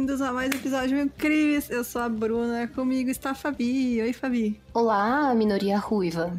bem-vindos 0.00 0.22
a 0.22 0.32
mais 0.32 0.50
um 0.50 0.56
episódio 0.56 0.96
Meu 0.96 1.10
Cris. 1.10 1.68
Eu 1.68 1.84
sou 1.84 2.00
a 2.00 2.08
Bruna, 2.08 2.66
comigo 2.68 3.10
está 3.10 3.32
a 3.32 3.34
Fabi. 3.34 4.00
Oi, 4.00 4.14
Fabi. 4.14 4.58
Olá, 4.72 5.34
minoria 5.34 5.76
ruiva. 5.76 6.34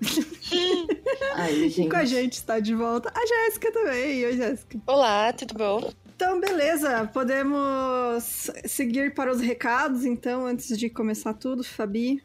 Ai, 1.36 1.68
gente. 1.68 1.82
E 1.82 1.88
com 1.90 1.96
a 1.96 2.04
gente 2.06 2.32
está 2.32 2.60
de 2.60 2.74
volta 2.74 3.12
a 3.14 3.26
Jéssica 3.26 3.70
também. 3.72 4.24
Oi, 4.24 4.38
Jéssica. 4.38 4.78
Olá, 4.86 5.30
tudo 5.34 5.52
bom? 5.52 5.92
Então, 6.16 6.40
beleza. 6.40 7.10
Podemos 7.12 8.50
seguir 8.64 9.12
para 9.12 9.30
os 9.30 9.42
recados, 9.42 10.06
então, 10.06 10.46
antes 10.46 10.78
de 10.78 10.88
começar 10.88 11.34
tudo, 11.34 11.62
Fabi. 11.62 12.22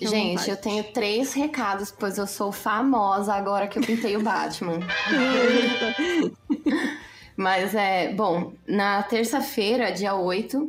Gente, 0.00 0.50
eu 0.50 0.56
tenho 0.56 0.82
três 0.82 1.32
recados, 1.32 1.94
pois 1.96 2.18
eu 2.18 2.26
sou 2.26 2.50
famosa 2.50 3.34
agora 3.34 3.68
que 3.68 3.78
eu 3.78 3.82
pintei 3.84 4.16
o 4.16 4.20
Batman. 4.20 4.80
Mas 7.36 7.74
é, 7.74 8.12
bom, 8.12 8.52
na 8.66 9.02
terça-feira, 9.02 9.92
dia 9.92 10.14
8, 10.14 10.68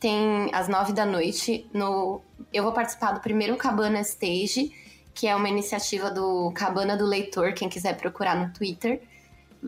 tem 0.00 0.50
às 0.52 0.68
9 0.68 0.92
da 0.92 1.06
noite, 1.06 1.66
no 1.72 2.20
eu 2.52 2.62
vou 2.62 2.72
participar 2.72 3.12
do 3.12 3.20
primeiro 3.20 3.56
Cabana 3.56 4.00
Stage, 4.00 4.72
que 5.14 5.26
é 5.26 5.34
uma 5.34 5.48
iniciativa 5.48 6.10
do 6.10 6.50
Cabana 6.52 6.96
do 6.96 7.04
Leitor, 7.04 7.54
quem 7.54 7.68
quiser 7.68 7.96
procurar 7.96 8.36
no 8.36 8.52
Twitter. 8.52 9.00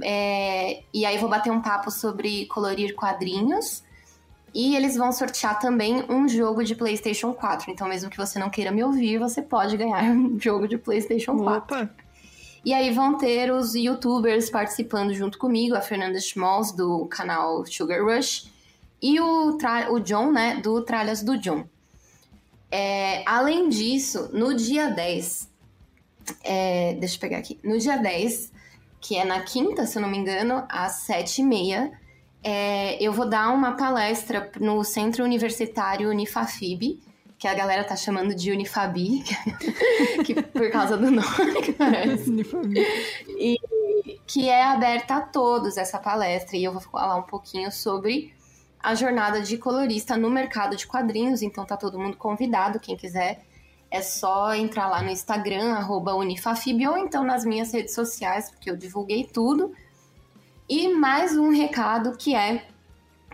É, 0.03 0.83
e 0.93 1.07
aí 1.07 1.19
vou 1.19 1.29
bater 1.29 1.51
um 1.51 1.63
papo 1.63 1.91
sobre 1.91 2.47
colorir 2.47 2.95
quadrinhos. 2.95 3.83
E 4.55 4.77
eles 4.77 4.97
vão 4.97 5.11
sortear 5.11 5.59
também 5.59 6.05
um 6.09 6.29
jogo 6.29 6.63
de 6.63 6.77
PlayStation 6.77 7.35
4. 7.35 7.73
Então, 7.73 7.89
mesmo 7.89 8.09
que 8.09 8.17
você 8.17 8.39
não 8.39 8.49
queira 8.49 8.71
me 8.71 8.85
ouvir, 8.85 9.19
você 9.19 9.43
pode 9.43 9.77
ganhar 9.77 10.03
um 10.15 10.39
jogo 10.39 10.69
de 10.69 10.79
PlayStation 10.79 11.37
4. 11.37 11.77
Opa! 11.77 12.04
E 12.65 12.73
aí 12.73 12.91
vão 12.91 13.19
ter 13.19 13.53
os 13.53 13.75
youtubers 13.75 14.49
participando 14.49 15.13
junto 15.13 15.37
comigo, 15.37 15.77
a 15.77 15.83
Fernanda 15.83 16.19
Schmalz, 16.19 16.73
do 16.73 17.07
canal 17.07 17.67
Sugar 17.67 18.03
Rush, 18.03 18.51
e 19.03 19.21
o, 19.21 19.59
o 19.91 20.01
John, 20.01 20.33
né, 20.33 20.57
do 20.57 20.81
Tralhas 20.81 21.23
do 21.23 21.37
John. 21.37 21.67
É, 22.71 23.23
além 23.27 23.69
disso, 23.69 24.31
no 24.33 24.55
dia 24.55 24.89
10, 24.89 25.51
é, 26.43 26.95
deixa 26.95 27.17
eu 27.17 27.21
pegar 27.21 27.39
aqui, 27.39 27.59
no 27.63 27.79
dia 27.79 27.99
10, 27.99 28.51
que 28.99 29.17
é 29.17 29.25
na 29.25 29.41
quinta, 29.41 29.87
se 29.87 29.99
eu 29.99 30.03
não 30.03 30.09
me 30.09 30.17
engano, 30.17 30.65
às 30.69 31.07
7h30, 31.07 31.93
é, 32.43 33.03
eu 33.03 33.13
vou 33.13 33.29
dar 33.29 33.51
uma 33.53 33.73
palestra 33.73 34.51
no 34.59 34.83
Centro 34.83 35.23
Universitário 35.23 36.09
Unifafib, 36.09 36.99
que 37.45 37.49
a 37.49 37.53
galera 37.53 37.85
tá 37.85 37.95
chamando 37.95 38.35
de 38.35 38.51
Unifabi, 38.51 39.23
que, 40.25 40.35
por 40.43 40.71
causa 40.71 40.97
do 40.97 41.11
nome 41.11 41.61
que 41.63 41.73
parece. 41.77 42.31
Unifabi. 42.31 42.81
E 43.39 43.59
que 44.27 44.49
é 44.49 44.65
aberta 44.65 45.17
a 45.17 45.21
todos 45.21 45.77
essa 45.77 45.99
palestra. 45.99 46.57
E 46.57 46.65
eu 46.65 46.73
vou 46.73 46.81
falar 46.81 47.17
um 47.17 47.23
pouquinho 47.23 47.71
sobre 47.71 48.33
a 48.83 48.95
jornada 48.95 49.43
de 49.43 49.59
colorista 49.59 50.17
no 50.17 50.31
mercado 50.31 50.75
de 50.75 50.87
quadrinhos. 50.87 51.43
Então 51.43 51.67
tá 51.67 51.77
todo 51.77 51.99
mundo 51.99 52.17
convidado, 52.17 52.81
quem 52.81 52.97
quiser. 52.97 53.45
É 53.91 54.01
só 54.01 54.55
entrar 54.55 54.89
lá 54.89 55.03
no 55.03 55.11
Instagram, 55.11 55.75
arroba 55.75 56.15
Unifafib, 56.15 56.87
ou 56.87 56.97
então 56.97 57.23
nas 57.23 57.45
minhas 57.45 57.75
redes 57.75 57.95
sociais, 57.95 58.51
porque 58.51 58.71
eu 58.71 58.77
divulguei 58.77 59.23
tudo. 59.23 59.71
E 60.67 60.89
mais 60.89 61.37
um 61.37 61.51
recado 61.51 62.17
que 62.17 62.35
é 62.35 62.67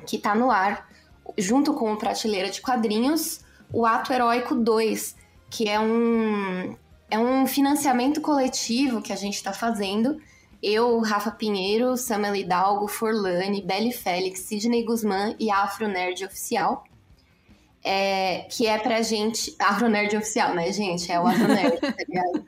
que 0.05 0.19
tá 0.19 0.34
no 0.34 0.51
ar, 0.51 0.91
junto 1.39 1.75
com 1.75 1.93
o 1.93 1.97
Prateleira 1.97 2.51
de 2.51 2.61
Quadrinhos, 2.61 3.49
o 3.73 3.87
Ato 3.87 4.13
Heróico 4.13 4.55
2, 4.55 5.17
que 5.49 5.69
é 5.69 5.79
um, 5.79 6.77
é 7.11 7.19
um 7.19 7.47
financiamento 7.47 8.21
coletivo 8.21 9.03
que 9.03 9.13
a 9.13 9.17
gente 9.17 9.35
está 9.35 9.53
fazendo. 9.53 10.19
Eu, 10.63 11.01
Rafa 11.01 11.31
Pinheiro, 11.31 11.97
Samuel 11.97 12.37
Hidalgo, 12.37 12.87
Forlane, 12.87 13.63
Belly 13.63 13.93
Félix, 13.93 14.41
Sidney 14.41 14.85
Guzmán 14.85 15.35
e 15.39 15.51
Afro 15.51 15.89
Nerd 15.89 16.25
Oficial. 16.25 16.85
É, 17.83 18.47
que 18.51 18.67
é 18.67 18.77
pra 18.77 19.01
gente. 19.01 19.55
Afro 19.59 19.89
Nerd 19.89 20.15
Oficial, 20.15 20.55
né, 20.55 20.71
gente? 20.71 21.11
É 21.11 21.19
o 21.19 21.27
Afro 21.27 21.49
Nerd, 21.49 21.79
tá 21.81 21.95
ligado? 22.07 22.45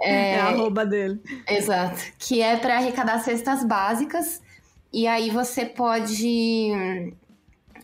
É, 0.00 0.30
é 0.32 0.40
a 0.40 0.46
arroba 0.46 0.86
dele. 0.86 1.20
Exato. 1.46 2.00
Que 2.18 2.40
é 2.40 2.56
para 2.56 2.76
arrecadar 2.76 3.18
cestas 3.18 3.62
básicas. 3.64 4.40
E 4.92 5.06
aí 5.06 5.30
você 5.30 5.66
pode 5.66 7.12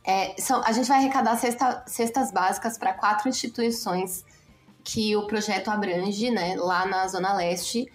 é, 0.06 0.40
são, 0.40 0.62
a 0.64 0.70
gente 0.70 0.86
vai 0.86 0.98
arrecadar 0.98 1.36
cesta, 1.36 1.82
cestas 1.86 2.30
básicas 2.30 2.78
para 2.78 2.92
quatro 2.92 3.28
instituições 3.28 4.24
que 4.84 5.16
o 5.16 5.26
projeto 5.26 5.68
abrange, 5.68 6.30
né, 6.30 6.54
lá 6.56 6.86
na 6.86 7.08
Zona 7.08 7.34
Leste. 7.34 7.90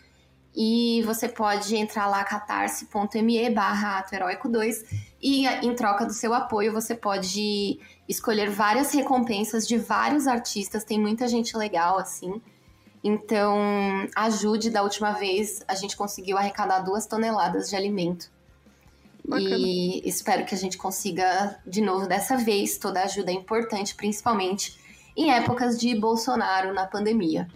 E 0.53 1.01
você 1.03 1.29
pode 1.29 1.73
entrar 1.77 2.07
lá, 2.07 2.25
catarse.me 2.25 3.49
barra 3.51 4.05
2 4.43 4.83
e 5.21 5.47
em 5.47 5.73
troca 5.73 6.05
do 6.05 6.11
seu 6.11 6.33
apoio 6.33 6.73
você 6.73 6.93
pode 6.93 7.79
escolher 8.09 8.49
várias 8.49 8.93
recompensas 8.93 9.65
de 9.65 9.77
vários 9.77 10.27
artistas, 10.27 10.83
tem 10.83 10.99
muita 10.99 11.25
gente 11.29 11.55
legal 11.55 11.97
assim. 11.97 12.41
Então, 13.01 13.57
ajude, 14.13 14.69
da 14.69 14.83
última 14.83 15.13
vez 15.13 15.63
a 15.65 15.75
gente 15.75 15.95
conseguiu 15.95 16.37
arrecadar 16.37 16.79
duas 16.81 17.05
toneladas 17.05 17.69
de 17.69 17.77
alimento 17.77 18.29
Bacana. 19.27 19.57
E 19.57 20.01
espero 20.07 20.45
que 20.45 20.55
a 20.55 20.57
gente 20.57 20.77
consiga, 20.77 21.59
de 21.65 21.81
novo, 21.81 22.07
dessa 22.07 22.37
vez, 22.37 22.77
toda 22.77 23.03
ajuda 23.03 23.31
é 23.31 23.33
importante, 23.33 23.95
principalmente 23.95 24.79
em 25.15 25.31
épocas 25.31 25.79
de 25.79 25.93
Bolsonaro 25.99 26.73
na 26.73 26.85
pandemia. 26.85 27.47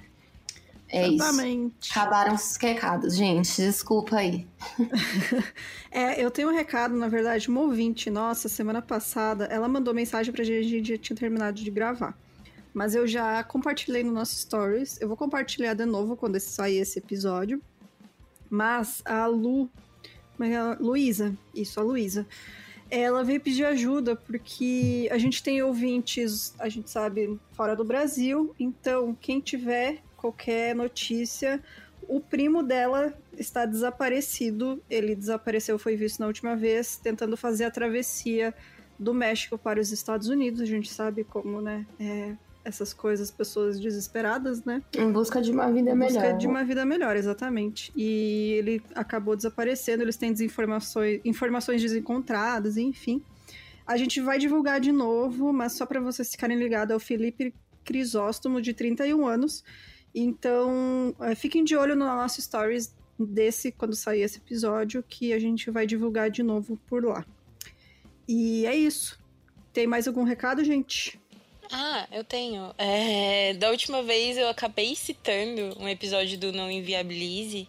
É 0.88 1.08
Exatamente. 1.08 1.76
isso. 1.82 1.92
Acabaram 1.92 2.36
os 2.36 2.56
recados, 2.58 3.16
gente. 3.16 3.56
Desculpa 3.58 4.18
aí. 4.18 4.48
é, 5.92 6.24
eu 6.24 6.30
tenho 6.30 6.50
um 6.50 6.54
recado, 6.54 6.96
na 6.96 7.08
verdade, 7.08 7.50
uma 7.50 7.62
ouvinte 7.62 8.10
nossa, 8.10 8.48
semana 8.48 8.82
passada, 8.82 9.46
ela 9.46 9.68
mandou 9.68 9.94
mensagem 9.94 10.32
pra 10.32 10.44
gente, 10.44 10.66
a 10.66 10.70
gente 10.70 10.90
já 10.90 10.98
tinha 10.98 11.18
terminado 11.18 11.62
de 11.62 11.72
gravar. 11.72 12.18
Mas 12.74 12.94
eu 12.94 13.08
já 13.08 13.44
compartilhei 13.44 14.04
no 14.04 14.12
nosso 14.12 14.36
stories. 14.36 15.00
Eu 15.02 15.08
vou 15.08 15.18
compartilhar 15.18 15.74
de 15.74 15.86
novo 15.86 16.16
quando 16.16 16.40
sair 16.40 16.78
esse 16.78 17.00
episódio. 17.00 17.62
Mas 18.50 19.02
a 19.06 19.26
Lu 19.26 19.70
mas 20.38 20.54
a 20.56 20.78
Luísa, 20.80 21.36
isso, 21.54 21.80
a 21.80 21.84
Luísa. 21.84 22.26
Ela 22.90 23.24
veio 23.24 23.42
pedir 23.42 23.66
ajuda 23.66 24.16
porque 24.16 25.10
a 25.12 25.18
gente 25.18 25.42
tem 25.42 25.62
ouvintes, 25.62 26.54
a 26.60 26.70
gente 26.70 26.90
sabe, 26.90 27.40
fora 27.54 27.76
do 27.76 27.84
Brasil. 27.84 28.54
Então, 28.60 29.18
quem 29.20 29.40
tiver 29.40 30.02
qualquer 30.16 30.76
notícia, 30.76 31.62
o 32.08 32.20
primo 32.20 32.62
dela 32.62 33.14
está 33.38 33.66
desaparecido. 33.66 34.82
Ele 34.90 35.16
desapareceu, 35.16 35.80
foi 35.80 35.96
visto 35.96 36.20
na 36.20 36.28
última 36.28 36.56
vez, 36.56 36.98
tentando 36.98 37.36
fazer 37.36 37.66
a 37.66 37.72
travessia 37.72 38.54
do 38.98 39.14
México 39.14 39.58
para 39.58 39.80
os 39.80 39.92
Estados 39.92 40.30
Unidos. 40.30 40.62
A 40.62 40.66
gente 40.66 40.92
sabe 40.92 41.24
como, 41.24 41.62
né? 41.62 41.86
É, 42.00 42.34
essas 42.66 42.94
coisas, 42.94 43.30
pessoas 43.30 43.80
desesperadas, 43.80 44.66
né? 44.66 44.82
Em 44.98 45.12
busca 45.12 45.40
de 45.40 45.52
uma 45.52 45.72
vida 45.72 45.96
melhor. 45.96 46.10
Em 46.10 46.14
busca 46.16 46.34
de 46.34 46.48
uma 46.48 46.64
vida 46.64 46.84
melhor, 46.84 47.16
exatamente. 47.16 47.94
E 47.96 48.54
ele 48.58 48.82
acabou 48.96 49.36
desaparecendo, 49.36 50.04
eles 50.04 50.18
têm 50.18 50.34
desinformações, 50.34 51.22
informações 51.24 51.82
desencontradas, 51.82 52.76
enfim. 52.76 53.22
A 53.86 53.96
gente 53.96 54.20
vai 54.20 54.40
divulgar 54.40 54.80
de 54.82 54.92
novo, 54.92 55.54
mas 55.54 55.74
só 55.74 55.86
para 55.86 56.02
vocês 56.02 56.32
ficarem 56.32 56.58
ligados, 56.58 56.92
é 56.92 56.96
o 56.96 57.00
Felipe 57.00 57.54
Crisóstomo, 57.84 58.60
de 58.60 58.74
31 58.74 59.28
anos. 59.28 59.64
Então, 60.14 61.16
é, 61.20 61.36
fiquem 61.36 61.64
de 61.64 61.76
olho 61.76 61.96
no 61.96 62.06
nosso 62.06 62.42
stories 62.42 62.96
desse, 63.20 63.72
quando 63.72 63.96
sair 63.96 64.22
esse 64.22 64.40
episódio, 64.40 65.04
que 65.08 65.32
a 65.34 65.40
gente 65.40 65.70
vai 65.70 65.86
divulgar 65.86 66.32
de 66.32 66.42
novo 66.42 66.80
por 66.88 67.06
lá. 67.06 67.24
E 68.28 68.66
é 68.66 68.76
isso. 68.76 69.24
Tem 69.72 69.86
mais 69.86 70.08
algum 70.08 70.24
recado, 70.24 70.64
gente? 70.64 71.20
Ah, 71.72 72.08
eu 72.12 72.24
tenho. 72.24 72.74
É, 72.78 73.54
da 73.54 73.70
última 73.70 74.04
vez 74.04 74.38
eu 74.38 74.48
acabei 74.48 74.96
citando 74.96 75.76
um 75.80 75.88
episódio 75.88 76.38
do 76.38 76.52
Não 76.52 76.70
Inviabilize. 76.70 77.68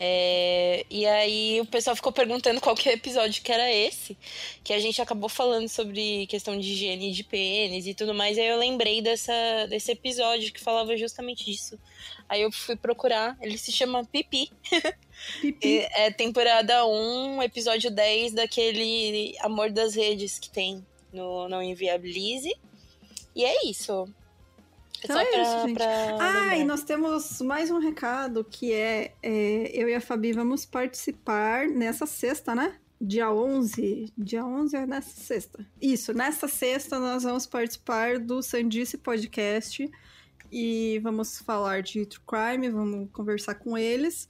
É, 0.00 0.86
e 0.88 1.04
aí 1.06 1.60
o 1.60 1.66
pessoal 1.66 1.96
ficou 1.96 2.12
perguntando 2.12 2.60
qual 2.60 2.76
que 2.76 2.88
é 2.88 2.92
o 2.92 2.94
episódio 2.94 3.42
que 3.42 3.50
era 3.50 3.72
esse. 3.72 4.16
Que 4.62 4.72
a 4.72 4.78
gente 4.78 5.02
acabou 5.02 5.28
falando 5.28 5.68
sobre 5.68 6.26
questão 6.26 6.58
de 6.58 6.70
higiene 6.70 7.10
de 7.10 7.24
pênis 7.24 7.86
e 7.86 7.94
tudo 7.94 8.14
mais. 8.14 8.38
Aí 8.38 8.46
eu 8.46 8.58
lembrei 8.58 9.02
dessa, 9.02 9.32
desse 9.68 9.90
episódio 9.90 10.52
que 10.52 10.60
falava 10.60 10.96
justamente 10.96 11.44
disso. 11.44 11.78
Aí 12.28 12.42
eu 12.42 12.52
fui 12.52 12.76
procurar. 12.76 13.36
Ele 13.40 13.58
se 13.58 13.72
chama 13.72 14.04
Pipi. 14.04 14.50
Pipi. 15.40 15.80
é 15.92 16.10
temporada 16.12 16.86
1, 16.86 17.42
episódio 17.42 17.90
10 17.90 18.34
daquele 18.34 19.36
Amor 19.40 19.70
das 19.70 19.96
Redes 19.96 20.38
que 20.38 20.48
tem 20.48 20.86
no 21.12 21.48
Não 21.48 21.62
Inviabilize. 21.62 22.54
E 23.38 23.44
é 23.44 23.70
isso. 23.70 23.92
É 25.00 25.04
então 25.04 25.16
só 25.16 25.22
é 25.22 25.26
pra, 25.26 25.42
isso, 25.42 25.68
gente. 25.68 25.82
ah, 26.20 26.58
e 26.58 26.64
nós 26.64 26.82
temos 26.82 27.40
mais 27.40 27.70
um 27.70 27.78
recado 27.78 28.42
que 28.42 28.72
é, 28.72 29.14
é, 29.22 29.70
eu 29.72 29.88
e 29.88 29.94
a 29.94 30.00
Fabi 30.00 30.32
vamos 30.32 30.66
participar 30.66 31.68
nessa 31.68 32.04
sexta, 32.04 32.52
né? 32.52 32.74
Dia 33.00 33.30
11. 33.30 34.12
Dia 34.18 34.44
11 34.44 34.76
é 34.76 34.86
nessa 34.86 35.20
sexta. 35.20 35.64
Isso, 35.80 36.12
nessa 36.12 36.48
sexta 36.48 36.98
nós 36.98 37.22
vamos 37.22 37.46
participar 37.46 38.18
do 38.18 38.42
Sandice 38.42 38.98
Podcast 38.98 39.88
e 40.50 40.98
vamos 41.00 41.38
falar 41.38 41.80
de 41.80 42.04
True 42.06 42.24
Crime, 42.26 42.70
vamos 42.70 43.08
conversar 43.12 43.54
com 43.54 43.78
eles. 43.78 44.28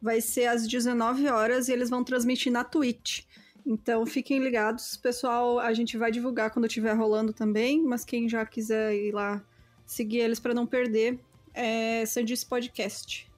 Vai 0.00 0.22
ser 0.22 0.46
às 0.46 0.66
19 0.66 1.28
horas 1.28 1.68
e 1.68 1.72
eles 1.72 1.90
vão 1.90 2.02
transmitir 2.02 2.50
na 2.50 2.64
Twitch. 2.64 3.24
Então 3.66 4.06
fiquem 4.06 4.38
ligados, 4.38 4.96
pessoal. 4.96 5.58
A 5.58 5.72
gente 5.74 5.98
vai 5.98 6.12
divulgar 6.12 6.50
quando 6.50 6.66
estiver 6.66 6.92
rolando 6.94 7.32
também, 7.32 7.82
mas 7.82 8.04
quem 8.04 8.28
já 8.28 8.46
quiser 8.46 8.94
ir 8.94 9.12
lá 9.12 9.44
seguir 9.84 10.18
eles 10.18 10.38
para 10.38 10.54
não 10.54 10.66
perder, 10.66 11.18
é 11.52 12.06
Sandice 12.06 12.46
Podcast. 12.46 13.28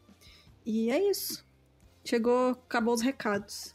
E 0.67 0.91
é 0.91 1.11
isso. 1.11 1.47
Chegou, 2.05 2.51
acabou 2.51 2.93
os 2.93 3.01
recados. 3.01 3.75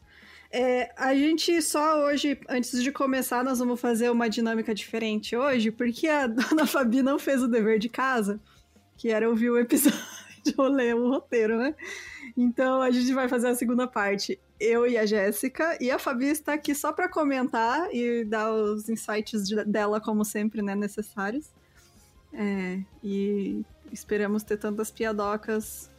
É, 0.52 0.94
a 0.96 1.16
gente 1.16 1.60
só 1.64 2.06
hoje, 2.06 2.40
antes 2.48 2.84
de 2.84 2.92
começar, 2.92 3.44
nós 3.44 3.58
vamos 3.58 3.82
fazer 3.82 4.12
uma 4.12 4.30
dinâmica 4.30 4.76
diferente 4.76 5.36
hoje, 5.36 5.72
porque 5.72 6.08
a 6.08 6.28
dona 6.28 6.68
Fabi 6.68 7.02
não 7.02 7.18
fez 7.18 7.42
o 7.42 7.48
dever 7.48 7.80
de 7.80 7.90
casa, 7.90 8.40
que 8.96 9.10
era 9.10 9.28
ouvir 9.28 9.50
o 9.50 9.58
episódio 9.58 10.00
ou 10.56 10.68
ler 10.70 10.96
o 10.96 11.10
roteiro, 11.10 11.58
né? 11.58 11.74
Então 12.36 12.82
a 12.82 12.92
gente 12.92 13.14
vai 13.14 13.28
fazer 13.28 13.50
a 13.50 13.56
segunda 13.56 13.88
parte. 13.88 14.40
Eu 14.60 14.88
e 14.88 14.98
a 14.98 15.06
Jéssica. 15.06 15.78
E 15.82 15.92
a 15.92 16.00
Fabi 16.00 16.28
está 16.28 16.54
aqui 16.54 16.74
só 16.74 16.92
para 16.92 17.10
comentar 17.10 17.94
e 17.94 18.24
dar 18.24 18.52
os 18.52 18.90
insights 18.90 19.48
de, 19.48 19.64
dela, 19.66 20.00
como 20.00 20.24
sempre, 20.24 20.62
né, 20.62 20.76
necessários. 20.76 21.50
É, 22.34 22.80
e 23.04 23.64
esperamos 23.92 24.44
ter 24.44 24.58
tantas 24.58 24.90
piadocas 24.90 25.92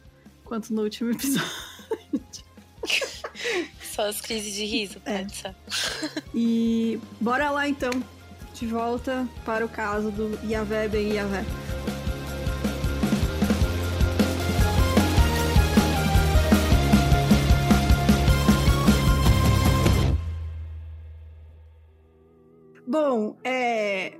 quanto 0.43 0.73
no 0.73 0.83
último 0.83 1.11
episódio. 1.11 1.45
Só 3.81 4.07
as 4.09 4.19
crises 4.19 4.53
de 4.53 4.65
riso, 4.65 5.01
é. 5.05 5.19
pode 5.19 5.35
ser. 5.35 5.55
E 6.33 6.99
bora 7.19 7.49
lá 7.49 7.67
então. 7.67 7.91
De 8.53 8.67
volta 8.67 9.27
para 9.43 9.65
o 9.65 9.69
caso 9.69 10.11
do 10.11 10.39
Yavé 10.45 10.87
bem 10.87 11.11
Yavé. 11.13 11.43
Bom, 22.97 23.35
é, 23.43 24.13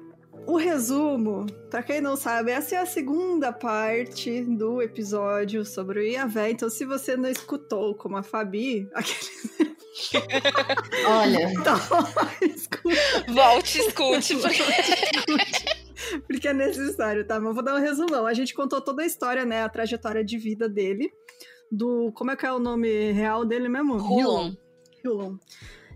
o 0.46 0.58
resumo, 0.58 1.46
para 1.72 1.82
quem 1.82 2.02
não 2.02 2.18
sabe, 2.18 2.52
essa 2.52 2.76
é 2.76 2.78
a 2.80 2.86
segunda 2.86 3.54
parte 3.54 4.42
do 4.42 4.82
episódio 4.82 5.64
sobre 5.64 6.00
o 6.00 6.04
Iavé. 6.04 6.50
Então, 6.50 6.70
se 6.70 6.84
você 6.84 7.16
não 7.16 7.30
escutou 7.30 7.96
como 7.96 8.18
a 8.18 8.22
Fabi, 8.22 8.86
aquele... 8.94 9.78
Olha. 11.08 11.54
Então, 11.56 11.78
escute. 12.42 12.98
Volte, 13.32 13.80
escute. 13.80 14.36
Porque... 15.26 16.22
porque 16.28 16.48
é 16.50 16.54
necessário, 16.54 17.26
tá? 17.26 17.40
Mas 17.40 17.54
vou 17.54 17.64
dar 17.64 17.76
um 17.76 17.80
resumão. 17.80 18.28
A 18.28 18.34
gente 18.34 18.54
contou 18.54 18.82
toda 18.82 19.04
a 19.04 19.06
história, 19.06 19.46
né? 19.46 19.64
A 19.64 19.70
trajetória 19.70 20.22
de 20.22 20.38
vida 20.38 20.68
dele. 20.68 21.10
Do. 21.72 22.12
Como 22.12 22.32
é 22.32 22.36
que 22.36 22.46
é 22.46 22.52
o 22.52 22.60
nome 22.60 23.14
real 23.14 23.46
dele 23.46 23.70
mesmo? 23.70 23.96
Hulon. 23.96 24.54
Hulon. 25.02 25.38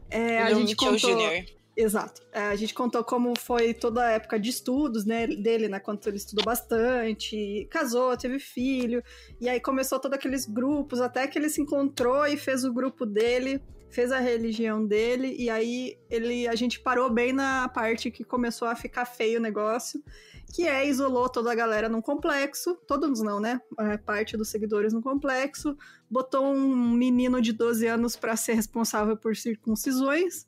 É, 0.09 0.41
a 0.41 0.53
gente 0.53 0.77
contou. 0.77 0.97
Jr. 0.97 1.58
Exato. 1.81 2.21
É, 2.33 2.41
a 2.41 2.55
gente 2.57 2.73
contou 2.73 3.01
como 3.05 3.33
foi 3.39 3.73
toda 3.73 4.03
a 4.03 4.09
época 4.11 4.37
de 4.37 4.49
estudos 4.49 5.05
né, 5.05 5.25
dele, 5.25 5.69
né? 5.69 5.79
Quanto 5.79 6.09
ele 6.09 6.17
estudou 6.17 6.43
bastante, 6.43 7.65
casou, 7.71 8.17
teve 8.17 8.37
filho, 8.37 9.01
e 9.39 9.47
aí 9.47 9.61
começou 9.61 9.97
todos 9.97 10.17
aqueles 10.17 10.45
grupos, 10.45 10.99
até 10.99 11.25
que 11.25 11.39
ele 11.39 11.47
se 11.47 11.61
encontrou 11.61 12.27
e 12.27 12.35
fez 12.35 12.65
o 12.65 12.73
grupo 12.73 13.05
dele, 13.05 13.63
fez 13.89 14.11
a 14.11 14.19
religião 14.19 14.85
dele, 14.85 15.33
e 15.39 15.49
aí 15.49 15.97
ele, 16.09 16.49
a 16.49 16.55
gente 16.55 16.81
parou 16.81 17.09
bem 17.09 17.31
na 17.31 17.69
parte 17.69 18.11
que 18.11 18.25
começou 18.25 18.67
a 18.67 18.75
ficar 18.75 19.05
feio 19.05 19.39
o 19.39 19.41
negócio, 19.41 20.03
que 20.53 20.67
é 20.67 20.85
isolou 20.85 21.29
toda 21.29 21.49
a 21.49 21.55
galera 21.55 21.87
num 21.87 22.01
complexo, 22.01 22.75
todos 22.87 23.21
não, 23.21 23.39
né? 23.39 23.61
Parte 24.05 24.35
dos 24.35 24.49
seguidores 24.49 24.91
no 24.91 25.01
complexo, 25.01 25.77
botou 26.11 26.45
um 26.45 26.91
menino 26.91 27.41
de 27.41 27.53
12 27.53 27.87
anos 27.87 28.17
para 28.17 28.35
ser 28.35 28.55
responsável 28.55 29.15
por 29.15 29.33
circuncisões 29.37 30.45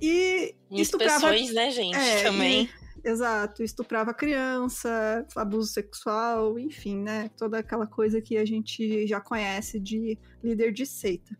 e 0.00 0.54
estuprava... 0.70 1.30
né, 1.52 1.70
gente? 1.70 1.96
É, 1.96 2.22
também. 2.22 2.68
E, 3.04 3.08
exato, 3.08 3.62
estuprava 3.62 4.12
criança, 4.12 5.26
abuso 5.34 5.72
sexual, 5.72 6.58
enfim, 6.58 6.96
né? 6.96 7.30
Toda 7.36 7.58
aquela 7.58 7.86
coisa 7.86 8.20
que 8.20 8.36
a 8.36 8.44
gente 8.44 9.06
já 9.06 9.20
conhece 9.20 9.80
de 9.80 10.18
líder 10.42 10.72
de 10.72 10.84
seita. 10.84 11.36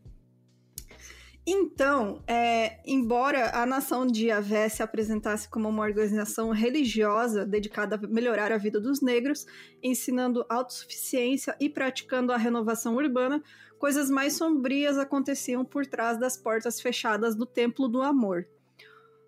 Então, 1.48 2.25
é, 2.26 2.81
embora 2.84 3.56
a 3.56 3.64
nação 3.64 4.04
de 4.04 4.32
Avé 4.32 4.69
se 4.69 4.82
apresentasse 4.82 5.48
como 5.48 5.69
uma 5.69 5.84
organização 5.84 6.50
religiosa 6.50 7.46
dedicada 7.46 7.94
a 7.94 8.08
melhorar 8.08 8.50
a 8.50 8.58
vida 8.58 8.81
dos 8.81 9.00
negros, 9.00 9.46
ensinando 9.81 10.44
autossuficiência 10.48 11.54
e 11.60 11.70
praticando 11.70 12.32
a 12.32 12.37
renovação 12.37 12.96
urbana, 12.96 13.40
coisas 13.78 14.10
mais 14.10 14.32
sombrias 14.32 14.98
aconteciam 14.98 15.64
por 15.64 15.87
trás 15.87 16.19
das 16.19 16.37
portas 16.37 16.81
fechadas 16.81 17.37
do 17.37 17.46
Templo 17.46 17.87
do 17.87 18.02
Amor. 18.02 18.49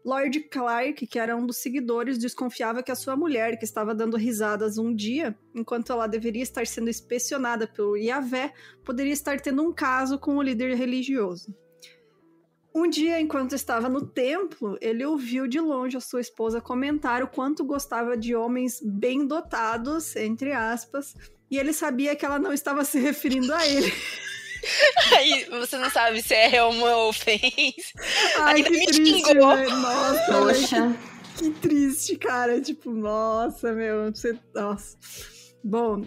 Lord 0.05 0.41
Clark, 0.49 1.06
que 1.06 1.21
era 1.21 1.37
um 1.37 1.47
dos 1.47 1.59
seguidores, 1.59 2.19
desconfiava 2.19 2.82
que 2.82 2.91
a 2.91 2.97
sua 2.97 3.14
mulher, 3.14 3.56
que 3.59 3.64
estava 3.64 3.94
dando 3.94 4.17
risadas 4.17 4.76
um 4.76 4.93
dia, 4.93 5.38
enquanto 5.55 5.93
ela 5.93 6.09
deveria 6.09 6.43
estar 6.43 6.67
sendo 6.67 6.91
inspecionada 6.91 7.69
pelo 7.69 7.97
Yahvé, 7.97 8.53
poderia 8.85 9.12
estar 9.12 9.41
tendo 9.41 9.62
um 9.62 9.73
caso 9.73 10.19
com 10.19 10.37
o 10.37 10.43
líder 10.43 10.75
religioso. 10.75 11.55
Um 12.75 12.88
dia, 12.88 13.20
enquanto 13.20 13.55
estava 13.55 13.88
no 13.88 14.06
templo, 14.06 14.79
ele 14.81 15.05
ouviu 15.05 15.49
de 15.49 15.59
longe 15.59 15.97
a 15.97 16.00
sua 16.00 16.20
esposa 16.20 16.61
comentar 16.61 17.23
o 17.23 17.29
quanto 17.29 17.65
gostava 17.65 18.17
de 18.17 18.35
homens 18.35 18.81
bem 18.85 19.26
dotados, 19.26 20.15
entre 20.17 20.53
aspas, 20.53 21.15
e 21.50 21.59
ele 21.59 21.73
sabia 21.73 22.15
que 22.15 22.25
ela 22.25 22.38
não 22.38 22.53
estava 22.53 22.85
se 22.85 22.99
referindo 22.99 23.53
a 23.55 23.67
ele. 23.67 23.93
Aí 25.17 25.44
você 25.50 25.79
não 25.79 25.91
sabe 25.91 26.20
se 26.23 26.35
é 26.35 26.62
uma 26.62 26.97
ou 26.97 27.12
fez. 27.12 27.93
Ai, 28.38 28.62
que 28.62 28.87
triste, 28.87 29.35
né? 29.35 29.67
Nossa, 29.67 30.32
Poxa. 30.32 30.97
Que, 31.37 31.50
que, 31.50 31.61
triste, 31.61 32.17
cara. 32.17 32.61
Tipo, 32.61 32.91
nossa, 32.91 33.73
meu. 33.73 34.11
Você... 34.11 34.38
Nossa. 34.55 34.97
Bom, 35.62 36.03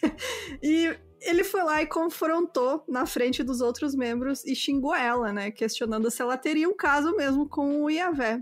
e 0.62 0.96
ele 1.20 1.44
foi 1.44 1.62
lá 1.62 1.82
e 1.82 1.86
confrontou 1.86 2.84
na 2.88 3.06
frente 3.06 3.42
dos 3.42 3.60
outros 3.60 3.94
membros 3.94 4.44
e 4.44 4.54
xingou 4.54 4.94
ela, 4.94 5.32
né? 5.32 5.50
Questionando 5.50 6.10
se 6.10 6.22
ela 6.22 6.36
teria 6.36 6.68
um 6.68 6.76
caso 6.76 7.14
mesmo 7.16 7.48
com 7.48 7.84
o 7.84 7.90
Iavé. 7.90 8.40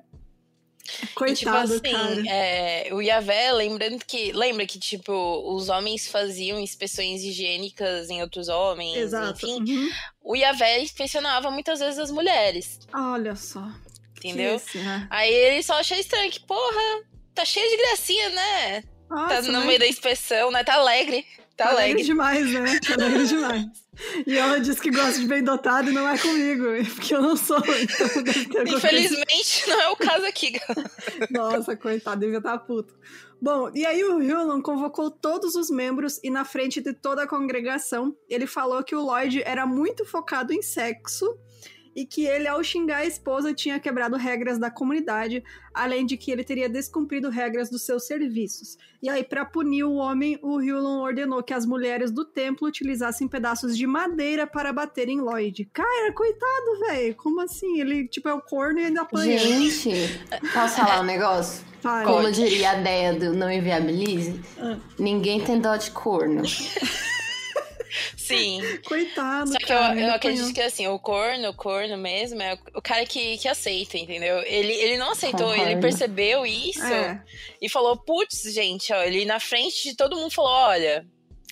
Coitado, 1.14 1.75
e, 1.75 1.81
tipo 1.81 1.97
assim, 1.97 2.28
é, 2.28 2.90
o 2.93 3.00
Yavé, 3.00 3.52
lembrando 3.52 4.04
que. 4.04 4.33
Lembra 4.33 4.66
que, 4.66 4.78
tipo, 4.78 5.12
os 5.54 5.71
homens 5.71 6.07
faziam 6.07 6.61
inspeções 6.61 7.23
higiênicas 7.23 8.11
em 8.11 8.21
outros 8.21 8.49
homens, 8.49 8.97
Exato. 8.97 9.47
enfim. 9.47 9.64
Uhum. 9.66 9.90
O 10.23 10.37
Yavé 10.37 10.83
inspecionava 10.83 11.50
muitas 11.50 11.78
vezes 11.78 11.99
as 11.99 12.11
mulheres. 12.11 12.78
Olha 12.93 13.35
só. 13.35 13.66
Entendeu? 14.19 14.57
Esse, 14.57 14.78
né? 14.78 15.07
Aí 15.11 15.33
ele 15.33 15.62
só 15.62 15.75
achou 15.75 15.97
estranho 15.97 16.31
que, 16.31 16.40
porra, 16.40 17.02
tá 17.35 17.45
cheio 17.45 17.69
de 17.69 17.76
gracinha, 17.78 18.31
né? 18.31 18.85
Nossa, 19.09 19.28
tá 19.28 19.43
no 19.43 19.61
né? 19.61 19.66
meio 19.66 19.78
da 19.78 19.87
inspeção, 19.87 20.50
né? 20.50 20.62
Tá 20.64 20.75
alegre. 20.75 21.26
Tá, 21.56 21.66
tá 21.66 21.70
alegre. 21.70 22.02
demais, 22.02 22.50
né? 22.52 22.80
Tá 22.80 22.94
alegre 22.94 23.26
demais. 23.26 23.66
E 24.26 24.37
ela 24.37 24.58
diz 24.58 24.80
que 24.80 24.90
gosta 24.90 25.20
de 25.20 25.26
bem 25.26 25.42
dotado 25.42 25.90
e 25.90 25.92
não 25.92 26.08
é 26.08 26.18
comigo, 26.18 26.64
porque 26.94 27.14
eu 27.14 27.23
não 27.23 27.37
sou. 27.37 27.58
Então 27.58 28.64
Infelizmente, 28.76 29.68
não 29.68 29.80
é 29.80 29.88
o 29.88 29.96
caso 29.96 30.26
aqui, 30.26 30.50
galera. 30.50 30.90
Nossa, 31.30 31.76
coitado, 31.76 32.20
devia 32.20 32.38
estar 32.38 32.58
puto. 32.58 32.94
Bom, 33.40 33.70
e 33.75 33.84
aí 33.84 34.02
o 34.02 34.23
Hewlon 34.23 34.62
convocou 34.62 35.11
todos 35.11 35.54
os 35.54 35.70
membros 35.70 36.18
e 36.25 36.30
na 36.30 36.44
frente 36.44 36.80
de 36.80 36.92
toda 36.92 37.23
a 37.23 37.26
congregação, 37.26 38.16
ele 38.28 38.46
falou 38.46 38.82
que 38.82 38.96
o 38.96 39.02
Lloyd 39.02 39.42
era 39.44 39.66
muito 39.66 40.04
focado 40.04 40.52
em 40.52 40.62
sexo 40.62 41.38
e 41.94 42.04
que 42.04 42.26
ele, 42.26 42.48
ao 42.48 42.62
xingar 42.62 42.98
a 42.98 43.06
esposa, 43.06 43.54
tinha 43.54 43.78
quebrado 43.78 44.16
regras 44.16 44.58
da 44.58 44.70
comunidade, 44.70 45.44
além 45.72 46.04
de 46.04 46.16
que 46.16 46.30
ele 46.30 46.42
teria 46.42 46.68
descumprido 46.68 47.28
regras 47.30 47.70
dos 47.70 47.82
seus 47.82 48.06
serviços. 48.06 48.76
E 49.02 49.08
aí, 49.08 49.22
para 49.22 49.44
punir 49.44 49.84
o 49.84 49.94
homem, 49.94 50.38
o 50.42 50.60
Hewlon 50.60 51.00
ordenou 51.00 51.42
que 51.42 51.52
as 51.52 51.66
mulheres 51.66 52.10
do 52.10 52.24
templo 52.24 52.66
utilizassem 52.66 53.28
pedaços 53.28 53.76
de 53.76 53.86
madeira 53.86 54.46
para 54.46 54.72
bater 54.72 55.08
em 55.08 55.20
Lloyd. 55.20 55.68
Cara, 55.72 56.12
coitado, 56.12 56.80
velho. 56.86 57.14
Como 57.16 57.40
assim? 57.40 57.80
Ele, 57.80 58.08
tipo, 58.08 58.28
é 58.28 58.34
o 58.34 58.40
corno 58.40 58.80
e 58.80 58.84
ainda 58.86 59.02
apanha. 59.02 59.38
Gente, 59.38 59.90
posso 60.52 60.76
falar 60.76 61.00
um 61.00 61.04
negócio? 61.04 61.64
Vai. 61.82 62.04
Como 62.06 62.32
diria 62.32 62.70
a 62.70 62.80
ideia 62.80 63.12
do 63.12 63.34
Não 63.34 63.52
Inviabilize, 63.52 64.40
ah. 64.58 64.78
ninguém 64.98 65.44
tem 65.44 65.60
dó 65.60 65.76
de 65.76 65.90
corno. 65.90 66.42
Sim. 68.16 68.60
Coitado. 68.84 69.52
Só 69.52 69.58
que 69.58 69.66
cara, 69.66 69.94
eu, 69.94 70.08
eu 70.08 70.14
acredito 70.14 70.52
que 70.52 70.60
assim, 70.60 70.86
o 70.86 70.98
corno, 70.98 71.48
o 71.48 71.54
corno 71.54 71.96
mesmo, 71.96 72.42
é 72.42 72.58
o 72.74 72.82
cara 72.82 73.04
que, 73.06 73.38
que 73.38 73.48
aceita, 73.48 73.96
entendeu? 73.96 74.38
Ele, 74.42 74.72
ele 74.72 74.96
não 74.96 75.12
aceitou, 75.12 75.48
Concordo. 75.48 75.62
ele 75.70 75.80
percebeu 75.80 76.44
isso 76.44 76.84
é. 76.84 77.22
e 77.60 77.68
falou: 77.68 77.96
putz, 77.96 78.42
gente, 78.52 78.92
ó, 78.92 79.02
ele 79.02 79.24
na 79.24 79.40
frente 79.40 79.90
de 79.90 79.96
todo 79.96 80.16
mundo 80.16 80.30
falou: 80.30 80.50
olha. 80.50 81.06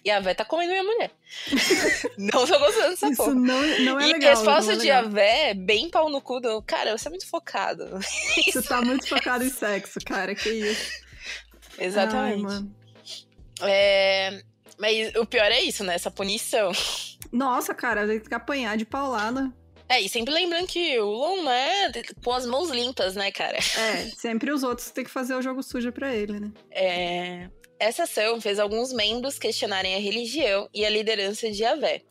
E 0.05 0.11
a 0.11 0.19
Vé 0.19 0.35
tá 0.35 0.45
comendo 0.45 0.73
minha 0.73 0.83
mulher. 0.83 1.13
não 2.19 2.45
tô 2.45 2.59
gostando 2.59 2.91
dessa 2.91 3.07
Isso 3.07 3.17
porra. 3.19 3.35
não, 3.37 3.79
não 3.79 4.01
é 4.01 4.09
e 4.09 4.13
legal. 4.15 4.21
E 4.21 4.27
a 4.27 4.31
resposta 4.31 4.73
é 4.73 4.77
de 4.77 4.91
Avé, 4.91 5.55
bem 5.55 5.89
pau 5.89 6.11
no 6.11 6.21
cu 6.21 6.41
do. 6.41 6.61
Cara, 6.63 6.99
você 6.99 7.07
é 7.07 7.11
muito 7.11 7.29
focado. 7.29 7.85
Você 8.45 8.63
tá 8.63 8.83
muito 8.83 9.09
focado 9.09 9.45
em 9.45 9.49
sexo, 9.49 10.01
cara, 10.05 10.35
que 10.35 10.51
isso. 10.51 11.03
Exatamente. 11.79 12.35
Ai, 12.35 12.43
mano. 12.43 12.75
É, 13.63 14.43
mas 14.83 15.15
o 15.15 15.25
pior 15.25 15.53
é 15.53 15.61
isso, 15.61 15.85
né? 15.85 15.95
Essa 15.95 16.11
punição. 16.11 16.73
Nossa, 17.31 17.73
cara, 17.73 18.05
tem 18.05 18.19
que 18.19 18.35
apanhar 18.35 18.77
de 18.77 18.85
paulada. 18.85 19.53
É, 19.89 20.01
e 20.01 20.09
sempre 20.09 20.35
lembrando 20.35 20.67
que 20.67 20.99
o 20.99 21.07
Ulon, 21.07 21.45
né, 21.45 21.93
com 22.25 22.33
as 22.33 22.45
mãos 22.45 22.69
limpas, 22.69 23.15
né, 23.15 23.31
cara? 23.31 23.59
É, 23.79 24.09
sempre 24.17 24.51
os 24.51 24.65
outros 24.65 24.91
têm 24.91 25.05
que 25.05 25.11
fazer 25.11 25.35
o 25.35 25.43
jogo 25.43 25.63
sujo 25.63 25.93
pra 25.93 26.13
ele, 26.13 26.41
né? 26.41 26.51
É. 26.73 27.49
Essa 27.79 28.05
ação 28.05 28.41
fez 28.41 28.59
alguns 28.59 28.93
membros 28.93 29.39
questionarem 29.39 29.95
a 29.95 30.01
religião 30.01 30.69
e 30.75 30.85
a 30.85 30.91
liderança 30.91 31.49
de 31.49 31.63
Yahvé. 31.63 32.03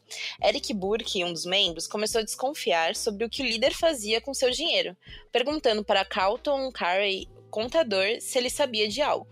Eric 0.42 0.74
Burke, 0.74 1.26
um 1.26 1.34
dos 1.34 1.46
membros, 1.46 1.88
começou 1.88 2.22
a 2.22 2.24
desconfiar 2.24 2.96
sobre 2.96 3.26
o 3.26 3.30
que 3.30 3.42
o 3.42 3.46
líder 3.46 3.74
fazia 3.74 4.22
com 4.22 4.34
seu 4.34 4.50
dinheiro, 4.50 4.96
perguntando 5.30 5.84
para 5.84 6.06
Carlton 6.06 6.72
Carey, 6.72 7.28
contador, 7.50 8.22
se 8.22 8.38
ele 8.38 8.50
sabia 8.50 8.88
de 8.88 9.02
algo. 9.02 9.28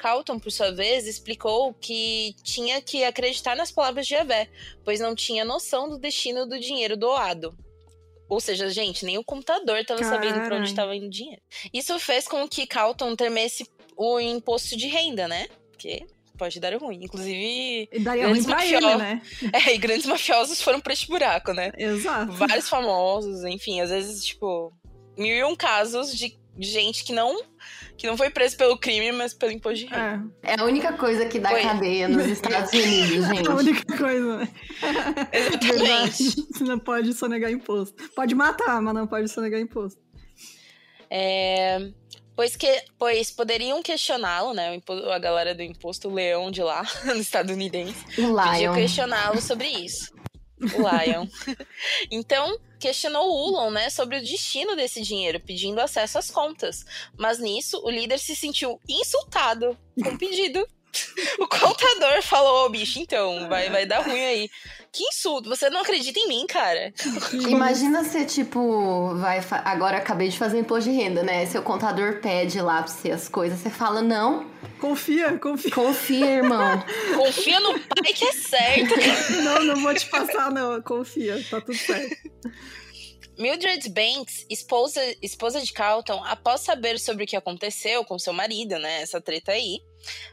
Carlton, 0.00 0.38
por 0.38 0.50
sua 0.50 0.72
vez, 0.72 1.06
explicou 1.06 1.74
que 1.74 2.34
tinha 2.42 2.80
que 2.80 3.04
acreditar 3.04 3.54
nas 3.54 3.70
palavras 3.70 4.06
de 4.06 4.14
Yahvé, 4.14 4.48
pois 4.82 4.98
não 4.98 5.14
tinha 5.14 5.44
noção 5.44 5.90
do 5.90 5.98
destino 5.98 6.46
do 6.46 6.58
dinheiro 6.58 6.96
doado. 6.96 7.54
Ou 8.26 8.40
seja, 8.40 8.70
gente, 8.70 9.04
nem 9.04 9.18
o 9.18 9.24
computador 9.24 9.78
estava 9.78 10.02
sabendo 10.02 10.40
para 10.40 10.56
onde 10.56 10.68
estava 10.68 10.96
indo 10.96 11.06
o 11.06 11.10
dinheiro. 11.10 11.42
Isso 11.74 11.98
fez 11.98 12.26
com 12.26 12.48
que 12.48 12.66
Carlton 12.66 13.14
temesse 13.14 13.68
o 13.96 14.18
imposto 14.18 14.76
de 14.76 14.86
renda, 14.86 15.28
né? 15.28 15.48
Porque 15.70 16.06
pode 16.38 16.58
dar 16.58 16.74
ruim. 16.76 17.00
Inclusive. 17.02 17.88
E 17.92 17.98
daria 17.98 18.28
ruim 18.28 18.42
pra 18.42 18.54
mafiosos, 18.54 18.88
ele, 18.88 18.96
né? 18.96 19.22
É, 19.52 19.74
e 19.74 19.78
grandes 19.78 20.06
mafiosos 20.06 20.62
foram 20.62 20.80
pra 20.80 20.94
este 20.94 21.08
buraco, 21.08 21.52
né? 21.52 21.72
Exato. 21.76 22.32
Vários 22.32 22.68
famosos, 22.68 23.44
enfim, 23.44 23.80
às 23.80 23.90
vezes, 23.90 24.24
tipo, 24.24 24.72
mil 25.18 25.36
e 25.36 25.44
um 25.44 25.54
casos 25.54 26.16
de 26.16 26.39
gente 26.60 27.04
que 27.04 27.12
não 27.12 27.42
que 28.00 28.06
não 28.06 28.16
foi 28.16 28.30
preso 28.30 28.56
pelo 28.56 28.78
crime, 28.78 29.12
mas 29.12 29.34
pelo 29.34 29.52
imposto 29.52 29.80
de 29.80 29.84
renda. 29.84 30.26
É, 30.42 30.54
é 30.54 30.60
a 30.60 30.64
única 30.64 30.94
coisa 30.94 31.26
que 31.26 31.38
dá 31.38 31.50
foi. 31.50 31.60
cadeia 31.62 32.08
nos 32.08 32.26
Estados 32.26 32.72
Unidos, 32.72 33.26
gente. 33.26 33.46
É 33.46 33.52
a 33.52 33.54
única 33.54 33.98
coisa. 33.98 34.48
Exatamente. 35.30 36.46
Você 36.50 36.64
não 36.64 36.78
pode 36.78 37.12
sonegar 37.12 37.50
imposto. 37.50 38.08
Pode 38.16 38.34
matar, 38.34 38.80
mas 38.80 38.94
não 38.94 39.06
pode 39.06 39.28
sonegar 39.28 39.60
imposto. 39.60 40.00
É, 41.10 41.90
pois, 42.34 42.56
que, 42.56 42.82
pois 42.98 43.30
poderiam 43.30 43.82
questioná-lo, 43.82 44.54
né? 44.54 44.80
A 45.12 45.18
galera 45.18 45.54
do 45.54 45.62
imposto, 45.62 46.08
o 46.08 46.14
leão 46.14 46.50
de 46.50 46.62
lá, 46.62 46.82
no 47.04 47.16
estadunidense. 47.16 48.02
O 48.16 48.22
Lion. 48.22 48.74
questioná-lo 48.74 49.42
sobre 49.42 49.68
isso. 49.68 50.10
O 50.58 50.88
Lion. 50.88 51.26
então, 52.10 52.58
questionou 52.80 53.28
o 53.28 53.48
Ulon, 53.48 53.70
né, 53.70 53.90
sobre 53.90 54.16
o 54.16 54.24
destino 54.24 54.74
desse 54.74 55.02
dinheiro, 55.02 55.38
pedindo 55.38 55.80
acesso 55.80 56.18
às 56.18 56.30
contas. 56.30 56.84
Mas 57.16 57.38
nisso, 57.38 57.80
o 57.84 57.90
líder 57.90 58.18
se 58.18 58.34
sentiu 58.34 58.80
insultado 58.88 59.78
com 60.02 60.08
o 60.08 60.18
pedido. 60.18 60.66
O 61.38 61.46
contador 61.46 62.22
falou, 62.22 62.62
ô 62.62 62.66
oh, 62.66 62.68
bicho, 62.68 62.98
então, 62.98 63.48
vai, 63.48 63.70
vai 63.70 63.86
dar 63.86 64.00
ruim 64.00 64.24
aí. 64.24 64.50
Que 64.92 65.04
insulto, 65.04 65.48
você 65.48 65.70
não 65.70 65.80
acredita 65.80 66.18
em 66.18 66.26
mim, 66.26 66.46
cara. 66.46 66.92
Imagina 67.32 68.02
você, 68.02 68.24
tipo, 68.24 69.14
vai. 69.16 69.40
Agora 69.64 69.98
acabei 69.98 70.28
de 70.28 70.36
fazer 70.36 70.58
imposto 70.58 70.90
de 70.90 70.96
renda, 70.96 71.22
né? 71.22 71.46
Seu 71.46 71.62
contador 71.62 72.20
pede 72.20 72.60
lá 72.60 72.82
pra 72.82 72.92
você 72.92 73.12
as 73.12 73.28
coisas, 73.28 73.60
você 73.60 73.70
fala, 73.70 74.02
não. 74.02 74.50
Confia, 74.80 75.38
confia. 75.38 75.70
Confia, 75.70 76.26
irmão. 76.26 76.84
confia 77.14 77.60
no 77.60 77.78
pai 77.78 78.12
que 78.12 78.24
é 78.24 78.32
certo. 78.32 78.94
não, 79.44 79.64
não 79.64 79.82
vou 79.82 79.94
te 79.94 80.06
passar, 80.06 80.50
não. 80.50 80.82
Confia, 80.82 81.40
tá 81.48 81.60
tudo 81.60 81.76
certo. 81.76 82.16
Mildred 83.40 83.88
Banks, 83.88 84.44
esposa, 84.50 85.00
esposa 85.22 85.62
de 85.62 85.72
Carlton, 85.72 86.22
após 86.24 86.60
saber 86.60 86.98
sobre 86.98 87.24
o 87.24 87.26
que 87.26 87.34
aconteceu 87.34 88.04
com 88.04 88.18
seu 88.18 88.34
marido, 88.34 88.78
né, 88.78 89.00
essa 89.00 89.18
treta 89.18 89.52
aí, 89.52 89.80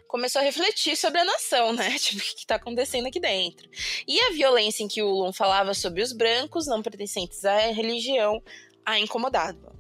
começou 0.08 0.42
a 0.42 0.46
refletir 0.46 0.96
sobre 0.96 1.20
a 1.20 1.26
nação, 1.26 1.74
né, 1.74 1.96
tipo, 2.00 2.20
o 2.20 2.24
que 2.24 2.40
está 2.40 2.56
acontecendo 2.56 3.08
aqui 3.08 3.20
dentro. 3.20 3.70
E 4.08 4.20
a 4.22 4.32
violência 4.32 4.84
em 4.84 4.88
que 4.88 5.02
Ulon 5.02 5.34
falava 5.34 5.74
sobre 5.74 6.02
os 6.02 6.12
brancos 6.12 6.66
não 6.68 6.82
pertencentes 6.82 7.44
à 7.46 7.58
religião 7.72 8.42
a 8.86 9.00
incomodava. 9.00 9.76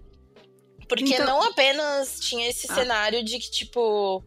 Porque 0.87 1.15
então... 1.15 1.25
não 1.25 1.43
apenas 1.43 2.19
tinha 2.19 2.49
esse 2.49 2.67
ah. 2.71 2.75
cenário 2.75 3.23
de 3.23 3.39
que, 3.39 3.51
tipo, 3.51 4.23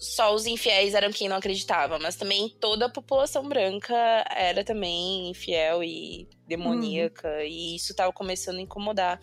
só 0.00 0.34
os 0.34 0.46
infiéis 0.46 0.94
eram 0.94 1.12
quem 1.12 1.28
não 1.28 1.36
acreditava, 1.36 1.98
mas 1.98 2.16
também 2.16 2.48
toda 2.58 2.86
a 2.86 2.88
população 2.88 3.46
branca 3.46 3.94
era 4.34 4.64
também 4.64 5.28
infiel 5.28 5.84
e 5.84 6.26
demoníaca, 6.48 7.28
uhum. 7.28 7.42
e 7.42 7.76
isso 7.76 7.94
tava 7.94 8.10
começando 8.10 8.56
a 8.56 8.62
incomodar. 8.62 9.20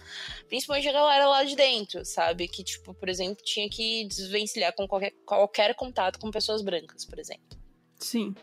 Principalmente 0.47 0.87
a 0.87 0.93
galera 0.93 1.27
lá 1.27 1.43
de 1.43 1.55
dentro, 1.55 2.05
sabe? 2.05 2.47
Que, 2.47 2.63
tipo, 2.63 2.93
por 2.93 3.09
exemplo, 3.09 3.43
tinha 3.43 3.67
que 3.67 4.05
desvencilhar 4.05 4.71
com 4.75 4.87
qualquer, 4.87 5.13
qualquer 5.25 5.75
contato 5.75 6.19
com 6.19 6.29
pessoas 6.29 6.61
brancas, 6.61 7.03
por 7.05 7.17
exemplo. 7.17 7.57
Sim. 7.95 8.35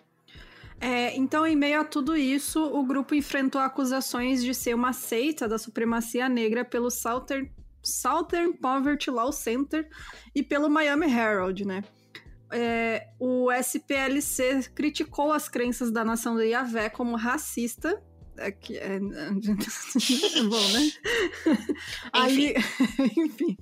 É, 0.81 1.17
então, 1.17 1.47
em 1.47 1.55
meio 1.55 1.83
a 1.83 1.85
tudo 1.85 2.17
isso, 2.17 2.61
o 2.61 2.85
grupo 2.85 3.15
enfrentou 3.15 3.61
acusações 3.61 4.43
de 4.43 4.53
ser 4.53 4.75
uma 4.75 4.93
seita 4.93 5.47
da 5.47 5.57
supremacia 5.57 6.29
negra 6.29 6.65
pelo 6.65 6.91
Southern, 6.91 7.49
Southern 7.81 8.53
Poverty 8.55 9.09
Law 9.09 9.31
Center 9.31 9.89
e 10.35 10.43
pelo 10.43 10.69
Miami 10.69 11.07
Herald, 11.07 11.65
né? 11.65 11.85
É, 12.53 13.09
o 13.19 13.51
SPLC 13.51 14.71
criticou 14.75 15.33
as 15.33 15.49
crenças 15.49 15.91
da 15.91 16.05
nação 16.05 16.37
de 16.37 16.45
Yahvé 16.45 16.89
como 16.89 17.17
racista. 17.17 18.03
É, 18.37 18.51
que 18.51 18.77
é, 18.77 18.97
é 18.97 18.99
bom, 20.43 20.69
né? 20.73 20.91
A 22.13 22.29
Liga, 22.29 22.61
enfim. 23.17 23.57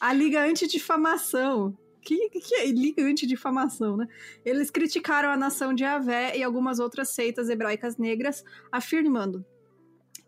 A 0.00 0.12
Liga 0.12 0.44
Antidifamação. 0.44 1.76
Que, 2.02 2.30
que 2.30 2.54
é 2.54 2.66
Liga 2.66 3.02
Antidifamação, 3.02 3.96
né? 3.96 4.06
Eles 4.44 4.70
criticaram 4.70 5.30
a 5.30 5.36
nação 5.36 5.74
de 5.74 5.84
Yahvé 5.84 6.36
e 6.36 6.42
algumas 6.42 6.78
outras 6.78 7.10
seitas 7.10 7.48
hebraicas 7.48 7.98
negras, 7.98 8.42
afirmando 8.72 9.44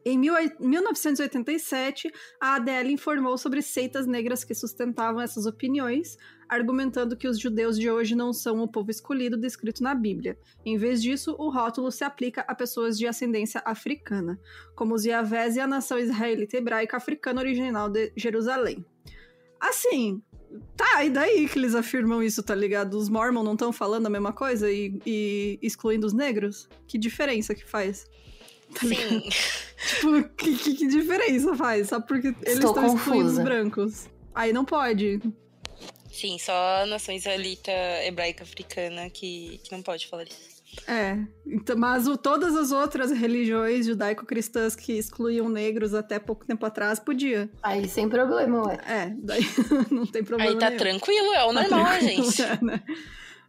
em 0.05 0.19
1987, 0.19 2.13
a 2.41 2.57
ADL 2.57 2.91
informou 2.91 3.39
sobre 3.39 3.63
seitas 3.63 4.07
negras 4.07 4.43
que 4.43 4.55
sustentavam 4.55 5.21
essas 5.21 5.47
opiniões, 5.47 6.17
argumentando 6.49 7.17
que 7.17 7.29
os 7.29 7.39
judeus 7.39 7.79
de 7.79 7.89
hoje 7.89 8.15
não 8.15 8.33
são 8.33 8.61
o 8.61 8.69
povo 8.69 8.91
escolhido 8.91 9.37
descrito 9.37 9.83
na 9.83 9.95
Bíblia. 9.95 10.37
Em 10.65 10.77
vez 10.77 11.01
disso, 11.01 11.37
o 11.39 11.51
rótulo 11.51 11.91
se 11.93 12.03
aplica 12.03 12.43
a 12.43 12.55
pessoas 12.55 12.99
de 12.99 13.07
ascendência 13.07 13.63
africana, 13.65 14.39
como 14.75 14.95
os 14.95 15.05
Yavés 15.05 15.57
e 15.57 15.61
a 15.61 15.67
nação 15.69 15.99
israelita 15.99 16.57
hebraica 16.57 16.97
africana 16.97 17.41
original 17.41 17.89
de 17.89 18.13
Jerusalém. 18.17 18.85
Assim, 19.61 20.21
tá, 20.77 21.05
e 21.05 21.11
daí 21.11 21.49
que 21.49 21.59
eles 21.59 21.77
afirmam 21.77 22.21
isso, 22.21 22.43
tá 22.43 22.57
ligado? 22.57 22.95
Os 22.95 23.09
Mormon 23.09 23.45
não 23.45 23.53
estão 23.53 23.73
falando 23.73 24.07
a 24.07 24.11
mesma 24.11 24.33
coisa 24.33 24.69
e, 24.69 25.01
e 25.07 25.59
excluindo 25.63 26.07
os 26.07 26.13
negros? 26.13 26.69
Que 26.89 26.99
diferença 26.99 27.55
que 27.55 27.65
faz? 27.65 28.05
Tá 28.75 28.81
Sim. 28.81 29.29
tipo, 29.87 30.23
que, 30.37 30.57
que, 30.57 30.75
que, 30.75 30.87
diferença 30.87 31.55
faz? 31.55 31.89
Só 31.89 32.01
porque 32.01 32.29
eles 32.43 32.65
estão 32.65 32.95
excluindo 32.95 33.31
os 33.31 33.39
brancos. 33.39 34.07
Aí 34.35 34.53
não 34.53 34.65
pode. 34.65 35.21
Sim, 36.11 36.39
só 36.39 36.83
a 36.83 36.87
nação 36.87 37.15
israelita 37.15 37.73
hebraica 38.05 38.45
africana 38.45 39.09
que, 39.11 39.61
que 39.65 39.73
não 39.73 39.83
pode 39.83 40.07
falar 40.07 40.25
isso. 40.25 40.53
É, 40.87 41.19
então, 41.47 41.77
mas 41.77 42.09
o, 42.09 42.17
todas 42.17 42.57
as 42.57 42.73
outras 42.73 43.11
religiões 43.11 43.87
judaico-cristãs 43.87 44.75
que 44.75 44.95
excluíam 44.95 45.49
negros 45.49 45.93
até 45.93 46.19
pouco 46.19 46.47
tempo 46.47 46.65
atrás 46.65 46.99
podia. 46.99 47.51
Aí 47.63 47.87
sem 47.89 48.09
problema, 48.09 48.67
ué. 48.67 48.79
É, 48.87 49.13
daí 49.19 49.43
não 49.91 50.07
tem 50.07 50.25
problema. 50.25 50.51
Aí 50.51 50.59
tá 50.59 50.71
nenhum. 50.71 50.79
tranquilo, 50.79 51.35
é 51.35 51.45
o 51.45 51.53
tá 51.53 51.69
normal, 51.69 52.01
gente. 52.01 52.43
É, 52.43 52.59
né? 52.65 52.83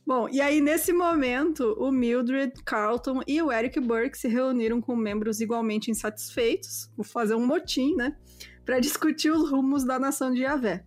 Bom, 0.05 0.27
e 0.29 0.41
aí 0.41 0.59
nesse 0.59 0.91
momento, 0.91 1.75
o 1.79 1.89
Mildred, 1.89 2.51
Carlton 2.65 3.21
e 3.25 3.41
o 3.41 3.49
Eric 3.49 3.79
Burke 3.79 4.17
se 4.17 4.27
reuniram 4.27 4.81
com 4.81 4.97
membros 4.97 5.39
igualmente 5.39 5.89
insatisfeitos, 5.89 6.91
vou 6.97 7.05
fazer 7.05 7.35
um 7.35 7.45
motim, 7.45 7.95
né, 7.95 8.17
para 8.65 8.79
discutir 8.79 9.31
os 9.31 9.49
rumos 9.49 9.85
da 9.85 9.97
nação 9.97 10.33
de 10.33 10.41
Yahvé. 10.41 10.85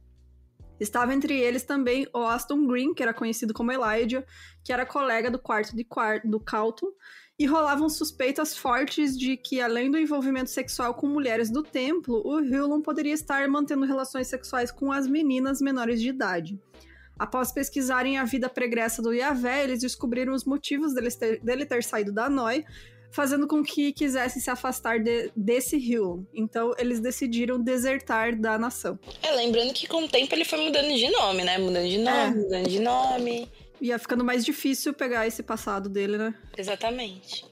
Estava 0.78 1.14
entre 1.14 1.38
eles 1.40 1.62
também 1.62 2.06
o 2.14 2.18
Aston 2.18 2.66
Green, 2.66 2.92
que 2.92 3.02
era 3.02 3.14
conhecido 3.14 3.54
como 3.54 3.73
Elijah, 3.73 4.23
que 4.62 4.70
era 4.70 4.85
colega 4.85 5.30
do 5.30 5.38
quarto 5.38 5.75
de 5.75 5.82
quarto 5.82 6.28
do 6.28 6.38
Carlton, 6.38 6.88
e 7.38 7.46
rolavam 7.46 7.88
suspeitas 7.88 8.56
fortes 8.56 9.16
de 9.16 9.37
que, 9.37 9.61
além 9.61 9.90
do 9.90 9.99
envolvimento 9.99 10.50
sexual 10.50 10.94
com 10.94 11.06
mulheres 11.06 11.50
do 11.50 11.62
templo, 11.62 12.23
o 12.25 12.40
Hewlon 12.40 12.82
poderia 12.82 13.14
estar 13.14 13.46
mantendo 13.49 13.87
relações 13.87 14.26
sexuais 14.26 14.70
com 14.70 14.92
as 14.92 15.06
meninas 15.06 15.61
menores 15.61 16.00
de 16.00 16.08
idade. 16.08 16.61
Após 17.18 17.50
pesquisarem 17.50 18.18
a 18.18 18.25
vida 18.25 18.49
pregressa 18.49 19.00
do 19.00 19.12
Yahvé, 19.12 19.64
eles 19.64 19.80
descobriram 19.80 20.35
os 20.35 20.44
motivos 20.44 20.94
dele 20.94 21.11
ter, 21.11 21.40
dele 21.40 21.64
ter 21.64 21.82
saído 21.82 22.12
da 22.12 22.28
Noi, 22.28 22.64
fazendo 23.11 23.46
com 23.46 23.62
que 23.62 23.92
quisessem 23.92 24.42
se 24.42 24.50
afastar 24.50 25.00
de, 25.00 25.30
desse 25.35 25.78
rio. 25.78 26.26
Então, 26.35 26.75
eles 26.78 27.00
decidiram 27.00 27.58
desertar 27.58 28.37
da 28.37 28.58
nação. 28.58 28.99
É, 29.23 29.32
lembrando 29.32 29.73
que 29.73 29.87
com 29.87 30.04
o 30.04 30.08
tempo 30.08 30.35
ele 30.35 30.44
foi 30.44 30.58
mudando 30.61 30.94
de 30.94 31.08
nome, 31.11 31.42
né? 31.42 31.56
Mudando 31.56 31.88
de 31.88 31.99
nome, 31.99 32.18
é. 32.18 32.30
mudando 32.30 32.68
de 32.68 32.80
nome. 32.80 33.50
Ia 33.80 33.99
ficando 33.99 34.25
mais 34.25 34.44
difícil 34.44 34.92
pegar 34.92 35.26
esse 35.26 35.42
passado 35.42 35.88
dele, 35.88 36.18
né? 36.18 36.35
Exatamente. 36.56 37.44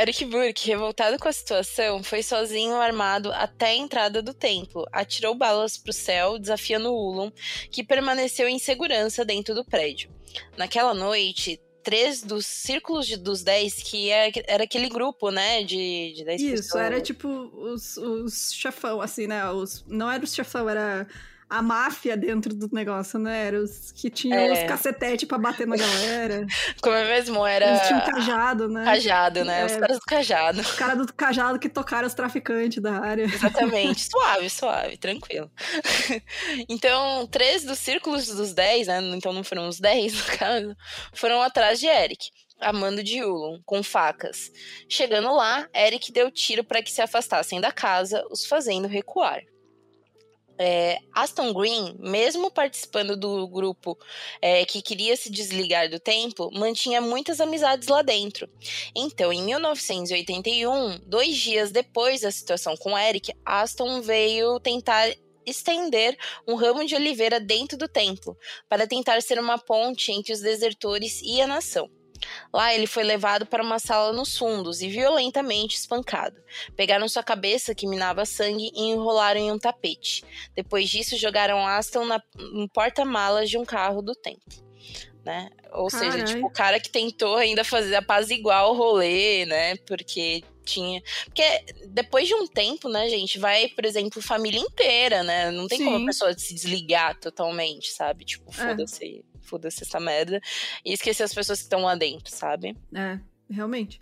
Eric 0.00 0.24
Burke, 0.26 0.68
revoltado 0.68 1.18
com 1.18 1.28
a 1.28 1.32
situação, 1.32 2.02
foi 2.04 2.22
sozinho 2.22 2.76
armado 2.76 3.32
até 3.32 3.66
a 3.66 3.74
entrada 3.74 4.22
do 4.22 4.32
templo, 4.32 4.86
atirou 4.92 5.34
balas 5.34 5.76
para 5.76 5.90
o 5.90 5.94
céu, 5.94 6.38
desafiando 6.38 6.92
Ulum, 6.92 7.32
que 7.70 7.82
permaneceu 7.82 8.48
em 8.48 8.58
segurança 8.60 9.24
dentro 9.24 9.54
do 9.56 9.64
prédio. 9.64 10.08
Naquela 10.56 10.94
noite, 10.94 11.60
três 11.82 12.22
dos 12.22 12.46
círculos 12.46 13.06
de, 13.06 13.16
dos 13.16 13.42
dez, 13.42 13.82
que 13.82 14.10
é, 14.10 14.30
era 14.46 14.64
aquele 14.64 14.88
grupo, 14.88 15.30
né, 15.30 15.64
de, 15.64 16.12
de 16.14 16.24
dez 16.24 16.40
Isso, 16.40 16.62
pessoas. 16.62 16.84
era 16.84 17.00
tipo 17.00 17.28
os, 17.28 17.96
os 17.96 18.52
chefão, 18.52 19.00
assim, 19.00 19.26
né? 19.26 19.50
Os, 19.50 19.84
não 19.88 20.10
era 20.10 20.22
os 20.22 20.32
chefão, 20.32 20.68
era 20.68 21.08
a 21.50 21.62
máfia 21.62 22.16
dentro 22.16 22.54
do 22.54 22.68
negócio, 22.72 23.18
né? 23.18 23.46
Era 23.46 23.60
os 23.62 23.90
que 23.92 24.10
tinham 24.10 24.38
É. 24.38 24.52
os 24.52 24.68
cacetete 24.68 25.24
pra 25.26 25.38
bater 25.38 25.66
na 25.66 25.76
galera. 25.76 26.46
Como 26.82 26.94
é 26.94 27.04
mesmo? 27.08 27.46
Era. 27.46 27.68
Eles 27.70 27.86
tinham 27.86 28.00
cajado, 28.00 28.68
né? 28.68 28.84
Cajado, 28.84 29.44
né? 29.44 29.64
Os 29.64 29.72
É. 29.72 29.78
caras 29.80 29.96
do 29.98 30.04
cajado. 30.04 30.60
Os 30.60 30.72
caras 30.72 31.06
do 31.06 31.12
cajado 31.14 31.58
que 31.58 31.68
tocaram 31.68 32.06
os 32.06 32.14
traficantes 32.14 32.82
da 32.82 32.98
área. 33.00 33.22
Exatamente. 33.24 34.00
suave, 34.10 34.50
suave, 34.50 34.96
tranquilo. 34.96 35.50
então, 36.68 37.26
três 37.26 37.64
dos 37.64 37.78
círculos 37.78 38.26
dos 38.28 38.52
dez, 38.52 38.86
né? 38.86 39.00
Então 39.14 39.32
não 39.32 39.44
foram 39.44 39.68
os 39.68 39.80
dez, 39.80 40.14
no 40.14 40.36
caso, 40.36 40.76
foram 41.12 41.40
atrás 41.42 41.78
de 41.80 41.86
Eric. 41.86 42.28
Amando 42.60 43.04
de 43.04 43.18
Yulon, 43.18 43.60
com 43.64 43.84
facas. 43.84 44.50
Chegando 44.88 45.32
lá, 45.32 45.68
Eric 45.72 46.10
deu 46.10 46.28
tiro 46.28 46.64
para 46.64 46.82
que 46.82 46.90
se 46.90 47.00
afastassem 47.00 47.60
da 47.60 47.70
casa, 47.70 48.24
os 48.32 48.44
fazendo 48.46 48.88
recuar. 48.88 49.40
É, 50.58 50.98
Aston 51.12 51.52
Green, 51.52 51.94
mesmo 51.98 52.50
participando 52.50 53.16
do 53.16 53.46
grupo 53.46 53.96
é, 54.42 54.64
que 54.64 54.82
queria 54.82 55.16
se 55.16 55.30
desligar 55.30 55.88
do 55.88 56.00
templo, 56.00 56.50
mantinha 56.52 57.00
muitas 57.00 57.40
amizades 57.40 57.88
lá 57.88 58.02
dentro. 58.02 58.48
Então, 58.94 59.32
em 59.32 59.42
1981, 59.42 60.98
dois 61.06 61.36
dias 61.36 61.70
depois 61.70 62.22
da 62.22 62.30
situação 62.30 62.76
com 62.76 62.98
Eric, 62.98 63.32
Aston 63.44 64.00
veio 64.02 64.58
tentar 64.60 65.08
estender 65.46 66.16
um 66.46 66.54
ramo 66.54 66.84
de 66.84 66.94
oliveira 66.94 67.40
dentro 67.40 67.76
do 67.78 67.88
templo, 67.88 68.36
para 68.68 68.86
tentar 68.86 69.20
ser 69.22 69.38
uma 69.38 69.58
ponte 69.58 70.12
entre 70.12 70.32
os 70.32 70.40
desertores 70.40 71.20
e 71.22 71.40
a 71.40 71.46
nação. 71.46 71.90
Lá 72.52 72.74
ele 72.74 72.86
foi 72.86 73.04
levado 73.04 73.46
para 73.46 73.62
uma 73.62 73.78
sala 73.78 74.12
nos 74.12 74.36
fundos 74.36 74.80
e 74.80 74.88
violentamente 74.88 75.76
espancado. 75.76 76.40
Pegaram 76.76 77.08
sua 77.08 77.22
cabeça, 77.22 77.74
que 77.74 77.86
minava 77.86 78.24
sangue, 78.24 78.70
e 78.74 78.90
enrolaram 78.90 79.40
em 79.40 79.52
um 79.52 79.58
tapete. 79.58 80.24
Depois 80.54 80.88
disso, 80.88 81.16
jogaram 81.16 81.66
Aston 81.66 82.04
na, 82.04 82.22
no 82.36 82.68
porta-malas 82.68 83.48
de 83.50 83.58
um 83.58 83.64
carro 83.64 84.02
do 84.02 84.14
templo. 84.14 84.66
Né? 85.24 85.50
Ou 85.72 85.90
seja, 85.90 86.24
tipo, 86.24 86.46
o 86.46 86.50
cara 86.50 86.80
que 86.80 86.88
tentou 86.88 87.36
ainda 87.36 87.62
fazer 87.62 87.96
apaziguar 87.96 88.66
o 88.66 88.74
rolê, 88.74 89.44
né? 89.44 89.76
Porque 89.76 90.42
tinha. 90.64 91.02
Porque 91.24 91.42
depois 91.88 92.28
de 92.28 92.34
um 92.34 92.46
tempo, 92.46 92.88
né, 92.88 93.08
gente, 93.08 93.38
vai, 93.38 93.68
por 93.68 93.84
exemplo, 93.84 94.22
família 94.22 94.60
inteira, 94.60 95.22
né? 95.22 95.50
Não 95.50 95.66
tem 95.66 95.84
como 95.84 95.96
Sim. 95.98 96.02
a 96.02 96.06
pessoa 96.06 96.38
se 96.38 96.54
desligar 96.54 97.18
totalmente, 97.18 97.90
sabe? 97.90 98.24
Tipo, 98.24 98.50
É. 98.50 98.54
foda-se, 98.54 99.24
foda-se 99.48 99.82
essa 99.82 99.98
merda. 99.98 100.40
E 100.84 100.92
esquecer 100.92 101.22
as 101.22 101.34
pessoas 101.34 101.58
que 101.58 101.64
estão 101.64 101.82
lá 101.82 101.94
dentro, 101.94 102.34
sabe? 102.34 102.76
É, 102.94 103.18
realmente. 103.50 104.00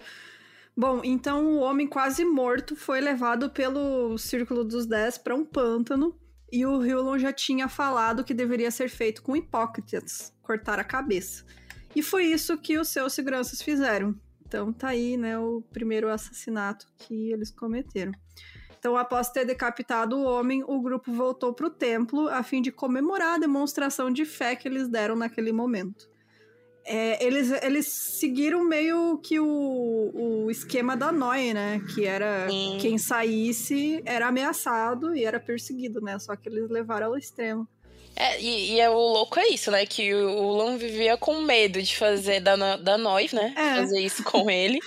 Bom, 0.76 1.00
então 1.02 1.46
o 1.46 1.60
homem 1.60 1.86
quase 1.86 2.24
morto 2.24 2.76
foi 2.76 3.00
levado 3.00 3.48
pelo 3.48 4.18
Círculo 4.18 4.62
dos 4.62 4.86
Dez 4.86 5.16
para 5.16 5.34
um 5.34 5.44
pântano 5.44 6.14
e 6.52 6.66
o 6.66 6.84
Hewlon 6.84 7.18
já 7.18 7.32
tinha 7.32 7.68
falado 7.68 8.22
que 8.22 8.34
deveria 8.34 8.70
ser 8.70 8.88
feito 8.88 9.22
com 9.22 9.34
hipócritas, 9.34 10.34
cortar 10.42 10.78
a 10.78 10.84
cabeça. 10.84 11.44
E 11.94 12.02
foi 12.02 12.26
isso 12.26 12.58
que 12.58 12.78
os 12.78 12.88
seus 12.88 13.14
seguranças 13.14 13.62
fizeram. 13.62 14.14
Então 14.46 14.72
tá 14.72 14.88
aí, 14.88 15.16
né, 15.16 15.38
o 15.38 15.62
primeiro 15.72 16.10
assassinato 16.10 16.86
que 16.98 17.32
eles 17.32 17.50
cometeram. 17.50 18.12
Então, 18.86 18.96
após 18.96 19.30
ter 19.30 19.44
decapitado 19.44 20.16
o 20.16 20.22
homem, 20.22 20.62
o 20.64 20.80
grupo 20.80 21.12
voltou 21.12 21.52
para 21.52 21.66
o 21.66 21.70
templo 21.70 22.28
a 22.28 22.44
fim 22.44 22.62
de 22.62 22.70
comemorar 22.70 23.34
a 23.34 23.38
demonstração 23.38 24.12
de 24.12 24.24
fé 24.24 24.54
que 24.54 24.68
eles 24.68 24.86
deram 24.86 25.16
naquele 25.16 25.50
momento. 25.50 26.08
É, 26.84 27.20
eles, 27.26 27.50
eles 27.64 27.88
seguiram 27.88 28.62
meio 28.62 29.18
que 29.18 29.40
o, 29.40 30.12
o 30.14 30.48
esquema 30.52 30.96
da 30.96 31.10
Noia, 31.10 31.52
né? 31.52 31.80
Que 31.92 32.04
era 32.04 32.48
Sim. 32.48 32.78
quem 32.80 32.96
saísse 32.96 34.00
era 34.04 34.28
ameaçado 34.28 35.16
e 35.16 35.24
era 35.24 35.40
perseguido, 35.40 36.00
né? 36.00 36.16
Só 36.20 36.36
que 36.36 36.48
eles 36.48 36.70
levaram 36.70 37.08
ao 37.08 37.18
extremo. 37.18 37.68
É, 38.18 38.40
e, 38.40 38.72
e 38.72 38.80
é, 38.80 38.88
o 38.88 38.94
louco 38.94 39.38
é 39.38 39.46
isso, 39.48 39.70
né? 39.70 39.84
Que 39.84 40.14
o, 40.14 40.48
Lon 40.52 40.78
vivia 40.78 41.18
com 41.18 41.42
medo 41.42 41.82
de 41.82 41.94
fazer 41.94 42.40
da, 42.40 42.76
da 42.76 42.96
Noi, 42.96 43.28
né? 43.30 43.52
É. 43.54 43.76
Fazer 43.76 44.00
isso 44.00 44.24
com 44.24 44.48
ele. 44.50 44.80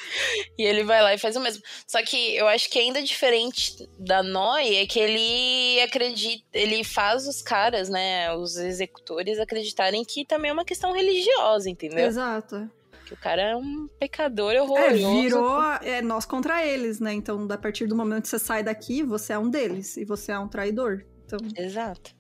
e 0.58 0.64
ele 0.64 0.84
vai 0.84 1.04
lá 1.04 1.14
e 1.14 1.18
faz 1.20 1.36
o 1.36 1.40
mesmo. 1.40 1.62
Só 1.86 2.02
que 2.02 2.36
eu 2.36 2.48
acho 2.48 2.68
que 2.70 2.80
ainda 2.80 3.02
diferente 3.04 3.88
da 4.00 4.24
Noi 4.24 4.78
é 4.78 4.86
que 4.88 5.00
ele 5.00 5.80
acredita, 5.82 6.44
ele 6.54 6.84
faz 6.84 7.28
os 7.28 7.40
caras, 7.42 7.88
né? 7.88 8.34
Os 8.34 8.58
executores 8.58 9.40
acreditarem 9.40 10.04
que 10.04 10.26
também 10.26 10.50
é 10.50 10.54
uma 10.54 10.66
questão 10.66 10.92
religiosa, 10.92 11.70
entendeu? 11.70 12.06
Exato. 12.08 12.68
Que 13.06 13.14
o 13.14 13.18
cara 13.18 13.42
é 13.42 13.56
um 13.56 13.88
pecador 14.00 14.54
É, 14.54 14.62
horroroso. 14.62 15.22
virou 15.22 15.62
é, 15.84 16.02
nós 16.02 16.26
contra 16.26 16.66
eles, 16.66 17.00
né? 17.00 17.14
Então, 17.14 17.48
a 17.50 17.58
partir 17.58 17.86
do 17.86 17.96
momento 17.96 18.24
que 18.24 18.30
você 18.30 18.40
sai 18.40 18.64
daqui, 18.64 19.04
você 19.04 19.34
é 19.34 19.38
um 19.38 19.50
deles 19.50 19.98
e 19.98 20.06
você 20.06 20.32
é 20.32 20.40
um 20.40 20.48
traidor. 20.48 21.06
Então, 21.26 21.40
Exato. 21.56 22.12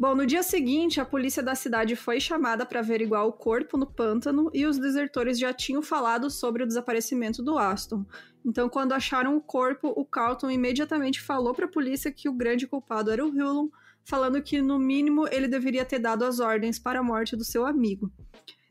Bom, 0.00 0.14
no 0.14 0.24
dia 0.24 0.42
seguinte, 0.42 0.98
a 0.98 1.04
polícia 1.04 1.42
da 1.42 1.54
cidade 1.54 1.94
foi 1.94 2.18
chamada 2.18 2.64
para 2.64 2.80
averiguar 2.80 3.26
o 3.26 3.34
corpo 3.34 3.76
no 3.76 3.84
pântano 3.84 4.50
e 4.54 4.64
os 4.64 4.78
desertores 4.78 5.38
já 5.38 5.52
tinham 5.52 5.82
falado 5.82 6.30
sobre 6.30 6.62
o 6.62 6.66
desaparecimento 6.66 7.42
do 7.42 7.58
Aston. 7.58 8.06
Então, 8.42 8.66
quando 8.70 8.94
acharam 8.94 9.36
o 9.36 9.42
corpo, 9.42 9.92
o 9.94 10.02
Carlton 10.02 10.50
imediatamente 10.50 11.20
falou 11.20 11.52
para 11.52 11.66
a 11.66 11.70
polícia 11.70 12.10
que 12.10 12.30
o 12.30 12.32
grande 12.32 12.66
culpado 12.66 13.10
era 13.10 13.22
o 13.22 13.28
Hewlon, 13.28 13.68
falando 14.02 14.40
que, 14.40 14.62
no 14.62 14.78
mínimo, 14.78 15.28
ele 15.30 15.46
deveria 15.46 15.84
ter 15.84 15.98
dado 15.98 16.24
as 16.24 16.40
ordens 16.40 16.78
para 16.78 17.00
a 17.00 17.02
morte 17.02 17.36
do 17.36 17.44
seu 17.44 17.66
amigo. 17.66 18.10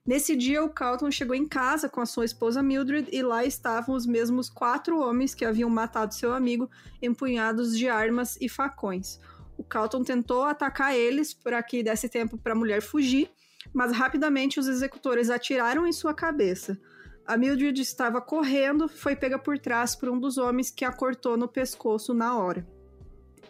Nesse 0.03 0.35
dia, 0.35 0.63
o 0.63 0.69
Carlton 0.71 1.11
chegou 1.11 1.35
em 1.35 1.47
casa 1.47 1.87
com 1.87 2.01
a 2.01 2.07
sua 2.07 2.25
esposa 2.25 2.63
Mildred 2.63 3.07
e 3.11 3.21
lá 3.21 3.45
estavam 3.45 3.93
os 3.93 4.07
mesmos 4.07 4.49
quatro 4.49 4.99
homens 4.99 5.35
que 5.35 5.45
haviam 5.45 5.69
matado 5.69 6.15
seu 6.15 6.33
amigo, 6.33 6.67
empunhados 6.99 7.77
de 7.77 7.87
armas 7.87 8.35
e 8.41 8.49
facões. 8.49 9.19
O 9.59 9.63
Carlton 9.65 10.05
tentou 10.05 10.43
atacar 10.43 10.95
eles 10.95 11.33
para 11.33 11.61
que 11.61 11.83
desse 11.83 12.07
tempo 12.07 12.37
para 12.37 12.53
a 12.53 12.55
mulher 12.55 12.81
fugir, 12.81 13.29
mas 13.73 13.91
rapidamente 13.91 14.57
os 14.57 14.69
executores 14.69 15.29
atiraram 15.29 15.85
em 15.85 15.91
sua 15.91 16.13
cabeça. 16.13 16.79
A 17.27 17.35
Mildred 17.35 17.81
estava 17.81 18.21
correndo, 18.21 18.87
foi 18.87 19.17
pega 19.17 19.37
por 19.37 19.59
trás 19.59 19.97
por 19.97 20.07
um 20.07 20.17
dos 20.17 20.37
homens 20.37 20.71
que 20.71 20.85
a 20.85 20.93
cortou 20.93 21.35
no 21.35 21.45
pescoço 21.45 22.13
na 22.13 22.37
hora. 22.39 22.65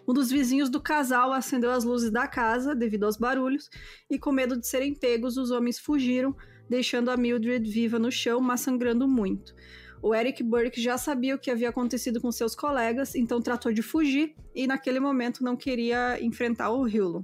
Um 0.07 0.11
dos 0.11 0.31
vizinhos 0.31 0.67
do 0.67 0.81
casal 0.81 1.31
acendeu 1.31 1.69
as 1.69 1.83
luzes 1.83 2.09
da 2.09 2.27
casa 2.27 2.73
devido 2.73 3.03
aos 3.03 3.15
barulhos 3.15 3.69
e, 4.09 4.17
com 4.17 4.31
medo 4.31 4.59
de 4.59 4.65
serem 4.65 4.95
pegos, 4.95 5.37
os 5.37 5.51
homens 5.51 5.77
fugiram, 5.77 6.35
deixando 6.67 7.11
a 7.11 7.17
Mildred 7.17 7.69
viva 7.69 7.99
no 7.99 8.11
chão, 8.11 8.41
mas 8.41 8.61
sangrando 8.61 9.07
muito. 9.07 9.53
O 10.01 10.15
Eric 10.15 10.41
Burke 10.43 10.81
já 10.81 10.97
sabia 10.97 11.35
o 11.35 11.39
que 11.39 11.51
havia 11.51 11.69
acontecido 11.69 12.21
com 12.21 12.31
seus 12.31 12.55
colegas, 12.55 13.15
então 13.15 13.41
tratou 13.41 13.73
de 13.73 13.81
fugir 13.81 14.33
e, 14.55 14.65
naquele 14.65 14.99
momento, 14.99 15.43
não 15.43 15.55
queria 15.55 16.17
enfrentar 16.21 16.71
o 16.71 16.87
Hewlon. 16.87 17.23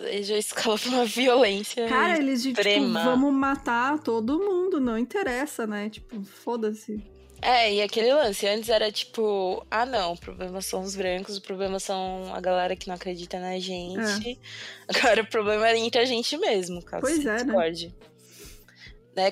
Ele 0.00 0.22
já 0.24 0.36
escalou 0.36 0.78
pra 0.78 0.88
uma 0.88 1.04
violência. 1.04 1.88
Cara, 1.88 2.18
eles 2.18 2.42
de 2.42 2.52
tipo, 2.52 2.92
vamos 2.92 3.32
matar 3.32 4.00
todo 4.00 4.38
mundo, 4.38 4.80
não 4.80 4.98
interessa, 4.98 5.66
né? 5.66 5.88
Tipo, 5.88 6.22
foda-se. 6.24 7.00
É, 7.40 7.74
e 7.74 7.82
aquele 7.82 8.12
lance, 8.14 8.46
antes 8.46 8.68
era 8.68 8.90
tipo, 8.92 9.66
ah 9.68 9.84
não, 9.84 10.12
o 10.12 10.16
problema 10.18 10.60
são 10.60 10.80
os 10.80 10.94
brancos, 10.94 11.36
o 11.36 11.42
problema 11.42 11.80
são 11.80 12.32
a 12.32 12.40
galera 12.40 12.76
que 12.76 12.86
não 12.86 12.94
acredita 12.94 13.40
na 13.40 13.58
gente. 13.58 14.38
Agora 14.86 15.22
o 15.22 15.26
problema 15.26 15.68
é 15.68 15.76
entre 15.76 16.00
a 16.00 16.04
gente 16.04 16.36
mesmo, 16.38 16.80
caso 16.84 17.00
Pois 17.00 17.16
se 17.16 17.22
é, 17.22 17.32
né? 17.32 17.36
discorde. 17.44 17.86
Né? 17.88 18.11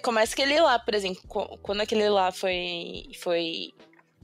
Começa 0.03 0.33
aquele 0.35 0.61
lá, 0.61 0.79
por 0.79 0.95
exemplo, 0.95 1.23
quando 1.63 1.81
aquele 1.81 2.09
lá 2.09 2.31
foi, 2.31 3.05
foi 3.21 3.73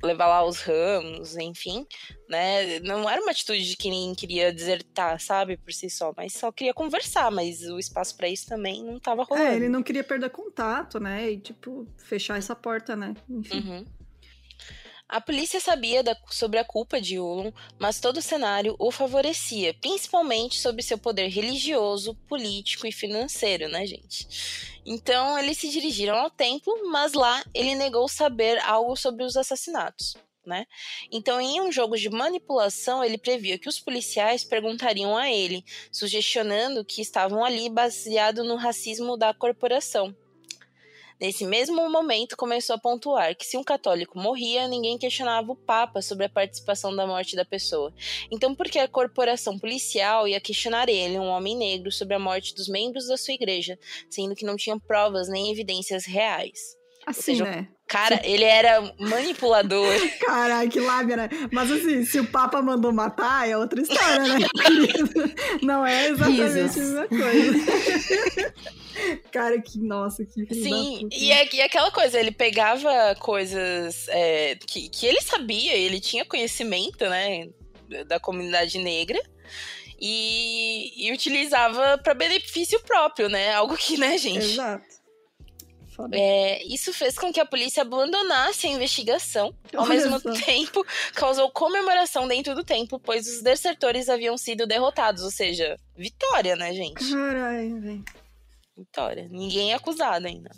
levar 0.02 0.26
lá 0.26 0.44
os 0.44 0.60
ramos, 0.60 1.36
enfim, 1.36 1.86
né? 2.28 2.80
Não 2.80 3.08
era 3.08 3.20
uma 3.22 3.30
atitude 3.30 3.66
de 3.66 3.76
quem 3.76 4.14
queria 4.14 4.52
desertar, 4.52 5.20
sabe, 5.20 5.56
por 5.56 5.72
si 5.72 5.88
só, 5.88 6.12
mas 6.16 6.34
só 6.34 6.52
queria 6.52 6.74
conversar, 6.74 7.30
mas 7.30 7.62
o 7.62 7.78
espaço 7.78 8.16
pra 8.16 8.28
isso 8.28 8.46
também 8.46 8.84
não 8.84 9.00
tava 9.00 9.24
rolando. 9.24 9.48
É, 9.48 9.56
ele 9.56 9.68
não 9.68 9.82
queria 9.82 10.04
perder 10.04 10.30
contato, 10.30 11.00
né? 11.00 11.30
E, 11.30 11.38
tipo, 11.38 11.86
fechar 11.96 12.38
essa 12.38 12.54
porta, 12.54 12.94
né? 12.94 13.14
Enfim. 13.28 13.58
Uhum. 13.58 13.84
A 15.08 15.20
polícia 15.20 15.60
sabia 15.60 16.02
da- 16.02 16.16
sobre 16.30 16.58
a 16.58 16.64
culpa 16.64 17.00
de 17.00 17.18
Ulon, 17.20 17.52
mas 17.78 18.00
todo 18.00 18.16
o 18.16 18.22
cenário 18.22 18.74
o 18.76 18.90
favorecia, 18.90 19.72
principalmente 19.74 20.58
sobre 20.60 20.82
seu 20.82 20.98
poder 20.98 21.28
religioso, 21.28 22.14
político 22.28 22.88
e 22.88 22.92
financeiro, 22.92 23.68
né, 23.68 23.86
gente? 23.86 24.26
Então 24.84 25.38
eles 25.38 25.58
se 25.58 25.68
dirigiram 25.68 26.16
ao 26.16 26.28
templo, 26.28 26.90
mas 26.90 27.12
lá 27.12 27.44
ele 27.54 27.76
negou 27.76 28.08
saber 28.08 28.58
algo 28.58 28.96
sobre 28.96 29.24
os 29.24 29.36
assassinatos. 29.36 30.16
Né? 30.44 30.64
Então, 31.10 31.40
em 31.40 31.60
um 31.60 31.72
jogo 31.72 31.96
de 31.96 32.08
manipulação, 32.08 33.02
ele 33.02 33.18
previa 33.18 33.58
que 33.58 33.68
os 33.68 33.80
policiais 33.80 34.44
perguntariam 34.44 35.16
a 35.16 35.28
ele, 35.28 35.64
sugestionando 35.90 36.84
que 36.84 37.02
estavam 37.02 37.44
ali 37.44 37.68
baseado 37.68 38.44
no 38.44 38.54
racismo 38.54 39.16
da 39.16 39.34
corporação. 39.34 40.14
Nesse 41.20 41.46
mesmo 41.46 41.88
momento, 41.88 42.37
começou 42.37 42.76
a 42.76 42.79
pontuar 42.79 43.35
que 43.35 43.46
se 43.46 43.57
um 43.57 43.64
católico 43.64 44.18
morria, 44.18 44.68
ninguém 44.68 44.98
questionava 44.98 45.50
o 45.50 45.57
Papa 45.57 46.02
sobre 46.02 46.26
a 46.26 46.29
participação 46.29 46.94
da 46.94 47.07
morte 47.07 47.35
da 47.35 47.44
pessoa. 47.44 47.92
Então, 48.31 48.55
por 48.55 48.66
que 48.66 48.79
a 48.79 48.88
corporação 48.88 49.59
policial 49.59 50.29
ia 50.29 50.40
questionar 50.40 50.88
ele, 50.88 51.18
um 51.18 51.29
homem 51.29 51.57
negro, 51.57 51.90
sobre 51.90 52.14
a 52.14 52.18
morte 52.18 52.55
dos 52.55 52.68
membros 52.68 53.07
da 53.07 53.16
sua 53.16 53.35
igreja, 53.35 53.79
sendo 54.11 54.35
que 54.35 54.44
não 54.44 54.57
tinham 54.57 54.79
provas 54.79 55.29
nem 55.29 55.50
evidências 55.50 56.05
reais? 56.05 56.76
Assim, 57.07 57.22
seja, 57.22 57.44
né? 57.44 57.68
Cara, 57.87 58.20
ele 58.24 58.42
era 58.42 58.83
manipulador. 58.98 59.87
Caralho, 60.20 60.68
que 60.68 60.81
lábia, 60.81 61.16
né? 61.16 61.29
Mas 61.52 61.70
assim, 61.70 62.05
se 62.05 62.18
o 62.18 62.26
Papa 62.26 62.61
mandou 62.61 62.92
matar, 62.92 63.48
é 63.48 63.57
outra 63.57 63.81
história, 63.81 64.38
né? 64.38 64.46
Não 65.62 65.87
é 65.87 66.09
exatamente 66.09 66.52
Jesus. 66.52 66.76
a 66.76 67.02
mesma 67.02 67.09
coisa. 67.09 68.55
Cara, 69.30 69.61
que 69.61 69.78
nossa, 69.78 70.24
que 70.24 70.54
Sim, 70.54 71.09
e, 71.12 71.30
é, 71.30 71.54
e 71.54 71.61
aquela 71.61 71.90
coisa, 71.90 72.18
ele 72.18 72.30
pegava 72.30 73.14
coisas 73.18 74.09
é, 74.09 74.56
que, 74.56 74.88
que 74.88 75.06
ele 75.06 75.20
sabia, 75.20 75.74
ele 75.74 76.00
tinha 76.00 76.24
conhecimento, 76.24 77.09
né, 77.09 77.48
da 78.06 78.18
comunidade 78.18 78.78
negra. 78.78 79.20
E, 79.98 80.92
e 80.94 81.11
utilizava 81.11 81.96
para 81.96 82.12
benefício 82.12 82.78
próprio, 82.80 83.30
né? 83.30 83.54
Algo 83.54 83.74
que, 83.78 83.96
né, 83.96 84.18
gente? 84.18 84.44
Exato. 84.44 84.85
É, 86.12 86.62
isso 86.64 86.92
fez 86.92 87.18
com 87.18 87.32
que 87.32 87.40
a 87.40 87.46
polícia 87.46 87.80
abandonasse 87.80 88.66
a 88.66 88.70
investigação. 88.70 89.54
Ao 89.74 89.85
Olha 89.85 89.94
mesmo 89.94 90.20
só. 90.20 90.32
tempo, 90.44 90.85
causou 91.14 91.50
comemoração 91.50 92.28
dentro 92.28 92.54
do 92.54 92.62
templo, 92.62 93.00
pois 93.00 93.26
os 93.26 93.42
desertores 93.42 94.11
haviam 94.11 94.37
sido 94.37 94.66
derrotados. 94.66 95.22
Ou 95.22 95.30
seja, 95.30 95.78
vitória, 95.96 96.54
né, 96.56 96.74
gente? 96.74 97.11
Caralho, 97.11 97.80
velho. 97.80 98.04
Vitória. 98.76 99.28
Ninguém 99.30 99.72
é 99.72 99.74
acusado 99.74 100.26
ainda. 100.26 100.50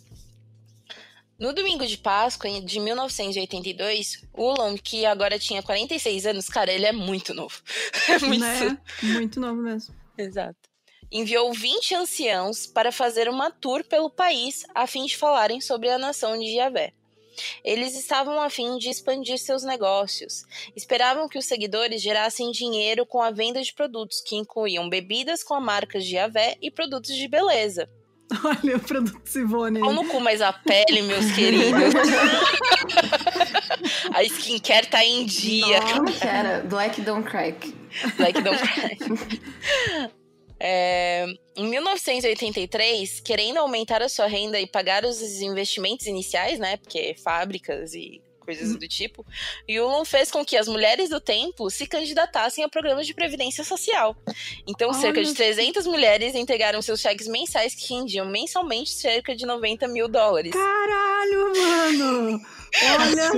No 1.38 1.52
domingo 1.52 1.86
de 1.86 1.96
Páscoa 1.96 2.50
de 2.60 2.80
1982, 2.80 4.24
Ulam, 4.34 4.76
que 4.76 5.06
agora 5.06 5.38
tinha 5.38 5.62
46 5.62 6.26
anos, 6.26 6.48
cara, 6.48 6.72
ele 6.72 6.86
é 6.86 6.92
muito 6.92 7.32
novo. 7.32 7.62
É 8.08 8.18
muito, 8.18 8.40
né? 8.40 8.78
muito 9.02 9.38
novo 9.38 9.62
mesmo. 9.62 9.94
Exato 10.16 10.68
enviou 11.10 11.52
20 11.52 11.94
anciãos 11.94 12.66
para 12.66 12.92
fazer 12.92 13.28
uma 13.28 13.50
tour 13.50 13.82
pelo 13.84 14.10
país 14.10 14.64
a 14.74 14.86
fim 14.86 15.06
de 15.06 15.16
falarem 15.16 15.60
sobre 15.60 15.88
a 15.88 15.98
nação 15.98 16.38
de 16.38 16.54
Javé. 16.54 16.92
Eles 17.64 17.96
estavam 17.96 18.40
a 18.40 18.50
fim 18.50 18.76
de 18.78 18.88
expandir 18.88 19.38
seus 19.38 19.62
negócios. 19.62 20.44
Esperavam 20.74 21.28
que 21.28 21.38
os 21.38 21.44
seguidores 21.44 22.02
gerassem 22.02 22.50
dinheiro 22.50 23.06
com 23.06 23.22
a 23.22 23.30
venda 23.30 23.62
de 23.62 23.72
produtos 23.72 24.20
que 24.20 24.36
incluíam 24.36 24.88
bebidas 24.88 25.44
com 25.44 25.54
a 25.54 25.60
marca 25.60 26.00
de 26.00 26.10
Javé 26.10 26.56
e 26.60 26.70
produtos 26.70 27.14
de 27.14 27.28
beleza. 27.28 27.88
Olha 28.44 28.76
o 28.76 28.80
produto 28.80 29.20
Sivone. 29.24 29.80
No 29.80 30.04
cu, 30.06 30.20
mas 30.20 30.40
a 30.40 30.52
pele, 30.52 31.02
meus 31.02 31.32
queridos. 31.32 31.94
a 34.14 34.22
skincare 34.24 34.86
tá 34.86 35.04
em 35.04 35.24
dia. 35.24 35.80
Como 35.80 36.12
que 36.12 36.26
era? 36.26 36.60
Black 36.60 37.00
Don't 37.00 37.28
Crack. 37.28 37.74
Black 38.16 38.40
Don't 38.42 38.58
Crack. 38.58 38.98
É, 40.60 41.24
em 41.56 41.68
1983, 41.68 43.20
querendo 43.20 43.58
aumentar 43.58 44.02
a 44.02 44.08
sua 44.08 44.26
renda 44.26 44.58
e 44.58 44.66
pagar 44.66 45.04
os 45.04 45.20
investimentos 45.40 46.06
iniciais, 46.06 46.58
né? 46.58 46.76
Porque 46.78 47.14
fábricas 47.22 47.94
e 47.94 48.20
coisas 48.48 48.74
do 48.74 48.88
tipo, 48.88 49.26
Yulon 49.68 50.06
fez 50.06 50.30
com 50.30 50.42
que 50.42 50.56
as 50.56 50.66
mulheres 50.66 51.10
do 51.10 51.20
templo 51.20 51.68
se 51.68 51.86
candidatassem 51.86 52.64
a 52.64 52.68
programas 52.68 53.06
de 53.06 53.12
previdência 53.12 53.62
social. 53.62 54.16
Então, 54.66 54.88
Olha 54.88 54.98
cerca 54.98 55.22
de 55.22 55.34
300 55.34 55.86
mulheres 55.86 56.34
entregaram 56.34 56.80
seus 56.80 56.98
cheques 56.98 57.28
mensais 57.28 57.74
que 57.74 57.92
rendiam 57.92 58.24
mensalmente 58.24 58.90
cerca 58.90 59.36
de 59.36 59.44
90 59.44 59.86
mil 59.88 60.08
dólares. 60.08 60.52
Caralho, 60.52 61.52
mano! 61.58 62.40
Olha! 62.98 63.30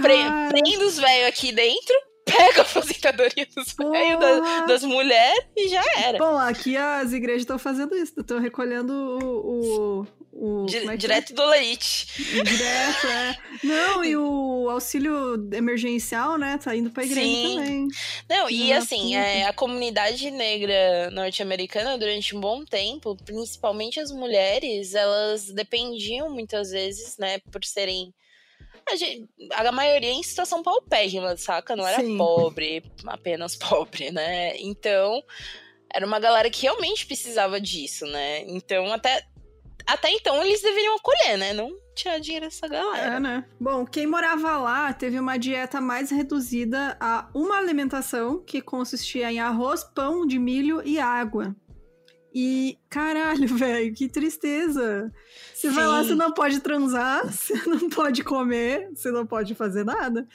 Pre 0.00 0.16
prenda 0.48 0.84
os 0.86 0.96
velhos 0.96 1.28
aqui 1.28 1.50
dentro 1.50 1.96
pega 2.26 2.60
a 2.60 2.62
aposentadoria 2.62 3.46
dos 3.54 3.72
velhos, 3.72 4.20
das, 4.20 4.66
das 4.66 4.82
mulheres 4.82 5.46
e 5.56 5.68
já 5.68 5.82
era. 6.04 6.18
Bom, 6.18 6.36
aqui 6.36 6.76
as 6.76 7.12
igrejas 7.12 7.42
estão 7.42 7.58
fazendo 7.58 7.94
isso, 7.96 8.20
estão 8.20 8.40
recolhendo 8.40 8.92
o. 8.92 10.02
o... 10.02 10.26
O, 10.38 10.66
é 10.68 10.98
direto 10.98 11.32
é? 11.32 11.34
do 11.34 11.46
leite. 11.46 12.08
Direto, 12.44 13.06
é. 13.06 13.38
Não, 13.64 14.04
e 14.04 14.14
o 14.18 14.68
auxílio 14.68 15.48
emergencial, 15.50 16.36
né? 16.36 16.58
Tá 16.62 16.76
indo 16.76 16.90
pra 16.90 17.04
igreja 17.04 17.26
Sim. 17.26 17.56
também. 17.56 17.88
Não, 18.28 18.50
e 18.50 18.70
assim, 18.70 19.16
é, 19.16 19.46
a 19.46 19.54
comunidade 19.54 20.30
negra 20.30 21.10
norte-americana, 21.10 21.96
durante 21.96 22.36
um 22.36 22.40
bom 22.40 22.66
tempo, 22.66 23.16
principalmente 23.24 23.98
as 23.98 24.12
mulheres, 24.12 24.94
elas 24.94 25.46
dependiam 25.46 26.28
muitas 26.28 26.70
vezes, 26.70 27.16
né, 27.16 27.38
por 27.50 27.64
serem 27.64 28.12
a, 28.88 28.96
gente, 28.96 29.28
a 29.52 29.72
maioria 29.72 30.12
em 30.12 30.22
situação 30.22 30.62
paupérrima, 30.62 31.36
saca? 31.36 31.74
Não 31.74 31.86
era 31.86 32.02
Sim. 32.02 32.16
pobre, 32.16 32.82
apenas 33.06 33.56
pobre, 33.56 34.10
né? 34.10 34.56
Então, 34.58 35.22
era 35.92 36.06
uma 36.06 36.20
galera 36.20 36.50
que 36.50 36.62
realmente 36.62 37.06
precisava 37.06 37.60
disso, 37.60 38.06
né? 38.06 38.42
Então, 38.46 38.92
até, 38.92 39.24
até 39.86 40.10
então, 40.10 40.42
eles 40.42 40.62
deveriam 40.62 40.96
acolher, 40.96 41.36
né? 41.36 41.52
Não 41.52 41.70
tirar 41.94 42.18
dinheiro 42.18 42.46
dessa 42.46 42.68
galera. 42.68 43.16
É, 43.16 43.20
né? 43.20 43.44
Bom, 43.58 43.84
quem 43.86 44.06
morava 44.06 44.58
lá 44.58 44.92
teve 44.92 45.18
uma 45.18 45.38
dieta 45.38 45.80
mais 45.80 46.10
reduzida 46.10 46.96
a 47.00 47.28
uma 47.34 47.56
alimentação 47.56 48.42
que 48.44 48.60
consistia 48.60 49.32
em 49.32 49.40
arroz, 49.40 49.82
pão 49.82 50.26
de 50.26 50.38
milho 50.38 50.82
e 50.84 51.00
água. 51.00 51.56
E, 52.38 52.78
caralho, 52.90 53.48
velho, 53.56 53.94
que 53.94 54.10
tristeza. 54.10 55.10
Você 55.54 55.70
Sim. 55.70 55.74
vai 55.74 55.86
lá, 55.86 56.04
você 56.04 56.14
não 56.14 56.30
pode 56.32 56.60
transar, 56.60 57.24
você 57.32 57.54
não 57.66 57.88
pode 57.88 58.22
comer, 58.22 58.90
você 58.94 59.10
não 59.10 59.24
pode 59.24 59.54
fazer 59.54 59.86
nada. 59.86 60.28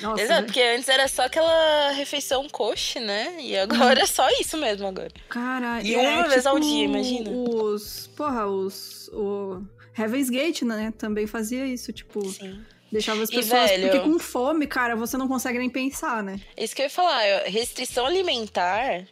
Nossa, 0.00 0.22
Exato, 0.22 0.40
né? 0.40 0.46
porque 0.46 0.62
antes 0.62 0.88
era 0.88 1.06
só 1.08 1.26
aquela 1.26 1.90
refeição 1.90 2.48
coxa, 2.48 3.00
né? 3.00 3.36
E 3.38 3.54
agora 3.58 4.00
é 4.00 4.06
só 4.06 4.26
isso 4.40 4.56
mesmo 4.56 4.86
agora. 4.86 5.10
Caralho. 5.28 5.86
E 5.86 5.94
é, 5.94 6.08
uma 6.08 6.28
vez 6.28 6.42
tipo, 6.42 6.48
ao 6.48 6.58
dia, 6.58 6.84
imagina. 6.84 7.30
Os. 7.30 8.06
Porra, 8.16 8.46
os. 8.46 9.08
O 9.12 9.62
Heaven's 9.98 10.30
Gate, 10.30 10.62
né? 10.62 10.92
Também 10.96 11.26
fazia 11.26 11.66
isso, 11.66 11.92
tipo. 11.92 12.26
Sim. 12.30 12.62
Deixava 12.90 13.22
as 13.22 13.30
pessoas. 13.30 13.70
Velho, 13.70 13.90
porque 13.90 14.00
com 14.00 14.18
fome, 14.18 14.66
cara, 14.66 14.96
você 14.96 15.16
não 15.16 15.28
consegue 15.28 15.58
nem 15.58 15.68
pensar, 15.68 16.22
né? 16.22 16.40
Isso 16.56 16.74
que 16.74 16.82
eu 16.82 16.86
ia 16.86 16.90
falar, 16.90 17.42
restrição 17.44 18.06
alimentar 18.06 19.06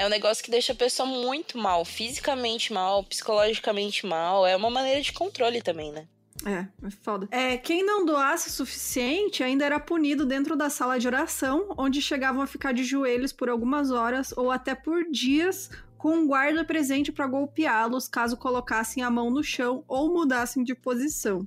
é 0.00 0.06
um 0.06 0.08
negócio 0.08 0.42
que 0.42 0.50
deixa 0.50 0.72
a 0.72 0.74
pessoa 0.74 1.06
muito 1.06 1.58
mal, 1.58 1.84
fisicamente 1.84 2.72
mal, 2.72 3.04
psicologicamente 3.04 4.06
mal. 4.06 4.46
É 4.46 4.56
uma 4.56 4.70
maneira 4.70 5.02
de 5.02 5.12
controle 5.12 5.60
também, 5.60 5.92
né? 5.92 6.08
É, 6.46 6.86
é 6.86 6.90
foda. 7.02 7.28
É, 7.30 7.58
quem 7.58 7.84
não 7.84 8.06
doasse 8.06 8.48
o 8.48 8.50
suficiente 8.50 9.44
ainda 9.44 9.62
era 9.62 9.78
punido 9.78 10.24
dentro 10.24 10.56
da 10.56 10.70
sala 10.70 10.98
de 10.98 11.06
oração, 11.06 11.74
onde 11.76 12.00
chegavam 12.00 12.40
a 12.40 12.46
ficar 12.46 12.72
de 12.72 12.82
joelhos 12.82 13.30
por 13.30 13.50
algumas 13.50 13.90
horas 13.90 14.32
ou 14.38 14.50
até 14.50 14.74
por 14.74 15.04
dias 15.10 15.68
com 15.98 16.16
um 16.16 16.26
guarda 16.26 16.64
presente 16.64 17.12
para 17.12 17.26
golpeá-los 17.26 18.08
caso 18.08 18.38
colocassem 18.38 19.02
a 19.02 19.10
mão 19.10 19.30
no 19.30 19.44
chão 19.44 19.84
ou 19.86 20.10
mudassem 20.10 20.64
de 20.64 20.74
posição. 20.74 21.46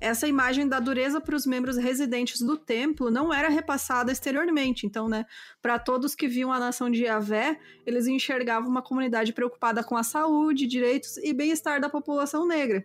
Essa 0.00 0.28
imagem 0.28 0.68
da 0.68 0.78
dureza 0.78 1.20
para 1.20 1.34
os 1.34 1.44
membros 1.44 1.76
residentes 1.76 2.40
do 2.40 2.56
templo 2.56 3.10
não 3.10 3.34
era 3.34 3.48
repassada 3.48 4.12
exteriormente. 4.12 4.86
Então, 4.86 5.08
né, 5.08 5.26
para 5.60 5.78
todos 5.78 6.14
que 6.14 6.28
viam 6.28 6.52
a 6.52 6.58
nação 6.58 6.88
de 6.88 7.02
Yahvé, 7.04 7.58
eles 7.84 8.06
enxergavam 8.06 8.68
uma 8.68 8.82
comunidade 8.82 9.32
preocupada 9.32 9.82
com 9.82 9.96
a 9.96 10.04
saúde, 10.04 10.66
direitos 10.66 11.16
e 11.16 11.32
bem-estar 11.32 11.80
da 11.80 11.88
população 11.88 12.46
negra. 12.46 12.84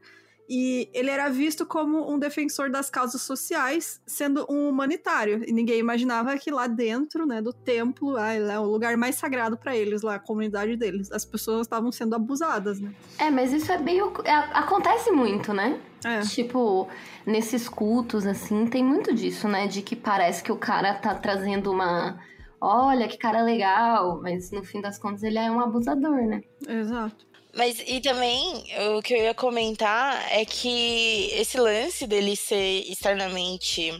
E 0.49 0.89
ele 0.93 1.10
era 1.10 1.29
visto 1.29 1.65
como 1.65 2.12
um 2.12 2.19
defensor 2.19 2.69
das 2.69 2.89
causas 2.89 3.21
sociais, 3.21 4.01
sendo 4.06 4.45
um 4.49 4.69
humanitário. 4.69 5.43
E 5.47 5.53
ninguém 5.53 5.79
imaginava 5.79 6.38
que 6.38 6.51
lá 6.51 6.67
dentro, 6.67 7.25
né, 7.25 7.41
do 7.41 7.53
templo, 7.53 8.17
ah, 8.17 8.34
é 8.34 8.60
o 8.60 8.65
lugar 8.65 8.97
mais 8.97 9.15
sagrado 9.15 9.58
para 9.58 9.75
eles, 9.75 10.01
lá 10.01 10.15
a 10.15 10.19
comunidade 10.19 10.75
deles. 10.75 11.12
As 11.12 11.23
pessoas 11.23 11.62
estavam 11.62 11.91
sendo 11.91 12.15
abusadas, 12.15 12.79
né? 12.79 12.93
É, 13.17 13.29
mas 13.29 13.53
isso 13.53 13.71
é 13.71 13.77
bem 13.77 13.99
é, 14.25 14.34
acontece 14.53 15.12
muito, 15.12 15.53
né? 15.53 15.79
É. 16.03 16.19
Tipo, 16.21 16.89
nesses 17.25 17.69
cultos 17.69 18.25
assim, 18.25 18.67
tem 18.67 18.84
muito 18.84 19.13
disso, 19.13 19.47
né, 19.47 19.67
de 19.67 19.82
que 19.82 19.95
parece 19.95 20.43
que 20.43 20.51
o 20.51 20.58
cara 20.58 20.93
tá 20.95 21.15
trazendo 21.15 21.71
uma 21.71 22.19
olha 22.60 23.08
que 23.10 23.17
cara 23.17 23.41
legal, 23.41 24.21
mas 24.21 24.51
no 24.51 24.63
fim 24.63 24.79
das 24.79 24.97
contas 24.97 25.21
ele 25.23 25.38
é 25.38 25.51
um 25.51 25.60
abusador, 25.60 26.21
né? 26.25 26.41
Exato. 26.67 27.33
Mas 27.56 27.80
e 27.86 28.02
também 28.02 28.66
o 28.98 29.02
que 29.02 29.13
eu 29.13 29.22
ia 29.22 29.34
comentar 29.34 30.32
é 30.32 30.44
que 30.44 31.30
esse 31.34 31.58
lance 31.60 32.08
dele 32.08 32.36
ser 32.36 32.82
externamente 32.89 33.92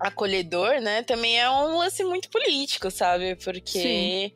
acolhedor, 0.00 0.80
né, 0.80 1.02
também 1.02 1.38
é 1.40 1.48
um 1.48 1.78
lance 1.78 2.04
muito 2.04 2.28
político, 2.28 2.90
sabe? 2.90 3.36
Porque 3.36 4.32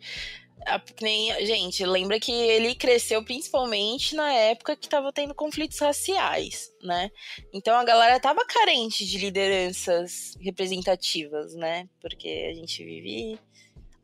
a, 0.67 0.81
nem, 1.01 1.47
gente, 1.47 1.85
lembra 1.85 2.21
que 2.21 2.33
ele 2.33 2.75
cresceu 2.75 3.23
principalmente 3.25 4.15
na 4.15 4.33
época 4.33 4.77
que 4.77 4.89
tava 4.89 5.13
tendo 5.13 5.35
conflitos 5.35 5.79
raciais, 5.79 6.71
né? 6.83 7.11
Então 7.53 7.77
a 7.77 7.85
galera 7.85 8.21
tava 8.21 8.45
carente 8.45 9.07
de 9.07 9.19
lideranças 9.19 10.35
representativas, 10.41 11.55
né? 11.55 11.89
Porque 12.01 12.49
a 12.51 12.55
gente 12.55 12.85
vive 12.85 13.39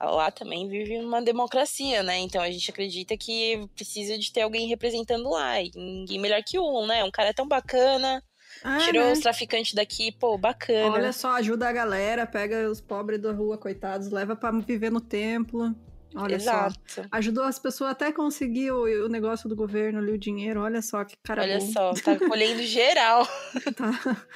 lá 0.00 0.30
também 0.30 0.68
vive 0.68 0.98
uma 0.98 1.22
democracia, 1.22 2.02
né? 2.02 2.18
Então 2.18 2.42
a 2.42 2.50
gente 2.50 2.70
acredita 2.70 3.16
que 3.16 3.66
precisa 3.74 4.18
de 4.18 4.32
ter 4.32 4.42
alguém 4.42 4.68
representando 4.68 5.28
lá. 5.30 5.60
E 5.60 5.70
ninguém 5.74 6.18
melhor 6.18 6.42
que 6.42 6.58
um, 6.58 6.86
né? 6.86 7.02
Um 7.04 7.10
cara 7.10 7.32
tão 7.32 7.46
bacana. 7.48 8.22
Ah, 8.62 8.78
tirou 8.78 9.04
né? 9.04 9.12
os 9.12 9.20
traficantes 9.20 9.74
daqui, 9.74 10.12
pô, 10.12 10.38
bacana. 10.38 10.92
Olha 10.92 11.12
só, 11.12 11.32
ajuda 11.32 11.68
a 11.68 11.72
galera, 11.72 12.26
pega 12.26 12.70
os 12.70 12.80
pobres 12.80 13.20
da 13.20 13.32
rua, 13.32 13.58
coitados, 13.58 14.10
leva 14.10 14.34
para 14.34 14.58
viver 14.58 14.90
no 14.90 15.00
templo. 15.00 15.74
Olha 16.14 16.36
Exato. 16.36 16.74
só. 16.86 17.02
Ajudou 17.12 17.44
as 17.44 17.58
pessoas 17.58 17.90
até 17.90 18.10
conseguir 18.10 18.70
o, 18.70 19.04
o, 19.04 19.08
negócio 19.08 19.48
do 19.48 19.54
governo 19.54 19.98
ali, 19.98 20.12
o 20.12 20.18
dinheiro. 20.18 20.62
Olha 20.62 20.80
só 20.80 21.04
que 21.04 21.14
cara 21.22 21.42
Olha 21.42 21.58
bom. 21.58 21.72
só, 21.72 21.92
tá 21.92 22.16
colhendo 22.26 22.62
geral. 22.62 23.28
tá. 23.76 24.26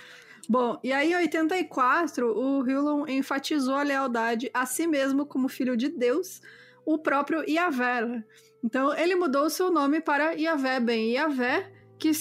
Bom, 0.48 0.78
e 0.82 0.92
aí 0.92 1.12
em 1.12 1.16
84, 1.16 2.26
o 2.36 2.68
Hillon 2.68 3.06
enfatizou 3.06 3.74
a 3.74 3.82
lealdade 3.82 4.50
a 4.52 4.66
si 4.66 4.86
mesmo 4.86 5.26
como 5.26 5.48
filho 5.48 5.76
de 5.76 5.88
Deus, 5.88 6.40
o 6.84 6.98
próprio 6.98 7.48
Yahvé. 7.48 8.24
Então 8.62 8.94
ele 8.96 9.14
mudou 9.14 9.48
seu 9.50 9.70
nome 9.70 10.00
para 10.00 10.32
Yahvé 10.32 10.80
Ben 10.80 11.12
Yahvé, 11.12 11.70
que, 11.98 12.12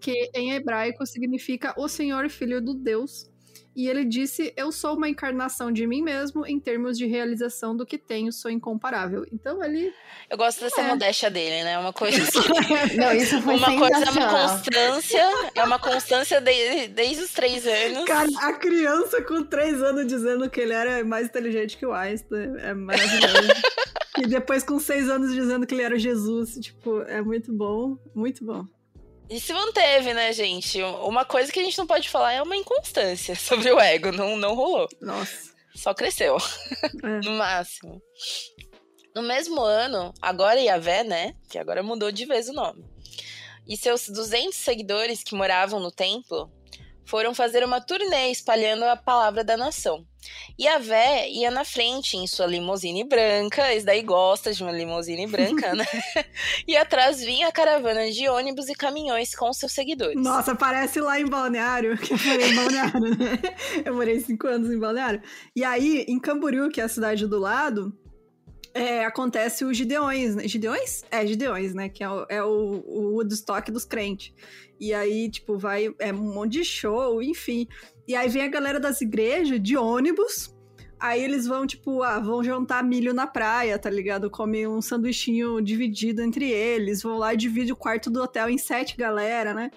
que 0.00 0.30
em 0.34 0.52
hebraico 0.52 1.06
significa 1.06 1.74
o 1.76 1.88
Senhor 1.88 2.28
Filho 2.28 2.60
do 2.60 2.74
Deus 2.74 3.29
e 3.74 3.88
ele 3.88 4.04
disse: 4.04 4.52
Eu 4.56 4.72
sou 4.72 4.96
uma 4.96 5.08
encarnação 5.08 5.70
de 5.70 5.86
mim 5.86 6.02
mesmo, 6.02 6.46
em 6.46 6.58
termos 6.58 6.98
de 6.98 7.06
realização 7.06 7.76
do 7.76 7.86
que 7.86 7.96
tenho, 7.96 8.32
sou 8.32 8.50
incomparável. 8.50 9.24
Então 9.32 9.62
ele. 9.62 9.92
Eu 10.28 10.36
gosto 10.36 10.60
dessa 10.60 10.80
é. 10.80 10.88
modéstia 10.88 11.30
dele, 11.30 11.64
né? 11.64 11.78
Uma 11.78 11.92
coisa. 11.92 12.18
Não, 12.96 13.12
isso 13.12 13.40
foi 13.42 13.56
Uma 13.56 13.78
coisa 13.78 14.04
é 14.04 14.10
uma 14.10 14.48
constância, 14.48 15.50
é 15.54 15.64
uma 15.64 15.78
constância 15.78 16.40
de, 16.40 16.88
desde 16.88 17.22
os 17.22 17.32
três 17.32 17.66
anos. 17.66 18.04
Cara, 18.04 18.28
a 18.40 18.52
criança 18.54 19.22
com 19.22 19.44
três 19.44 19.80
anos 19.82 20.06
dizendo 20.06 20.50
que 20.50 20.60
ele 20.60 20.72
era 20.72 21.04
mais 21.04 21.28
inteligente 21.28 21.76
que 21.76 21.86
o 21.86 21.92
Einstein. 21.92 22.56
É 22.58 22.74
maravilhoso. 22.74 23.52
e 24.18 24.26
depois 24.26 24.64
com 24.64 24.78
seis 24.78 25.08
anos 25.08 25.32
dizendo 25.32 25.66
que 25.66 25.74
ele 25.74 25.82
era 25.82 25.98
Jesus. 25.98 26.54
Tipo, 26.60 27.02
é 27.02 27.22
muito 27.22 27.52
bom, 27.52 27.96
muito 28.14 28.44
bom. 28.44 28.64
E 29.30 29.38
se 29.38 29.52
manteve, 29.52 30.12
né, 30.12 30.32
gente? 30.32 30.82
Uma 30.82 31.24
coisa 31.24 31.52
que 31.52 31.60
a 31.60 31.62
gente 31.62 31.78
não 31.78 31.86
pode 31.86 32.08
falar 32.08 32.32
é 32.32 32.42
uma 32.42 32.56
inconstância 32.56 33.34
sobre 33.38 33.70
o 33.70 33.78
ego. 33.78 34.10
Não, 34.10 34.36
não 34.36 34.54
rolou. 34.56 34.88
Nossa. 35.00 35.50
Só 35.72 35.94
cresceu. 35.94 36.36
É. 36.36 37.20
no 37.24 37.38
máximo. 37.38 38.02
No 39.14 39.22
mesmo 39.22 39.60
ano, 39.60 40.12
agora 40.20 40.60
Yavé, 40.60 41.04
né? 41.04 41.34
Que 41.48 41.58
agora 41.58 41.80
mudou 41.80 42.10
de 42.10 42.26
vez 42.26 42.48
o 42.48 42.52
nome. 42.52 42.84
E 43.68 43.76
seus 43.76 44.08
200 44.08 44.56
seguidores 44.56 45.22
que 45.22 45.36
moravam 45.36 45.78
no 45.78 45.92
templo 45.92 46.50
foram 47.10 47.34
fazer 47.34 47.64
uma 47.64 47.80
turnê 47.80 48.30
espalhando 48.30 48.84
a 48.84 48.94
palavra 48.94 49.42
da 49.42 49.56
nação. 49.56 50.06
E 50.56 50.68
a 50.68 50.78
Vé 50.78 51.28
ia 51.28 51.50
na 51.50 51.64
frente 51.64 52.16
em 52.16 52.24
sua 52.24 52.46
limusine 52.46 53.02
branca, 53.02 53.74
esse 53.74 53.84
daí 53.84 54.02
gosta 54.02 54.52
de 54.52 54.62
uma 54.62 54.70
limusine 54.70 55.26
branca, 55.26 55.74
né? 55.74 55.84
e 56.68 56.76
atrás 56.76 57.20
vinha 57.20 57.48
a 57.48 57.52
caravana 57.52 58.08
de 58.12 58.28
ônibus 58.28 58.68
e 58.68 58.74
caminhões 58.74 59.34
com 59.34 59.52
seus 59.52 59.72
seguidores. 59.72 60.14
Nossa, 60.22 60.54
parece 60.54 61.00
lá 61.00 61.18
em 61.18 61.26
Balneário, 61.26 61.98
que 61.98 62.12
eu 62.12 62.18
morei 62.18 62.50
em 62.50 62.54
Balneário, 62.54 63.00
né? 63.00 63.40
Eu 63.84 63.94
morei 63.94 64.20
cinco 64.20 64.46
anos 64.46 64.70
em 64.70 64.78
Balneário. 64.78 65.20
E 65.56 65.64
aí, 65.64 66.04
em 66.06 66.18
Camboriú, 66.20 66.68
que 66.70 66.80
é 66.80 66.84
a 66.84 66.88
cidade 66.88 67.26
do 67.26 67.38
lado, 67.38 67.92
é, 68.72 69.04
acontece 69.04 69.64
os 69.64 69.76
Gideões, 69.76 70.36
né? 70.36 70.46
Gideões? 70.46 71.02
É, 71.10 71.26
Gideões, 71.26 71.74
né? 71.74 71.88
Que 71.88 72.04
é 72.04 72.10
o, 72.10 72.26
é 72.28 72.42
o, 72.42 72.84
o 72.86 73.14
Woodstock 73.14 73.70
dos 73.72 73.84
crentes. 73.84 74.32
E 74.80 74.94
aí, 74.94 75.30
tipo, 75.30 75.58
vai. 75.58 75.94
É 75.98 76.10
um 76.10 76.32
monte 76.32 76.52
de 76.54 76.64
show, 76.64 77.22
enfim. 77.22 77.68
E 78.08 78.16
aí 78.16 78.28
vem 78.30 78.42
a 78.42 78.48
galera 78.48 78.80
das 78.80 79.02
igrejas 79.02 79.62
de 79.62 79.76
ônibus. 79.76 80.56
Aí 80.98 81.22
eles 81.22 81.46
vão, 81.46 81.66
tipo, 81.66 82.02
ah, 82.02 82.18
vão 82.18 82.42
jantar 82.42 82.82
milho 82.82 83.14
na 83.14 83.26
praia, 83.26 83.78
tá 83.78 83.88
ligado? 83.88 84.30
Comem 84.30 84.66
um 84.66 84.82
sanduichinho 84.82 85.60
dividido 85.60 86.22
entre 86.22 86.50
eles. 86.50 87.02
Vão 87.02 87.18
lá 87.18 87.34
e 87.34 87.36
dividem 87.36 87.72
o 87.72 87.76
quarto 87.76 88.10
do 88.10 88.22
hotel 88.22 88.48
em 88.48 88.58
sete 88.58 88.96
galera, 88.96 89.54
né? 89.54 89.70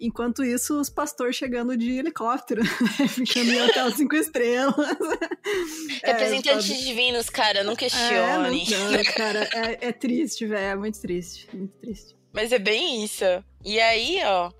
Enquanto 0.00 0.42
isso, 0.42 0.80
os 0.80 0.88
pastores 0.88 1.36
chegando 1.36 1.76
de 1.76 1.98
helicóptero, 1.98 2.62
né? 2.98 3.08
ficando 3.08 3.50
em 3.50 3.62
hotel 3.62 3.90
cinco 3.96 4.16
estrelas. 4.16 4.74
Representantes 6.02 6.70
é, 6.70 6.74
divinos, 6.74 7.28
cara, 7.28 7.62
não 7.62 7.76
questione. 7.76 8.64
É, 8.64 8.78
não, 8.78 8.92
não, 8.92 9.04
cara, 9.14 9.48
é, 9.52 9.88
é 9.88 9.92
triste, 9.92 10.46
velho, 10.46 10.64
é 10.64 10.76
muito 10.76 10.98
triste, 11.00 11.46
muito 11.54 11.76
triste. 11.76 12.19
Mas 12.32 12.52
é 12.52 12.58
bem 12.58 13.04
isso. 13.04 13.24
E 13.64 13.78
aí, 13.80 14.20
ó, 14.24 14.50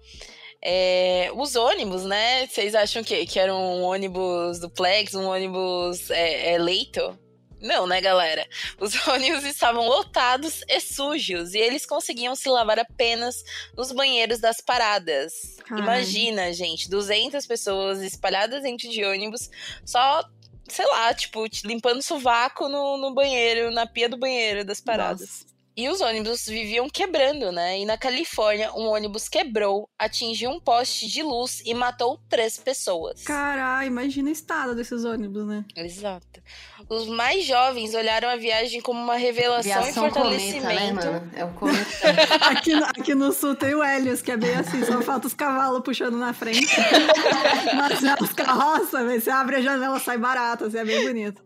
é, 0.62 1.30
os 1.34 1.56
ônibus, 1.56 2.04
né? 2.04 2.46
Vocês 2.46 2.74
acham 2.74 3.02
que, 3.02 3.24
que 3.26 3.38
era 3.38 3.54
um 3.54 3.82
ônibus 3.82 4.58
duplex, 4.58 5.14
um 5.14 5.28
ônibus 5.28 6.10
é, 6.10 6.54
é 6.54 6.58
leito? 6.58 7.18
Não, 7.60 7.86
né, 7.86 8.00
galera? 8.00 8.46
Os 8.78 8.94
ônibus 9.06 9.44
estavam 9.44 9.86
lotados 9.86 10.62
e 10.66 10.80
sujos 10.80 11.54
e 11.54 11.58
eles 11.58 11.84
conseguiam 11.84 12.34
se 12.34 12.48
lavar 12.48 12.78
apenas 12.78 13.44
nos 13.76 13.92
banheiros 13.92 14.40
das 14.40 14.60
paradas. 14.60 15.58
Imagina, 15.70 16.52
gente, 16.52 16.88
200 16.88 17.46
pessoas 17.46 18.00
espalhadas 18.00 18.62
dentro 18.62 18.88
de 18.88 19.04
ônibus, 19.04 19.50
só, 19.84 20.24
sei 20.68 20.86
lá, 20.86 21.12
tipo, 21.14 21.44
limpando 21.64 22.02
sovaco 22.02 22.68
no, 22.68 22.96
no 22.96 23.14
banheiro, 23.14 23.70
na 23.70 23.86
pia 23.86 24.08
do 24.08 24.16
banheiro 24.16 24.64
das 24.64 24.80
paradas. 24.80 25.20
Nossa. 25.20 25.49
E 25.80 25.88
os 25.88 26.02
ônibus 26.02 26.44
viviam 26.44 26.90
quebrando, 26.90 27.50
né? 27.50 27.78
E 27.78 27.86
na 27.86 27.96
Califórnia, 27.96 28.70
um 28.74 28.88
ônibus 28.88 29.30
quebrou, 29.30 29.88
atingiu 29.98 30.50
um 30.50 30.60
poste 30.60 31.08
de 31.08 31.22
luz 31.22 31.62
e 31.64 31.72
matou 31.72 32.20
três 32.28 32.58
pessoas. 32.58 33.22
Caralho, 33.22 33.86
imagina 33.86 34.28
o 34.28 34.32
estado 34.32 34.74
desses 34.74 35.06
ônibus, 35.06 35.46
né? 35.46 35.64
Exato. 35.74 36.42
Os 36.86 37.08
mais 37.08 37.46
jovens 37.46 37.94
olharam 37.94 38.28
a 38.28 38.36
viagem 38.36 38.82
como 38.82 39.00
uma 39.02 39.16
revelação 39.16 39.72
Aviação 39.72 40.06
e 40.06 40.10
fortalecimento. 40.10 40.66
Cometa, 40.66 40.84
né, 40.84 40.92
mano? 40.92 41.30
É 41.34 41.44
o 41.46 41.52
cometa. 41.54 41.88
aqui, 42.50 42.74
no, 42.74 42.84
aqui 42.84 43.14
no 43.14 43.32
sul 43.32 43.54
tem 43.54 43.74
o 43.74 43.82
Helios, 43.82 44.20
que 44.20 44.32
é 44.32 44.36
bem 44.36 44.54
assim, 44.56 44.84
só 44.84 45.00
falta 45.00 45.28
os 45.28 45.34
cavalos 45.34 45.80
puxando 45.82 46.18
na 46.18 46.34
frente. 46.34 46.76
Mas 47.74 48.00
já 48.00 48.18
os 48.20 48.34
carroças, 48.34 49.22
você 49.22 49.30
abre 49.30 49.56
a 49.56 49.60
janela, 49.62 49.98
sai 49.98 50.18
barato, 50.18 50.66
assim, 50.66 50.76
é 50.76 50.84
bem 50.84 51.06
bonito. 51.06 51.42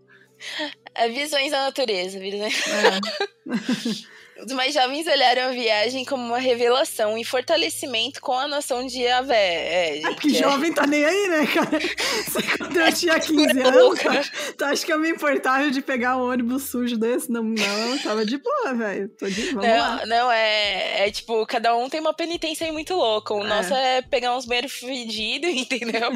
É 0.93 1.09
visões 1.09 1.53
da 1.53 1.67
natureza, 1.67 2.19
visões. 2.19 2.65
É. 2.67 4.05
Os 4.37 4.53
mais 4.53 4.75
jovens 4.75 5.07
olharam 5.07 5.43
a 5.43 5.51
viagem 5.51 6.05
como 6.05 6.25
uma 6.25 6.39
revelação 6.39 7.17
e 7.17 7.25
fortalecimento 7.25 8.21
com 8.21 8.33
a 8.33 8.49
noção 8.49 8.85
de 8.85 9.01
Yahvé. 9.01 9.37
É, 9.37 10.03
é 10.03 10.15
que 10.15 10.31
jovem 10.31 10.73
tá 10.73 10.87
nem 10.87 11.05
aí, 11.05 11.29
né, 11.29 11.47
cara? 11.47 11.79
Quando 12.59 12.81
eu 12.81 12.93
tinha 12.93 13.21
15 13.21 13.61
anos, 13.61 13.99
cara, 14.01 14.23
tu 14.59 14.65
acha 14.65 14.85
que 14.85 14.93
eu 14.93 14.99
me 14.99 15.11
importava 15.11 15.71
de 15.71 15.81
pegar 15.81 16.17
um 16.17 16.29
ônibus 16.29 16.65
sujo 16.65 16.97
desse? 16.97 17.31
Não, 17.31 17.45
não, 17.45 17.99
tava 17.99 18.25
de 18.25 18.37
boa, 18.39 18.75
velho. 18.75 19.09
Tô 19.11 19.27
de 19.29 19.53
boa. 19.53 19.67
Não, 19.67 20.07
não, 20.07 20.33
é, 20.33 21.07
é 21.07 21.11
tipo, 21.13 21.47
cada 21.47 21.77
um 21.77 21.89
tem 21.89 22.01
uma 22.01 22.15
penitência 22.15 22.67
aí 22.67 22.73
muito 22.73 22.95
louca. 22.95 23.35
O 23.35 23.45
é. 23.45 23.47
nosso 23.47 23.73
é 23.73 24.03
pegar 24.03 24.37
uns 24.37 24.47
banheiros 24.47 24.73
fedidos, 24.73 25.51
entendeu? 25.55 26.11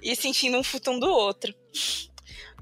e 0.00 0.14
sentindo 0.14 0.56
um 0.56 0.62
futum 0.62 0.98
do 1.00 1.08
outro. 1.08 1.52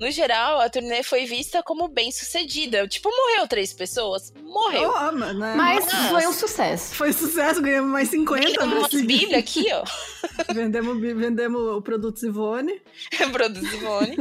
No 0.00 0.10
geral, 0.10 0.60
a 0.60 0.68
turnê 0.68 1.02
foi 1.02 1.24
vista 1.26 1.62
como 1.62 1.88
bem 1.88 2.12
sucedida. 2.12 2.86
Tipo, 2.86 3.10
morreu 3.10 3.48
três 3.48 3.72
pessoas? 3.72 4.32
Morreu. 4.42 4.92
Oh, 4.94 5.12
né? 5.12 5.54
Mas 5.56 5.84
Nossa. 5.86 6.08
foi 6.08 6.26
um 6.26 6.32
sucesso. 6.32 6.94
Foi 6.94 7.10
um 7.10 7.12
sucesso, 7.12 7.60
ganhamos 7.60 7.90
mais 7.90 8.08
50. 8.08 8.46
Vendemos 8.46 8.78
umas 8.78 9.06
bíblia 9.06 9.38
aqui, 9.38 9.66
ó. 9.72 9.84
vendemos, 10.54 11.00
vendemos 11.00 11.60
o 11.60 11.82
produto 11.82 12.24
Ivone. 12.24 12.80
produto 13.32 13.66
Ivone. 13.66 14.16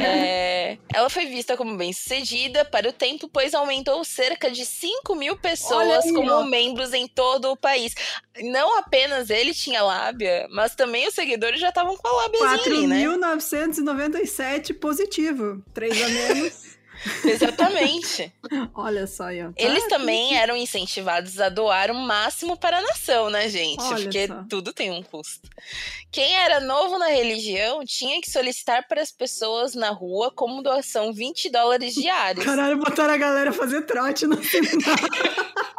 é, 0.00 0.78
ela 0.92 1.10
foi 1.10 1.26
vista 1.26 1.56
como 1.56 1.76
bem 1.76 1.92
sucedida 1.92 2.64
para 2.64 2.88
o 2.88 2.92
tempo, 2.92 3.28
pois 3.28 3.54
aumentou 3.54 4.02
cerca 4.04 4.50
de 4.50 4.64
5 4.64 5.14
mil 5.16 5.36
pessoas 5.36 6.04
aí, 6.04 6.12
como 6.12 6.30
ó. 6.30 6.44
membros 6.44 6.92
em 6.92 7.08
todo 7.08 7.50
o 7.50 7.56
país. 7.56 7.94
Não 8.42 8.78
apenas 8.78 9.30
ele 9.30 9.54
tinha 9.54 9.82
lábia, 9.82 10.46
mas 10.50 10.74
também 10.74 11.06
os 11.08 11.14
seguidores 11.14 11.60
já 11.60 11.68
estavam 11.68 11.96
com 11.96 12.08
a 12.08 12.12
lábiazinha, 12.22 12.88
né? 12.88 13.04
4.997 13.04 14.83
positivo. 14.84 15.62
Três 15.72 15.96
a 16.02 16.08
menos. 16.10 16.73
Exatamente. 17.24 18.32
Olha 18.74 19.06
só, 19.06 19.30
Ian. 19.30 19.52
Tá 19.52 19.62
Eles 19.62 19.86
também 19.88 20.36
eram 20.36 20.56
incentivados 20.56 21.40
a 21.40 21.48
doar 21.48 21.90
o 21.90 21.94
máximo 21.94 22.56
para 22.56 22.78
a 22.78 22.82
nação, 22.82 23.30
né, 23.30 23.48
gente? 23.48 23.82
Olha 23.82 24.02
Porque 24.02 24.26
só. 24.26 24.44
tudo 24.48 24.72
tem 24.72 24.90
um 24.90 25.02
custo. 25.02 25.48
Quem 26.10 26.34
era 26.36 26.60
novo 26.60 26.98
na 26.98 27.08
religião 27.08 27.84
tinha 27.84 28.20
que 28.20 28.30
solicitar 28.30 28.86
para 28.86 29.02
as 29.02 29.10
pessoas 29.10 29.74
na 29.74 29.90
rua 29.90 30.30
como 30.30 30.62
doação 30.62 31.12
20 31.12 31.50
dólares 31.50 31.94
diários. 31.94 32.44
Caralho, 32.44 32.76
botaram 32.78 33.14
a 33.14 33.18
galera 33.18 33.52
fazer 33.52 33.82
trote 33.82 34.26
no 34.26 34.42
seminário. 34.42 34.84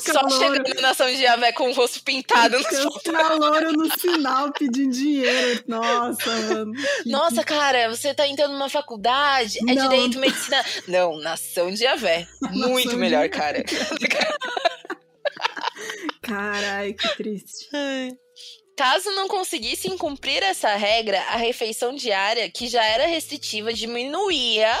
Só 0.00 0.28
chegando 0.30 0.74
na 0.76 0.80
Nação 0.80 1.06
de 1.08 1.20
Javé 1.20 1.52
com 1.52 1.68
o 1.70 1.72
rosto 1.72 2.02
pintado 2.02 2.56
no 2.58 3.12
Calor 3.12 3.72
no 3.72 3.90
final 3.90 4.50
pedindo 4.52 4.92
dinheiro. 4.92 5.62
Nossa, 5.66 6.30
mano. 6.48 6.72
Nossa, 7.06 7.44
cara, 7.44 7.88
você 7.88 8.14
tá 8.14 8.26
entrando 8.26 8.52
numa 8.52 8.68
faculdade, 8.68 9.58
é 9.68 9.74
Não. 9.74 9.88
direito, 9.88 10.09
medicina. 10.18 10.64
Não, 10.86 11.18
Nação 11.18 11.70
de 11.70 11.76
Javé. 11.76 12.26
Muito 12.50 12.96
melhor, 12.96 13.28
cara. 13.28 13.64
Carai, 16.22 16.92
que 16.92 17.16
triste. 17.16 17.68
Caso 18.76 19.10
não 19.10 19.28
conseguissem 19.28 19.96
cumprir 19.98 20.42
essa 20.42 20.74
regra, 20.74 21.20
a 21.30 21.36
refeição 21.36 21.94
diária, 21.94 22.50
que 22.50 22.66
já 22.66 22.84
era 22.84 23.06
restritiva, 23.06 23.72
diminuía 23.72 24.74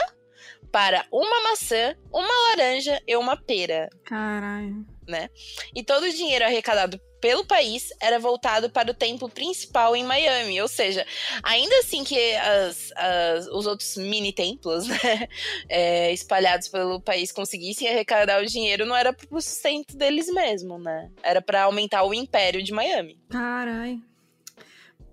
para 0.72 1.04
uma 1.12 1.42
maçã, 1.50 1.94
uma 2.12 2.48
laranja 2.48 3.00
e 3.06 3.16
uma 3.16 3.36
pera. 3.36 3.90
Caralho. 4.04 4.86
Né? 5.06 5.28
E 5.74 5.82
todo 5.82 6.04
o 6.04 6.12
dinheiro 6.12 6.44
arrecadado 6.44 7.00
pelo 7.20 7.44
país 7.44 7.90
era 8.00 8.18
voltado 8.18 8.70
para 8.70 8.90
o 8.90 8.94
templo 8.94 9.28
principal 9.28 9.94
em 9.94 10.04
Miami. 10.04 10.60
Ou 10.60 10.68
seja, 10.68 11.06
ainda 11.42 11.76
assim 11.78 12.02
que 12.02 12.34
as, 12.36 12.92
as, 12.96 13.46
os 13.48 13.66
outros 13.66 13.96
mini 13.96 14.32
templos 14.32 14.86
né, 14.88 15.28
é, 15.68 16.12
espalhados 16.12 16.68
pelo 16.68 17.00
país 17.00 17.30
conseguissem 17.30 17.88
arrecadar 17.88 18.42
o 18.42 18.46
dinheiro, 18.46 18.86
não 18.86 18.96
era 18.96 19.12
para 19.12 19.26
o 19.30 19.40
sustento 19.40 19.96
deles 19.96 20.28
mesmo, 20.32 20.78
né? 20.78 21.10
Era 21.22 21.42
para 21.42 21.64
aumentar 21.64 22.04
o 22.04 22.14
império 22.14 22.62
de 22.62 22.72
Miami. 22.72 23.18
Caralho. 23.28 24.00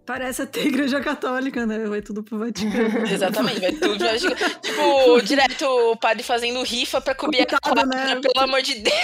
Parece 0.08 0.42
até 0.42 0.62
igreja 0.62 1.02
católica, 1.02 1.66
né? 1.66 1.86
Vai 1.86 2.02
tudo 2.02 2.24
pro 2.24 2.40
Vaticano. 2.40 3.06
Exatamente, 3.12 3.60
vai 3.60 3.74
tudo 3.74 3.98
pro 3.98 4.08
Vaticano. 4.08 4.36
Tipo, 4.62 5.22
direto 5.22 5.66
o 5.66 5.98
padre 5.98 6.24
fazendo 6.24 6.64
rifa 6.64 7.02
pra 7.02 7.14
cobrir 7.14 7.40
Coitado, 7.46 7.60
a 7.82 7.84
quadra, 7.84 8.16
né? 8.16 8.22
pelo 8.22 8.46
amor 8.46 8.62
de 8.62 8.76
Deus. 8.76 8.96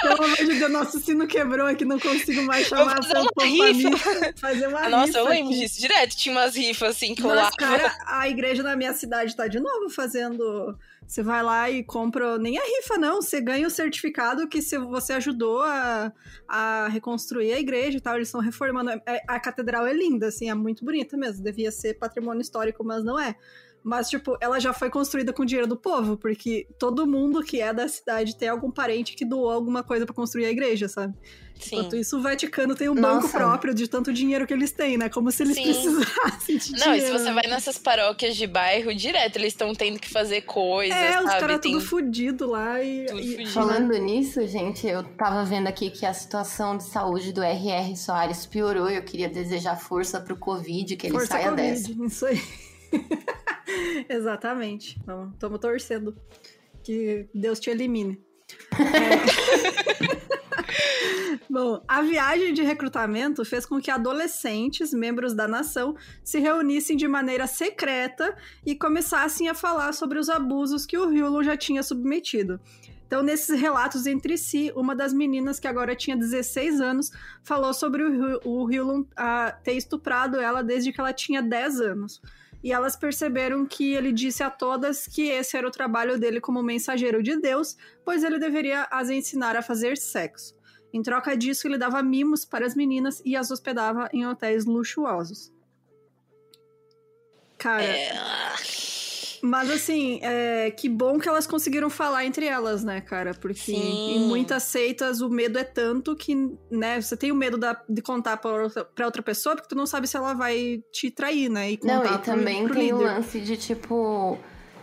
Pelo 0.00 0.22
amor 0.24 0.36
de 0.36 0.54
Deus, 0.54 0.70
nosso 0.70 1.00
sino 1.00 1.26
quebrou 1.26 1.66
aqui, 1.66 1.84
não 1.84 1.98
consigo 1.98 2.40
mais 2.42 2.68
chamar 2.68 3.02
fazer 3.02 3.18
uma 3.18 3.44
rifa. 3.44 4.32
Fazer 4.36 4.68
uma 4.68 4.88
Nossa, 4.88 5.06
rifa 5.06 5.18
eu 5.18 5.28
lembro 5.28 5.50
aqui. 5.50 5.60
disso. 5.60 5.80
Direto 5.80 6.16
tinha 6.16 6.32
umas 6.36 6.54
rifas 6.54 6.90
assim 6.90 7.16
que 7.16 7.22
Nossa, 7.22 7.50
cara, 7.56 7.92
a 8.06 8.28
igreja 8.28 8.62
na 8.62 8.76
minha 8.76 8.92
cidade 8.92 9.34
tá 9.34 9.48
de 9.48 9.58
novo 9.58 9.90
fazendo 9.90 10.78
você 11.06 11.22
vai 11.22 11.42
lá 11.42 11.70
e 11.70 11.82
compra, 11.82 12.38
nem 12.38 12.58
a 12.58 12.62
rifa 12.62 12.96
não, 12.98 13.22
você 13.22 13.40
ganha 13.40 13.66
o 13.66 13.70
certificado 13.70 14.48
que 14.48 14.62
se 14.62 14.78
você 14.78 15.12
ajudou 15.14 15.62
a, 15.62 16.12
a 16.48 16.88
reconstruir 16.88 17.52
a 17.52 17.60
igreja 17.60 17.98
e 17.98 18.00
tal, 18.00 18.16
eles 18.16 18.28
estão 18.28 18.40
reformando. 18.40 18.90
É, 18.90 19.22
a 19.28 19.38
catedral 19.38 19.86
é 19.86 19.92
linda, 19.92 20.28
assim, 20.28 20.50
é 20.50 20.54
muito 20.54 20.84
bonita 20.84 21.16
mesmo, 21.16 21.44
devia 21.44 21.70
ser 21.70 21.94
patrimônio 21.94 22.40
histórico, 22.40 22.84
mas 22.84 23.04
não 23.04 23.18
é. 23.18 23.36
Mas, 23.84 24.08
tipo, 24.08 24.34
ela 24.40 24.58
já 24.58 24.72
foi 24.72 24.88
construída 24.88 25.30
com 25.30 25.44
dinheiro 25.44 25.68
do 25.68 25.76
povo, 25.76 26.16
porque 26.16 26.66
todo 26.78 27.06
mundo 27.06 27.42
que 27.42 27.60
é 27.60 27.70
da 27.70 27.86
cidade 27.86 28.34
tem 28.34 28.48
algum 28.48 28.70
parente 28.70 29.14
que 29.14 29.26
doou 29.26 29.50
alguma 29.50 29.82
coisa 29.82 30.06
para 30.06 30.14
construir 30.14 30.46
a 30.46 30.50
igreja, 30.50 30.88
sabe? 30.88 31.14
Sim. 31.60 31.76
Enquanto 31.76 31.96
isso, 31.96 32.16
o 32.18 32.22
Vaticano 32.22 32.74
tem 32.74 32.88
um 32.88 32.94
Nossa. 32.94 33.20
banco 33.20 33.28
próprio 33.30 33.74
de 33.74 33.86
tanto 33.86 34.10
dinheiro 34.10 34.46
que 34.46 34.54
eles 34.54 34.72
têm, 34.72 34.96
né? 34.96 35.10
Como 35.10 35.30
se 35.30 35.42
eles 35.42 35.54
Sim. 35.56 35.64
precisassem 35.64 36.56
de 36.56 36.72
Não, 36.72 36.78
dinheiro. 36.78 36.96
e 36.96 37.00
se 37.02 37.12
você 37.12 37.32
vai 37.32 37.46
nessas 37.46 37.76
paróquias 37.76 38.36
de 38.36 38.46
bairro, 38.46 38.94
direto, 38.94 39.36
eles 39.36 39.52
estão 39.52 39.74
tendo 39.74 39.98
que 39.98 40.08
fazer 40.08 40.40
coisas, 40.42 40.96
É, 40.96 41.12
sabe? 41.12 41.24
os 41.26 41.30
caras 41.34 41.60
tem... 41.60 41.72
tudo 41.72 41.84
fudido 41.84 42.50
lá 42.50 42.82
e... 42.82 43.04
Tudo 43.04 43.20
e... 43.20 43.46
Falando 43.46 43.92
nisso, 43.98 44.46
gente, 44.46 44.86
eu 44.86 45.02
tava 45.02 45.44
vendo 45.44 45.66
aqui 45.68 45.90
que 45.90 46.06
a 46.06 46.14
situação 46.14 46.78
de 46.78 46.84
saúde 46.84 47.32
do 47.34 47.42
R.R. 47.42 47.96
Soares 47.98 48.46
piorou 48.46 48.90
e 48.90 48.96
eu 48.96 49.02
queria 49.02 49.28
desejar 49.28 49.76
força 49.76 50.18
pro 50.20 50.36
Covid, 50.36 50.96
que 50.96 51.06
ele 51.06 51.12
força 51.12 51.28
saia 51.34 51.50
COVID, 51.50 51.62
dessa. 51.62 51.92
Isso 52.06 52.26
aí. 52.26 52.40
Exatamente. 54.08 54.98
Estamos 55.32 55.60
torcendo 55.60 56.16
que 56.82 57.26
Deus 57.34 57.58
te 57.58 57.70
elimine. 57.70 58.20
É... 58.72 60.24
Bom, 61.48 61.82
a 61.86 62.02
viagem 62.02 62.52
de 62.52 62.62
recrutamento 62.62 63.44
fez 63.44 63.64
com 63.64 63.80
que 63.80 63.90
adolescentes, 63.90 64.92
membros 64.92 65.34
da 65.34 65.46
nação, 65.46 65.94
se 66.22 66.38
reunissem 66.38 66.96
de 66.96 67.06
maneira 67.06 67.46
secreta 67.46 68.36
e 68.66 68.74
começassem 68.74 69.48
a 69.48 69.54
falar 69.54 69.92
sobre 69.92 70.18
os 70.18 70.28
abusos 70.28 70.84
que 70.84 70.98
o 70.98 71.12
Hewlon 71.12 71.42
já 71.42 71.56
tinha 71.56 71.82
submetido. 71.82 72.60
Então, 73.06 73.22
nesses 73.22 73.60
relatos 73.60 74.06
entre 74.06 74.36
si, 74.36 74.72
uma 74.74 74.96
das 74.96 75.12
meninas, 75.12 75.60
que 75.60 75.68
agora 75.68 75.94
tinha 75.94 76.16
16 76.16 76.80
anos, 76.80 77.12
falou 77.44 77.72
sobre 77.72 78.02
o, 78.02 78.40
o 78.44 78.72
Hewlon 78.72 79.04
ter 79.62 79.74
estuprado 79.74 80.40
ela 80.40 80.62
desde 80.62 80.92
que 80.92 81.00
ela 81.00 81.12
tinha 81.12 81.40
10 81.40 81.80
anos 81.80 82.20
e 82.64 82.72
elas 82.72 82.96
perceberam 82.96 83.66
que 83.66 83.92
ele 83.92 84.10
disse 84.10 84.42
a 84.42 84.48
todas 84.48 85.06
que 85.06 85.28
esse 85.28 85.54
era 85.54 85.68
o 85.68 85.70
trabalho 85.70 86.18
dele 86.18 86.40
como 86.40 86.62
mensageiro 86.62 87.22
de 87.22 87.36
Deus, 87.38 87.76
pois 88.02 88.24
ele 88.24 88.38
deveria 88.38 88.88
as 88.90 89.10
ensinar 89.10 89.54
a 89.54 89.60
fazer 89.60 89.98
sexo. 89.98 90.56
Em 90.90 91.02
troca 91.02 91.36
disso, 91.36 91.68
ele 91.68 91.76
dava 91.76 92.02
mimos 92.02 92.46
para 92.46 92.64
as 92.64 92.74
meninas 92.74 93.20
e 93.22 93.36
as 93.36 93.50
hospedava 93.50 94.08
em 94.14 94.26
hotéis 94.26 94.64
luxuosos. 94.64 95.52
Cara. 97.58 97.84
É... 97.84 98.14
Mas 99.44 99.70
assim, 99.70 100.20
é, 100.22 100.70
que 100.70 100.88
bom 100.88 101.18
que 101.18 101.28
elas 101.28 101.46
conseguiram 101.46 101.90
falar 101.90 102.24
entre 102.24 102.46
elas, 102.46 102.82
né, 102.82 103.02
cara? 103.02 103.34
Porque 103.34 103.72
Sim. 103.72 104.16
em 104.16 104.20
muitas 104.20 104.62
seitas 104.62 105.20
o 105.20 105.28
medo 105.28 105.58
é 105.58 105.64
tanto 105.64 106.16
que, 106.16 106.34
né, 106.70 106.98
você 106.98 107.14
tem 107.14 107.30
o 107.30 107.34
medo 107.34 107.58
da, 107.58 107.78
de 107.86 108.00
contar 108.00 108.38
pra 108.38 108.62
outra, 108.62 108.84
pra 108.86 109.04
outra 109.04 109.22
pessoa, 109.22 109.54
porque 109.54 109.68
tu 109.68 109.74
não 109.74 109.84
sabe 109.84 110.06
se 110.06 110.16
ela 110.16 110.32
vai 110.32 110.82
te 110.90 111.10
trair, 111.10 111.50
né? 111.50 111.72
E 111.72 111.80
não, 111.84 112.02
e 112.06 112.18
também 112.18 112.64
pro 112.64 112.74
tem 112.74 112.84
líder. 112.84 112.94
o 112.94 113.02
lance 113.02 113.38
de, 113.38 113.54
tipo, 113.58 114.38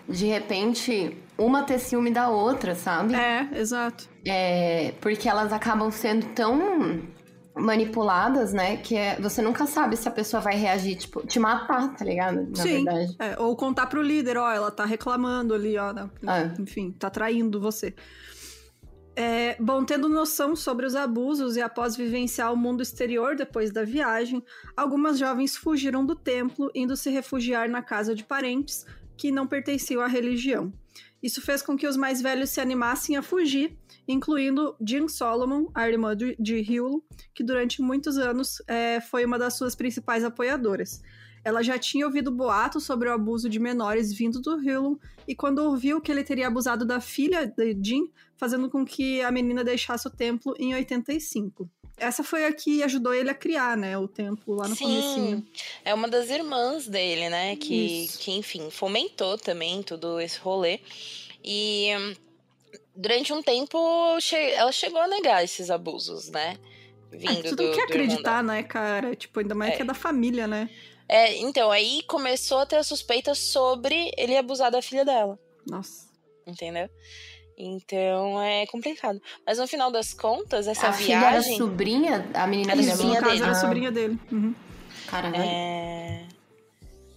de 0.08 0.28
repente, 0.28 1.18
uma 1.40 1.64
ter 1.64 1.80
ciúme 1.80 2.12
da 2.12 2.30
outra, 2.30 2.76
sabe? 2.76 3.16
É, 3.16 3.50
exato. 3.56 4.08
É, 4.24 4.94
porque 5.02 5.28
elas 5.28 5.52
acabam 5.52 5.90
sendo 5.90 6.28
tão 6.36 7.02
manipuladas, 7.56 8.54
né? 8.54 8.78
Que 8.78 8.96
é, 8.96 9.20
você 9.20 9.42
nunca 9.42 9.66
sabe 9.66 9.98
se 9.98 10.08
a 10.08 10.12
pessoa 10.12 10.42
vai 10.42 10.56
reagir, 10.56 10.96
tipo, 10.96 11.26
te 11.26 11.40
matar, 11.40 11.94
tá 11.96 12.06
ligado? 12.06 12.48
Na 12.50 12.64
Sim, 12.64 12.86
verdade. 12.86 13.16
É, 13.20 13.40
ou 13.40 13.56
contar 13.56 13.88
pro 13.88 14.02
líder, 14.02 14.38
ó, 14.38 14.52
ela 14.52 14.72
tá 14.72 14.86
reclamando 14.86 15.54
ali, 15.54 15.78
ó, 15.78 15.92
né? 15.94 16.10
é. 16.28 16.62
enfim, 16.62 16.92
tá 16.92 17.10
traindo 17.10 17.60
você. 17.60 17.94
É, 19.14 19.58
bom, 19.60 19.84
tendo 19.84 20.08
noção 20.08 20.56
sobre 20.56 20.86
os 20.86 20.96
abusos 20.96 21.58
e 21.58 21.62
após 21.62 21.96
vivenciar 21.96 22.54
o 22.54 22.58
mundo 22.58 22.82
exterior 22.82 23.36
depois 23.36 23.72
da 23.72 23.84
viagem, 23.84 24.42
algumas 24.76 25.20
jovens 25.20 25.58
fugiram 25.58 26.06
do 26.06 26.16
templo, 26.16 26.72
indo 26.74 26.96
se 26.96 27.10
refugiar 27.10 27.70
na 27.70 27.82
casa 27.82 28.16
de 28.16 28.24
parentes 28.24 28.86
que 29.18 29.32
não 29.32 29.46
pertenciam 29.46 30.02
à 30.02 30.08
religião. 30.08 30.72
Isso 31.22 31.42
fez 31.42 31.62
com 31.62 31.78
que 31.78 31.88
os 31.88 31.96
mais 31.96 32.22
velhos 32.22 32.50
se 32.50 32.60
animassem 32.60 33.16
a 33.16 33.22
fugir 33.22 33.78
incluindo 34.08 34.76
Jean 34.86 35.08
Solomon, 35.08 35.68
a 35.74 35.88
irmã 35.88 36.16
de, 36.16 36.36
de 36.40 36.66
que 37.34 37.44
durante 37.44 37.82
muitos 37.82 38.18
anos 38.18 38.62
é, 38.68 39.00
foi 39.00 39.26
uma 39.26 39.38
das 39.38 39.56
suas 39.56 39.76
principais 39.76 40.24
apoiadoras. 40.24 41.02
Ela 41.44 41.64
já 41.64 41.78
tinha 41.80 42.06
ouvido 42.06 42.32
boatos 42.32 42.84
sobre 42.84 43.10
o 43.10 43.14
abuso 43.14 43.50
de 43.50 43.60
menores 43.60 44.14
vindo 44.14 44.40
do 44.40 44.62
Hewlon, 44.62 44.96
e 45.28 45.36
quando 45.36 45.60
ouviu 45.60 46.00
que 46.00 46.12
ele 46.12 46.24
teria 46.24 46.48
abusado 46.48 46.86
da 46.86 47.00
filha 47.00 47.48
de 47.48 47.78
Jean, 47.82 48.08
fazendo 48.38 48.70
com 48.70 48.86
que 48.86 49.22
a 49.22 49.32
menina 49.32 49.64
deixasse 49.64 50.08
o 50.08 50.12
templo 50.12 50.54
em 50.60 50.74
85. 50.76 51.70
Essa 52.02 52.24
foi 52.24 52.46
a 52.46 52.54
que 52.54 52.82
ajudou 52.84 53.14
ele 53.14 53.30
a 53.30 53.34
criar, 53.34 53.78
né, 53.78 53.98
o 53.98 54.08
templo 54.08 54.56
lá 54.56 54.68
no 54.68 54.76
Sim, 54.76 54.86
comecinho. 54.86 55.48
é 55.86 55.94
uma 55.94 56.08
das 56.08 56.30
irmãs 56.30 56.88
dele, 56.88 57.30
né, 57.30 57.56
que, 57.56 58.10
que 58.18 58.32
enfim, 58.32 58.72
fomentou 58.72 59.38
também 59.38 59.84
todo 59.84 60.20
esse 60.20 60.40
rolê. 60.40 60.80
E 61.44 61.90
durante 62.96 63.32
um 63.32 63.42
tempo 63.42 63.78
ela 64.56 64.72
chegou 64.72 65.00
a 65.00 65.08
negar 65.08 65.44
esses 65.44 65.70
abusos, 65.70 66.30
né? 66.30 66.58
É, 67.12 67.18
Vindo 67.18 67.48
é, 67.48 67.50
tu 67.56 67.56
não 67.56 67.72
quer 67.74 67.84
acreditar, 67.84 68.44
né, 68.44 68.64
cara? 68.64 69.16
Tipo, 69.16 69.40
ainda 69.40 69.54
mais 69.54 69.74
é. 69.74 69.76
que 69.76 69.82
é 69.82 69.86
da 69.86 69.94
família, 69.94 70.48
né? 70.48 70.70
É, 71.08 71.36
então, 71.38 71.70
aí 71.70 72.02
começou 72.04 72.60
a 72.60 72.66
ter 72.66 72.78
a 72.78 72.84
suspeita 72.84 73.36
sobre 73.36 74.12
ele 74.18 74.38
abusar 74.38 74.72
da 74.72 74.82
filha 74.82 75.04
dela. 75.04 75.38
Nossa. 75.68 76.10
Entendeu? 76.48 76.90
Então 77.64 78.42
é 78.42 78.66
complicado. 78.66 79.22
Mas 79.46 79.60
no 79.60 79.68
final 79.68 79.92
das 79.92 80.14
contas, 80.14 80.68
essa 80.68 80.88
a 80.88 80.92
viagem. 80.92 81.06
Filha 81.06 81.28
era 81.28 81.58
sobrinha? 81.58 82.30
A 82.34 82.48
menina 82.48 82.72
era 82.72 82.84
sobrinha 82.84 83.22
dele. 83.22 83.44
Era 83.44 83.56
sobrinha 83.56 83.92
dele. 83.92 84.20
Uhum. 84.32 84.56
Caramba. 85.06 85.38
É... 85.38 86.26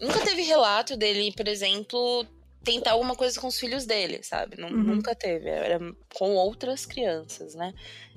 Nunca 0.01 0.21
teve 0.21 0.43
relato 0.43 0.97
dele, 0.97 1.33
por 1.35 1.49
exemplo, 1.49 2.27
tentar 2.63 2.93
alguma 2.93 3.17
coisa 3.17 3.41
com 3.41 3.47
os 3.47 3.59
filhos 3.59 3.87
dele, 3.87 4.23
sabe? 4.23 4.61
Uhum. 4.63 4.71
Nunca 4.71 5.15
teve. 5.15 5.49
Era 5.49 5.79
com 6.15 6.35
outras 6.35 6.85
crianças, 6.85 7.55
né? 7.55 7.73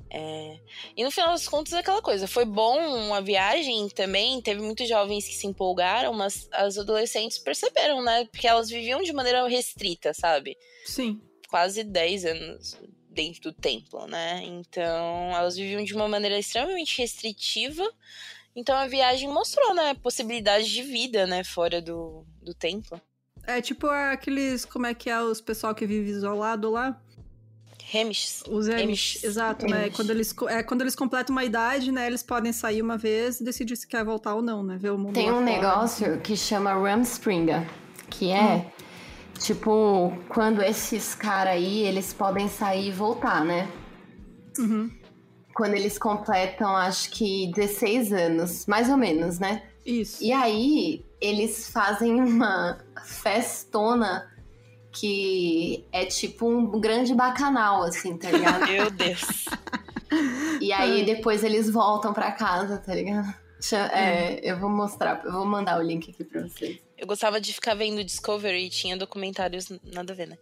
É... 0.10 0.60
E 0.98 1.04
no 1.06 1.12
final 1.12 1.30
das 1.30 1.48
contas, 1.48 1.72
é 1.74 1.80
aquela 1.80 2.02
coisa. 2.02 2.28
Foi 2.28 2.44
bom 2.44 3.13
a 3.13 3.22
viagem 3.22 3.88
também. 3.90 4.42
Teve 4.42 4.62
muitos 4.62 4.90
jovens 4.90 5.26
que 5.26 5.34
se 5.34 5.48
empolgaram, 5.48 6.13
mas 6.13 6.50
as 6.52 6.78
adolescentes 6.78 7.38
perceberam, 7.38 8.02
né? 8.02 8.26
Porque 8.26 8.48
elas 8.48 8.70
viviam 8.70 9.02
de 9.02 9.13
maneira 9.13 9.48
restrita, 9.48 10.13
sabe? 10.13 10.58
Sim. 10.86 11.21
Quase 11.48 11.83
10 11.83 12.25
anos 12.25 12.77
dentro 13.10 13.41
do 13.41 13.54
templo, 13.54 14.06
né? 14.08 14.43
Então, 14.43 15.31
elas 15.33 15.56
viviam 15.56 15.83
de 15.83 15.93
uma 15.95 16.08
maneira 16.08 16.37
extremamente 16.37 17.00
restritiva. 17.00 17.83
Então, 18.56 18.75
a 18.75 18.87
viagem 18.87 19.29
mostrou, 19.29 19.73
né? 19.73 19.93
Possibilidades 19.95 20.67
de 20.67 20.83
vida, 20.83 21.25
né? 21.25 21.43
Fora 21.43 21.81
do, 21.81 22.25
do 22.41 22.54
templo. 22.54 23.00
É 23.43 23.62
tipo 23.62 23.87
aqueles. 23.87 24.65
Como 24.65 24.85
é 24.85 24.93
que 24.93 25.10
é 25.10 25.21
os 25.21 25.39
pessoal 25.39 25.73
que 25.73 25.85
vive 25.85 26.10
isolado 26.10 26.69
lá? 26.69 27.02
Remish. 27.89 28.43
Os 28.50 28.67
Remish, 28.67 29.23
exato, 29.23 29.65
né? 29.65 29.89
Quando 29.89 30.10
eles, 30.10 30.35
é, 30.50 30.62
quando 30.62 30.81
eles 30.81 30.93
completam 30.93 31.33
uma 31.33 31.45
idade, 31.45 31.89
né? 31.89 32.06
Eles 32.06 32.21
podem 32.21 32.52
sair 32.52 32.81
uma 32.81 32.98
vez 32.98 33.39
e 33.39 33.45
decidir 33.45 33.77
se 33.77 33.87
quer 33.87 34.04
voltar 34.04 34.35
ou 34.35 34.41
não, 34.41 34.62
né? 34.62 34.75
Ver 34.77 34.91
o 34.91 34.98
mundo 34.98 35.13
Tem 35.13 35.31
um 35.31 35.35
fora. 35.35 35.45
negócio 35.45 36.19
que 36.19 36.35
chama 36.35 36.73
Rumspringa, 36.73 37.65
que 38.10 38.29
é. 38.31 38.56
Hum. 38.56 38.77
Tipo, 39.40 40.13
quando 40.29 40.62
esses 40.62 41.13
caras 41.13 41.54
aí, 41.54 41.83
eles 41.83 42.13
podem 42.13 42.48
sair 42.48 42.90
e 42.90 42.92
voltar, 42.92 43.46
né? 43.46 43.67
Uhum. 44.58 44.92
Quando 45.54 45.73
eles 45.73 45.98
completam, 45.98 46.75
acho 46.75 47.12
que 47.12 47.52
16 47.56 48.13
anos, 48.13 48.65
mais 48.65 48.90
ou 48.90 48.98
menos, 48.98 49.40
né? 49.40 49.63
Isso. 49.85 50.23
E 50.23 50.31
aí, 50.31 51.06
eles 51.21 51.69
fazem 51.69 52.19
uma 52.19 52.79
festona 53.06 54.27
que 54.92 55.85
é 55.92 56.06
tipo 56.06 56.48
um 56.48 56.79
grande 56.79 57.13
bacanal, 57.13 57.83
assim, 57.83 58.17
tá 58.17 58.31
ligado? 58.31 58.65
Meu 58.69 58.90
Deus. 58.90 59.46
E 60.60 60.71
aí 60.71 61.06
depois 61.06 61.44
eles 61.44 61.69
voltam 61.69 62.13
pra 62.13 62.31
casa, 62.31 62.77
tá 62.77 62.96
ligado? 62.96 63.33
É, 63.92 64.40
eu 64.52 64.60
vou 64.60 64.69
mostrar, 64.69 65.21
eu 65.25 65.31
vou 65.31 65.46
mandar 65.46 65.79
o 65.79 65.83
link 65.83 66.10
aqui 66.10 66.23
pra 66.23 66.42
vocês. 66.42 66.79
Eu 66.98 67.06
gostava 67.06 67.39
de 67.39 67.54
ficar 67.54 67.75
vendo 67.75 68.04
Discovery 68.04 68.65
e 68.65 68.69
tinha 68.69 68.98
documentários 68.98 69.69
nada 69.83 70.13
a 70.13 70.15
ver, 70.15 70.27
né? 70.27 70.37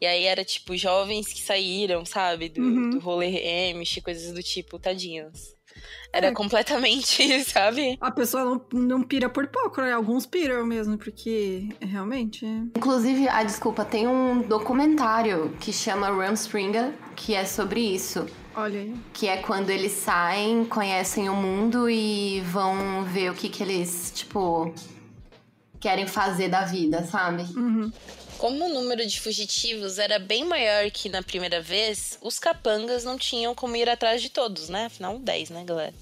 E 0.00 0.06
aí 0.06 0.24
era 0.24 0.44
tipo 0.44 0.76
jovens 0.76 1.32
que 1.32 1.40
saíram, 1.40 2.04
sabe? 2.04 2.48
Do, 2.48 2.60
uhum. 2.60 2.90
do 2.90 2.98
rolê 2.98 3.70
Amish, 3.70 4.00
coisas 4.02 4.32
do 4.32 4.42
tipo, 4.42 4.78
tadinhos. 4.78 5.54
Era 6.12 6.28
é. 6.28 6.32
completamente, 6.32 7.22
sabe? 7.44 7.96
A 8.00 8.10
pessoa 8.10 8.44
não, 8.44 8.80
não 8.80 9.02
pira 9.02 9.28
por 9.28 9.46
pouco, 9.46 9.80
né? 9.80 9.92
Alguns 9.92 10.26
piram 10.26 10.66
mesmo, 10.66 10.98
porque 10.98 11.68
realmente. 11.80 12.44
Inclusive, 12.44 13.28
ah, 13.28 13.44
desculpa, 13.44 13.84
tem 13.84 14.08
um 14.08 14.42
documentário 14.42 15.56
que 15.60 15.72
chama 15.72 16.08
Rumspringa, 16.08 16.92
que 17.14 17.34
é 17.34 17.44
sobre 17.44 17.80
isso. 17.80 18.26
Olha 18.54 18.80
aí. 18.80 18.94
Que 19.12 19.28
é 19.28 19.36
quando 19.36 19.70
eles 19.70 19.92
saem, 19.92 20.64
conhecem 20.64 21.28
o 21.28 21.34
mundo 21.34 21.88
e 21.88 22.40
vão 22.40 23.04
ver 23.04 23.30
o 23.30 23.34
que, 23.34 23.48
que 23.48 23.62
eles, 23.62 24.12
tipo, 24.14 24.74
querem 25.80 26.06
fazer 26.06 26.48
da 26.48 26.64
vida, 26.64 27.04
sabe? 27.04 27.42
Uhum. 27.56 27.90
Como 28.38 28.64
o 28.64 28.68
número 28.68 29.06
de 29.06 29.20
fugitivos 29.20 29.98
era 29.98 30.18
bem 30.18 30.44
maior 30.44 30.90
que 30.90 31.08
na 31.08 31.22
primeira 31.22 31.60
vez, 31.60 32.18
os 32.22 32.38
capangas 32.38 33.04
não 33.04 33.18
tinham 33.18 33.54
como 33.54 33.76
ir 33.76 33.88
atrás 33.88 34.22
de 34.22 34.30
todos, 34.30 34.68
né? 34.68 34.86
Afinal, 34.86 35.18
10, 35.18 35.50
né, 35.50 35.64
galera? 35.64 35.94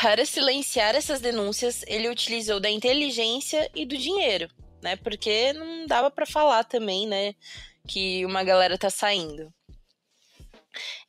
Para 0.00 0.24
silenciar 0.24 0.94
essas 0.94 1.20
denúncias, 1.20 1.84
ele 1.86 2.08
utilizou 2.08 2.58
da 2.58 2.70
inteligência 2.70 3.70
e 3.74 3.84
do 3.84 3.96
dinheiro, 3.96 4.48
né? 4.82 4.96
Porque 4.96 5.52
não 5.52 5.86
dava 5.86 6.10
para 6.10 6.24
falar 6.24 6.64
também, 6.64 7.06
né, 7.06 7.34
que 7.86 8.24
uma 8.24 8.42
galera 8.42 8.78
tá 8.78 8.88
saindo. 8.88 9.52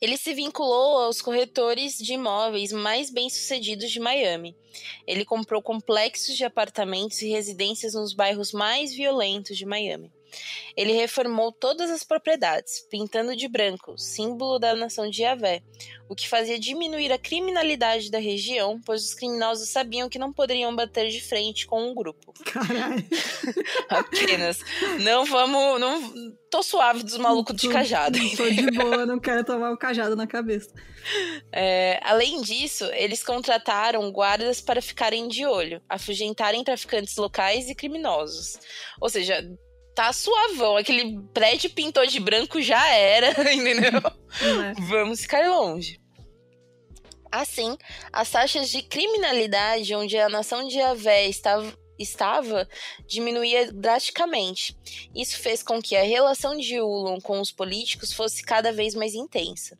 Ele 0.01 0.17
se 0.17 0.33
vinculou 0.33 0.97
aos 0.97 1.21
corretores 1.21 1.97
de 1.97 2.13
imóveis 2.13 2.71
mais 2.71 3.09
bem-sucedidos 3.09 3.91
de 3.91 3.99
Miami. 3.99 4.55
Ele 5.07 5.23
comprou 5.23 5.61
complexos 5.61 6.35
de 6.35 6.43
apartamentos 6.43 7.21
e 7.21 7.29
residências 7.29 7.93
nos 7.93 8.13
bairros 8.13 8.51
mais 8.51 8.93
violentos 8.93 9.57
de 9.57 9.65
Miami. 9.65 10.11
Ele 10.75 10.93
reformou 10.93 11.51
todas 11.51 11.89
as 11.89 12.03
propriedades, 12.03 12.79
pintando 12.89 13.35
de 13.35 13.47
branco, 13.47 13.97
símbolo 13.97 14.59
da 14.59 14.75
nação 14.75 15.09
de 15.09 15.23
Yahvé, 15.23 15.61
o 16.09 16.15
que 16.15 16.27
fazia 16.27 16.59
diminuir 16.59 17.11
a 17.11 17.17
criminalidade 17.17 18.11
da 18.11 18.19
região, 18.19 18.79
pois 18.85 19.03
os 19.03 19.13
criminosos 19.13 19.69
sabiam 19.69 20.09
que 20.09 20.19
não 20.19 20.33
poderiam 20.33 20.75
bater 20.75 21.09
de 21.09 21.21
frente 21.21 21.65
com 21.65 21.89
um 21.89 21.93
grupo. 21.93 22.33
Caralho. 22.45 23.05
Apenas. 23.89 24.59
Não 25.01 25.25
vamos. 25.25 25.79
Não, 25.79 26.35
tô 26.49 26.61
suave 26.61 27.03
dos 27.03 27.17
malucos 27.17 27.55
de 27.55 27.69
cajado. 27.69 28.19
Tô 28.35 28.49
de 28.49 28.69
boa, 28.71 29.05
não 29.05 29.19
quero 29.19 29.43
tomar 29.43 29.71
o 29.71 29.73
um 29.73 29.77
cajado 29.77 30.15
na 30.15 30.27
cabeça. 30.27 30.71
É, 31.51 31.99
além 32.03 32.41
disso, 32.41 32.85
eles 32.93 33.23
contrataram 33.23 34.11
guardas 34.11 34.61
para 34.61 34.81
ficarem 34.81 35.27
de 35.27 35.45
olho, 35.45 35.81
afugentarem 35.89 36.63
traficantes 36.63 37.15
locais 37.17 37.69
e 37.69 37.75
criminosos. 37.75 38.59
Ou 39.01 39.09
seja, 39.09 39.43
tá 39.95 40.11
suavão. 40.11 40.77
Aquele 40.77 41.19
prédio 41.33 41.69
pintou 41.69 42.05
de 42.05 42.19
branco 42.19 42.61
já 42.61 42.87
era, 42.87 43.31
entendeu? 43.53 44.01
É. 44.41 44.73
Vamos 44.87 45.21
ficar 45.21 45.47
longe. 45.49 45.99
Assim, 47.31 47.75
as 48.11 48.29
taxas 48.29 48.69
de 48.69 48.83
criminalidade 48.83 49.95
onde 49.95 50.17
a 50.17 50.29
nação 50.29 50.67
de 50.67 50.75
Javé 50.75 51.27
estava, 51.27 51.73
estava 51.97 52.69
diminuía 53.07 53.71
drasticamente. 53.71 54.77
Isso 55.15 55.39
fez 55.39 55.63
com 55.63 55.81
que 55.81 55.95
a 55.95 56.03
relação 56.03 56.55
de 56.55 56.79
Ulon 56.79 57.19
com 57.19 57.39
os 57.41 57.51
políticos 57.51 58.13
fosse 58.13 58.43
cada 58.43 58.71
vez 58.71 58.93
mais 58.93 59.15
intensa. 59.15 59.75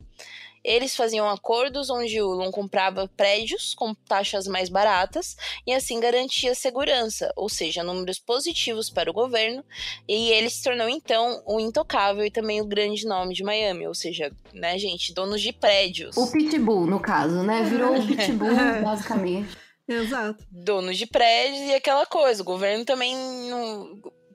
Eles 0.64 0.96
faziam 0.96 1.28
acordos 1.28 1.90
onde 1.90 2.22
Ulon 2.22 2.50
comprava 2.50 3.06
prédios 3.16 3.74
com 3.74 3.94
taxas 3.94 4.46
mais 4.46 4.68
baratas 4.68 5.36
e 5.66 5.72
assim 5.72 6.00
garantia 6.00 6.54
segurança, 6.54 7.32
ou 7.36 7.48
seja, 7.48 7.82
números 7.82 8.18
positivos 8.18 8.88
para 8.88 9.10
o 9.10 9.14
governo, 9.14 9.62
e 10.08 10.30
ele 10.30 10.48
se 10.48 10.62
tornou 10.62 10.88
então 10.88 11.42
o 11.46 11.60
intocável 11.60 12.24
e 12.24 12.30
também 12.30 12.60
o 12.60 12.66
grande 12.66 13.06
nome 13.06 13.34
de 13.34 13.44
Miami, 13.44 13.86
ou 13.86 13.94
seja, 13.94 14.32
né, 14.52 14.78
gente, 14.78 15.12
donos 15.12 15.40
de 15.40 15.52
prédios. 15.52 16.16
O 16.16 16.30
Pitbull, 16.32 16.86
no 16.86 17.00
caso, 17.00 17.42
né? 17.42 17.62
Virou 17.64 17.96
o 17.96 18.06
Pitbull, 18.06 18.54
basicamente. 18.82 19.56
Exato. 19.86 20.42
Donos 20.50 20.96
de 20.96 21.06
prédios 21.06 21.60
e 21.60 21.74
aquela 21.74 22.06
coisa. 22.06 22.42
O 22.42 22.44
governo 22.44 22.84
também, 22.84 23.14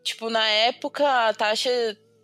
tipo, 0.04 0.30
na 0.30 0.48
época, 0.48 1.28
a 1.28 1.34
taxa 1.34 1.70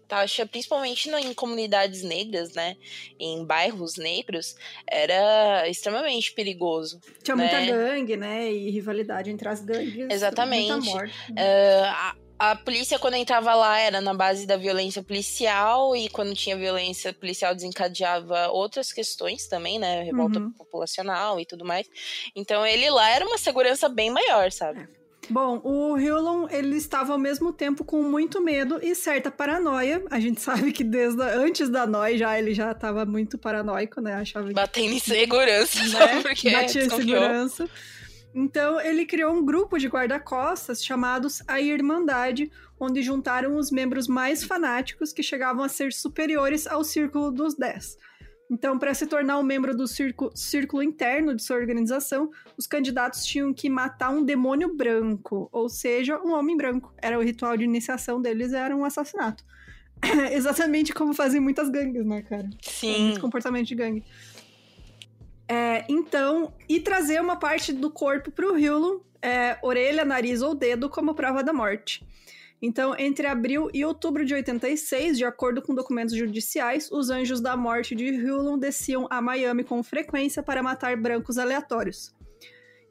taxa, 0.08 0.45
principalmente 0.45 1.10
em 1.10 1.34
comunidades 1.34 2.03
negras, 2.03 2.53
né? 2.53 2.76
Em 3.20 3.43
bairros 3.45 3.97
negros, 3.97 4.56
era 4.88 5.68
extremamente 5.68 6.32
perigoso. 6.32 6.99
Tinha 7.24 7.36
né? 7.36 7.43
muita 7.43 7.72
gangue, 7.72 8.18
né? 8.18 8.51
E 8.51 8.70
rivalidade 8.70 9.30
entre 9.30 9.47
as 9.47 9.62
gangues. 9.62 10.08
Exatamente. 10.10 10.72
Muita 10.72 10.86
morte. 10.86 11.32
Uh, 11.32 11.86
a, 11.86 12.16
a 12.38 12.56
polícia, 12.56 12.99
quando 12.99 13.16
entrava 13.16 13.53
lá, 13.56 13.80
era 13.80 14.01
na 14.01 14.14
base 14.14 14.45
da 14.45 14.58
violência 14.58 15.01
policial, 15.01 15.95
e 15.95 16.10
quando 16.10 16.36
tinha 16.36 16.58
violência 16.58 17.14
policial, 17.14 17.56
desencadeava 17.56 18.49
outras 18.49 18.91
questões 18.91 19.47
também, 19.47 19.80
né? 19.80 20.03
Revolta 20.03 20.39
uhum. 20.39 20.51
populacional 20.51 21.39
e 21.39 21.45
tudo 21.45 21.64
mais. 21.66 21.88
Então, 22.36 22.66
ele 22.66 22.89
lá 22.89 23.10
era 23.10 23.26
uma 23.26 23.38
segurança 23.38 23.88
bem 23.88 24.10
maior, 24.10 24.51
sabe? 24.51 24.82
É. 24.82 25.05
Bom, 25.30 25.59
o 25.63 25.97
Hewlon, 25.97 26.47
ele 26.49 26.76
estava 26.76 27.13
ao 27.13 27.19
mesmo 27.19 27.51
tempo 27.51 27.84
com 27.84 28.03
muito 28.03 28.41
medo 28.41 28.80
e 28.82 28.93
certa 28.93 29.32
paranoia. 29.32 30.03
A 30.09 30.19
gente 30.19 30.39
sabe 30.41 30.71
que 30.71 30.84
desde 30.84 31.21
antes 31.21 31.69
da 31.69 31.86
noia 31.88 32.17
já 32.17 32.38
ele 32.38 32.53
já 32.53 32.71
estava 32.71 33.05
muito 33.05 33.38
paranoico, 33.38 34.01
né? 34.01 34.13
Achava 34.15 34.51
Batendo 34.51 34.93
em 34.93 34.99
segurança, 34.99 35.84
né? 35.84 36.21
Porque 36.23 36.51
Batia 36.51 36.86
em 36.86 36.89
segurança. 36.89 37.69
Então, 38.34 38.82
ele 38.82 39.05
criou 39.05 39.34
um 39.34 39.45
grupo 39.45 39.78
de 39.78 39.88
guarda-costas 39.88 40.84
chamados 40.84 41.41
a 41.47 41.61
Irmandade, 41.61 42.51
onde 42.78 43.01
juntaram 43.01 43.55
os 43.55 43.71
membros 43.71 44.09
mais 44.09 44.43
fanáticos 44.43 45.13
que 45.13 45.23
chegavam 45.23 45.63
a 45.63 45.69
ser 45.69 45.93
superiores 45.93 46.67
ao 46.67 46.84
Círculo 46.84 47.32
dos 47.32 47.55
Dez. 47.55 47.97
Então, 48.50 48.78
para 48.78 48.93
se 48.93 49.08
tornar 49.08 49.39
um 49.39 49.43
membro 49.43 49.76
do 49.76 49.88
círculo, 49.88 50.32
círculo, 50.36 50.84
interno 50.84 51.36
de 51.36 51.41
sua 51.41 51.58
organização, 51.58 52.30
os 52.56 52.68
candidatos 52.68 53.26
tinham 53.26 53.52
que 53.54 53.70
matar 53.70 54.12
um 54.12 54.24
demônio 54.24 54.76
branco, 54.76 55.50
ou 55.52 55.68
seja, 55.68 56.20
um 56.20 56.32
homem 56.32 56.56
branco. 56.56 56.93
Era 57.02 57.18
o 57.18 57.24
ritual 57.24 57.58
de 57.58 57.64
iniciação 57.64 58.22
deles, 58.22 58.54
era 58.54 58.76
um 58.76 58.86
assassinato. 58.86 59.43
Exatamente 60.32 60.93
como 60.93 61.14
fazem 61.14 61.41
muitas 61.41 61.70
gangues, 61.70 62.06
né, 62.06 62.22
cara? 62.22 62.50
Sim. 62.62 63.16
Comportamento 63.20 63.68
de 63.68 63.76
gangue. 63.76 64.04
É, 65.48 65.86
então, 65.89 66.54
e 66.68 66.80
trazer 66.80 67.22
uma 67.22 67.38
parte 67.38 67.74
do 67.74 67.89
corpo 67.89 68.32
para 68.32 68.48
o 68.48 69.04
é, 69.22 69.58
orelha, 69.64 70.06
nariz 70.06 70.41
ou 70.41 70.54
dedo, 70.54 70.89
como 70.89 71.16
prova 71.16 71.43
da 71.43 71.54
morte. 71.54 72.06
Então, 72.62 72.95
entre 72.97 73.28
abril 73.28 73.70
e 73.74 73.84
outubro 73.84 74.26
de 74.26 74.34
86, 74.34 75.18
de 75.18 75.26
acordo 75.26 75.62
com 75.62 75.76
documentos 75.76 76.16
judiciais, 76.16 76.89
os 76.91 77.10
anjos 77.10 77.41
da 77.41 77.56
morte 77.56 77.93
de 77.93 78.06
Hewlon 78.06 78.58
desciam 78.58 79.08
a 79.10 79.22
Miami 79.22 79.64
com 79.64 79.84
frequência 79.84 80.41
para 80.41 80.64
matar 80.64 80.95
brancos 80.95 81.38
aleatórios. 81.38 82.14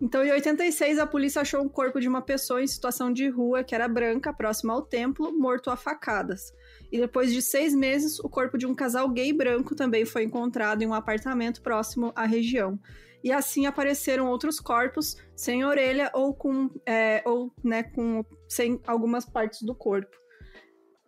Então, 0.01 0.23
em 0.25 0.31
86, 0.31 0.99
a 0.99 1.07
polícia 1.07 1.41
achou 1.41 1.62
um 1.62 1.69
corpo 1.69 1.99
de 1.99 2.09
uma 2.09 2.21
pessoa 2.21 2.62
em 2.62 2.67
situação 2.67 3.12
de 3.12 3.29
rua 3.29 3.65
que 3.65 3.75
era 3.75 3.89
branca, 3.89 4.33
próxima 4.33 4.75
ao 4.75 4.83
templo, 4.83 5.33
morto 5.33 5.71
a 5.71 5.77
facadas. 5.77 6.53
E 6.93 6.99
depois 6.99 7.33
de 7.33 7.41
seis 7.41 7.75
meses, 7.75 8.19
o 8.19 8.29
corpo 8.29 8.59
de 8.59 8.67
um 8.67 8.75
casal 8.75 9.09
gay 9.09 9.33
branco 9.33 9.75
também 9.75 10.05
foi 10.05 10.25
encontrado 10.25 10.83
em 10.83 10.87
um 10.87 10.95
apartamento 10.95 11.62
próximo 11.62 12.12
à 12.15 12.27
região 12.27 12.79
e 13.25 13.33
assim 13.33 13.64
apareceram 13.64 14.29
outros 14.29 14.61
corpos 14.61 15.16
sem 15.35 15.64
orelha 15.64 16.11
ou 16.12 16.35
com 16.35 16.70
é, 16.87 17.22
ou 17.25 17.51
né 17.64 17.83
com 17.83 18.22
sem 18.47 18.79
algumas 18.87 19.25
partes 19.25 19.62
do 19.62 19.75
corpo. 19.75 20.14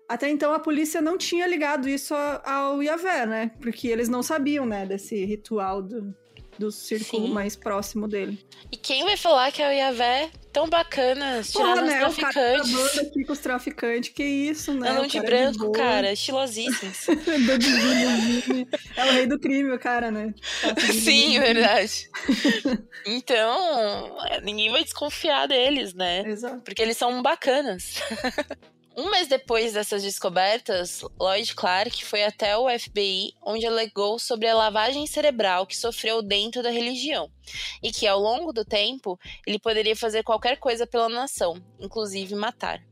Até 0.09 0.31
então 0.31 0.55
a 0.55 0.59
polícia 0.59 1.03
não 1.03 1.19
tinha 1.19 1.47
ligado 1.47 1.89
isso 1.89 2.15
ao 2.15 2.83
Yahvé, 2.83 3.27
né? 3.27 3.51
Porque 3.61 3.89
eles 3.89 4.09
não 4.09 4.23
sabiam, 4.23 4.65
né, 4.65 4.87
desse 4.87 5.25
ritual 5.25 5.83
do, 5.83 6.15
do 6.59 6.71
círculo 6.71 7.27
Sim. 7.27 7.33
mais 7.33 7.57
próximo 7.57 8.09
dele. 8.09 8.39
E 8.71 8.77
quem 8.77 9.05
vai 9.05 9.17
falar 9.17 9.51
que 9.53 9.63
é 9.63 9.69
o 9.69 9.73
Yahvé 9.73 10.31
tão 10.53 10.69
bacana, 10.69 11.43
tirando 11.43 11.83
os 11.83 11.89
né, 11.89 11.99
traficantes? 11.99 12.75
O 12.75 12.77
cara 12.77 13.01
aqui 13.03 13.25
com 13.25 13.33
os 13.33 13.39
traficantes, 13.39 14.11
que 14.11 14.23
isso, 14.23 14.73
né? 14.73 14.91
Andam 14.91 15.07
de 15.07 15.21
branco, 15.21 15.67
de 15.67 15.79
cara, 15.79 16.13
estilosíssimos. 16.13 17.09
é 18.97 19.05
o 19.05 19.13
rei 19.13 19.27
do 19.27 19.39
crime, 19.39 19.71
o 19.73 19.79
cara, 19.79 20.11
né? 20.11 20.35
Sim, 20.93 21.39
verdade. 21.39 22.09
então, 23.05 24.17
ninguém 24.43 24.71
vai 24.71 24.83
desconfiar 24.83 25.47
deles, 25.47 25.93
né? 25.95 26.23
Exato. 26.27 26.63
Porque 26.63 26.83
eles 26.83 26.97
são 26.97 27.23
bacanas. 27.23 28.01
Um 28.97 29.11
mês 29.11 29.29
depois 29.29 29.75
dessas 29.75 30.03
descobertas, 30.03 31.03
Lloyd 31.21 31.55
Clark 31.55 32.03
foi 32.03 32.25
até 32.25 32.57
o 32.57 32.67
FBI, 32.67 33.35
onde 33.45 33.67
alegou 33.67 34.19
sobre 34.19 34.49
a 34.49 34.55
lavagem 34.55 35.07
cerebral 35.07 35.67
que 35.67 35.77
sofreu 35.77 36.23
dentro 36.23 36.63
da 36.63 36.71
religião 36.71 37.31
e 37.83 37.93
que, 37.93 38.07
ao 38.07 38.19
longo 38.19 38.55
do 38.55 38.65
tempo, 38.65 39.21
ele 39.47 39.59
poderia 39.59 39.95
fazer 39.95 40.23
qualquer 40.23 40.57
coisa 40.57 40.87
pela 40.87 41.11
nação, 41.11 41.63
inclusive 41.79 42.35
matar. 42.35 42.83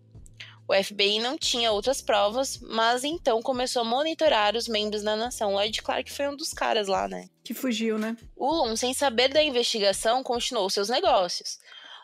O 0.69 0.75
FBI 0.75 1.21
não 1.21 1.39
tinha 1.39 1.73
outras 1.73 2.03
provas, 2.03 2.59
mas 2.61 3.03
então 3.03 3.41
começou 3.41 3.81
a 3.81 3.85
monitorar 3.87 4.55
os 4.57 4.69
membros 4.69 5.03
da 5.03 5.17
nação. 5.17 5.55
Lloyd 5.55 5.81
Clark 5.81 6.13
foi 6.13 6.29
um 6.29 6.37
dos 6.37 6.53
caras 6.53 6.87
lá, 6.87 7.09
né? 7.09 7.31
Que 7.43 7.55
fugiu, 7.55 7.99
né? 7.99 8.15
Ulon, 8.37 8.77
sem 8.77 8.93
saber 8.93 9.29
da 9.29 9.43
investigação, 9.43 10.23
continuou 10.23 10.69
seus 10.69 10.91
negócios. 10.91 11.59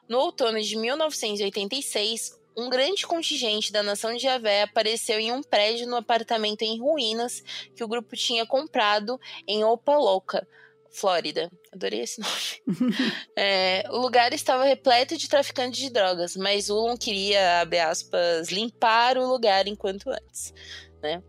No 0.09 0.19
outono 0.19 0.61
de 0.61 0.75
1986, 0.77 2.40
um 2.57 2.69
grande 2.69 3.07
contingente 3.07 3.73
da 3.73 3.83
nação 3.83 4.15
de 4.15 4.23
Javé 4.23 4.63
apareceu 4.63 5.19
em 5.19 5.33
um 5.33 5.43
prédio 5.43 5.87
no 5.87 5.97
apartamento 5.97 6.63
em 6.63 6.79
ruínas 6.79 7.43
que 7.75 7.85
o 7.85 7.89
grupo 7.89 8.17
tinha 8.17 8.47
comprado 8.47 9.19
em 9.47 9.65
Opaloca, 9.65 10.47
Flórida. 10.91 11.51
Adorei 11.73 12.01
esse 12.01 12.21
nome. 12.21 12.91
é, 13.37 13.85
o 13.91 13.99
lugar 13.99 14.33
estava 14.33 14.65
repleto 14.65 15.17
de 15.17 15.29
traficantes 15.29 15.81
de 15.81 15.91
drogas, 15.91 16.37
mas 16.37 16.69
Ulon 16.69 16.97
queria, 16.97 17.61
abre 17.61 17.79
aspas, 17.79 18.49
limpar 18.49 19.17
o 19.17 19.27
lugar 19.27 19.69
enquanto 19.69 20.11
antes, 20.11 20.53
né? 21.01 21.23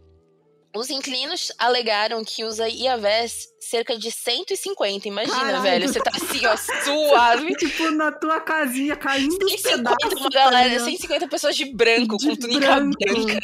Os 0.74 0.90
inclinos 0.90 1.52
alegaram 1.58 2.24
que 2.24 2.44
usa 2.46 2.68
Iavés 2.70 3.50
cerca 3.60 3.98
de 3.98 4.10
150. 4.10 5.08
Imagina, 5.08 5.38
Caralho. 5.38 5.62
velho. 5.62 5.88
Você 5.88 6.00
tá 6.00 6.12
assim, 6.14 6.46
ó, 6.46 6.56
suave. 6.58 7.54
tipo, 7.60 7.92
na 7.92 8.12
tua 8.12 8.40
casinha, 8.40 8.96
caindo 8.96 9.38
os 9.46 9.62
pedaços. 9.62 10.20
Uma 10.20 10.30
galera, 10.30 10.80
tá 10.80 10.86
150 10.86 11.28
pessoas 11.28 11.56
de 11.56 11.66
branco, 11.66 12.18
de 12.18 12.28
com 12.28 12.36
túnica 12.36 12.80
branco. 12.80 12.98
branca. 13.00 13.40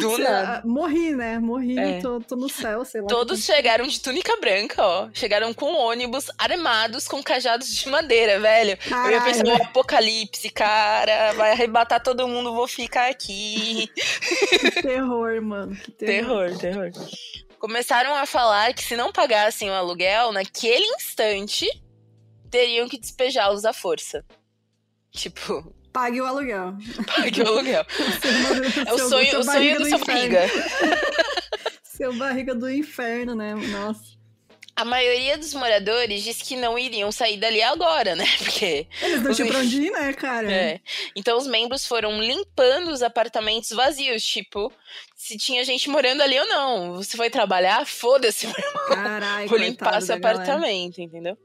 Do 0.00 0.18
nada. 0.18 0.62
Morri, 0.64 1.14
né? 1.14 1.38
Morri, 1.38 1.78
é. 1.78 2.00
tô, 2.00 2.20
tô, 2.20 2.36
no 2.36 2.48
céu, 2.48 2.84
sei 2.84 3.00
lá. 3.00 3.08
Todos 3.08 3.44
chegaram 3.44 3.86
de 3.86 4.00
túnica 4.00 4.36
branca, 4.36 4.82
ó. 4.82 5.08
Chegaram 5.12 5.52
com 5.52 5.72
ônibus 5.74 6.30
armados 6.38 7.06
com 7.08 7.22
cajados 7.22 7.74
de 7.74 7.88
madeira, 7.88 8.38
velho. 8.40 8.76
Caralho. 8.76 9.14
Eu 9.14 9.18
ia 9.18 9.24
pensar, 9.24 9.62
apocalipse, 9.62 10.50
cara. 10.50 11.32
Vai 11.32 11.52
arrebatar 11.52 12.02
todo 12.02 12.28
mundo, 12.28 12.54
vou 12.54 12.66
ficar 12.66 13.10
aqui. 13.10 13.90
Que 13.94 14.82
terror, 14.82 15.40
mano. 15.42 15.76
Que 15.76 15.92
terror. 15.92 16.56
Terror, 16.58 16.90
terror. 16.90 17.08
Começaram 17.58 18.14
a 18.14 18.26
falar 18.26 18.74
que 18.74 18.82
se 18.82 18.96
não 18.96 19.10
pagassem 19.10 19.70
o 19.70 19.72
aluguel, 19.72 20.32
naquele 20.32 20.84
instante, 20.96 21.66
teriam 22.50 22.88
que 22.88 22.98
despejá-los 22.98 23.64
à 23.64 23.72
força. 23.72 24.24
Tipo, 25.10 25.74
Pague 25.94 26.20
o 26.20 26.26
aluguel. 26.26 26.74
Pague 27.06 27.40
o 27.40 27.46
aluguel. 27.46 27.86
é 28.84 28.92
o 28.92 28.98
sonho, 28.98 29.38
o 29.38 29.44
sonho 29.44 29.74
do, 29.76 29.84
do 29.84 29.88
seu 29.88 29.98
barriga. 30.04 30.40
seu 31.84 32.12
barriga 32.14 32.52
do 32.52 32.68
inferno, 32.68 33.36
né? 33.36 33.54
Nossa. 33.54 34.12
A 34.74 34.84
maioria 34.84 35.38
dos 35.38 35.54
moradores 35.54 36.24
disse 36.24 36.42
que 36.42 36.56
não 36.56 36.76
iriam 36.76 37.12
sair 37.12 37.36
dali 37.36 37.62
agora, 37.62 38.16
né? 38.16 38.24
Porque. 38.38 38.88
Eles 39.00 39.22
não 39.22 39.32
tinham 39.32 39.48
pra 39.48 39.60
onde 39.60 39.82
ir, 39.82 39.92
né, 39.92 40.12
cara? 40.14 40.52
É. 40.52 40.80
Então 41.14 41.38
os 41.38 41.46
membros 41.46 41.86
foram 41.86 42.20
limpando 42.20 42.90
os 42.90 43.00
apartamentos 43.00 43.70
vazios. 43.70 44.24
Tipo, 44.24 44.72
se 45.14 45.36
tinha 45.38 45.62
gente 45.62 45.88
morando 45.88 46.22
ali 46.24 46.36
ou 46.40 46.48
não. 46.48 46.94
Você 46.96 47.16
foi 47.16 47.30
trabalhar? 47.30 47.86
Foda-se, 47.86 48.48
meu 48.48 48.56
irmão. 48.58 48.88
Caralho, 48.88 49.48
Vou 49.48 49.58
limpar 49.58 50.02
seu 50.02 50.16
apartamento, 50.16 50.96
galera. 50.96 51.02
entendeu? 51.02 51.38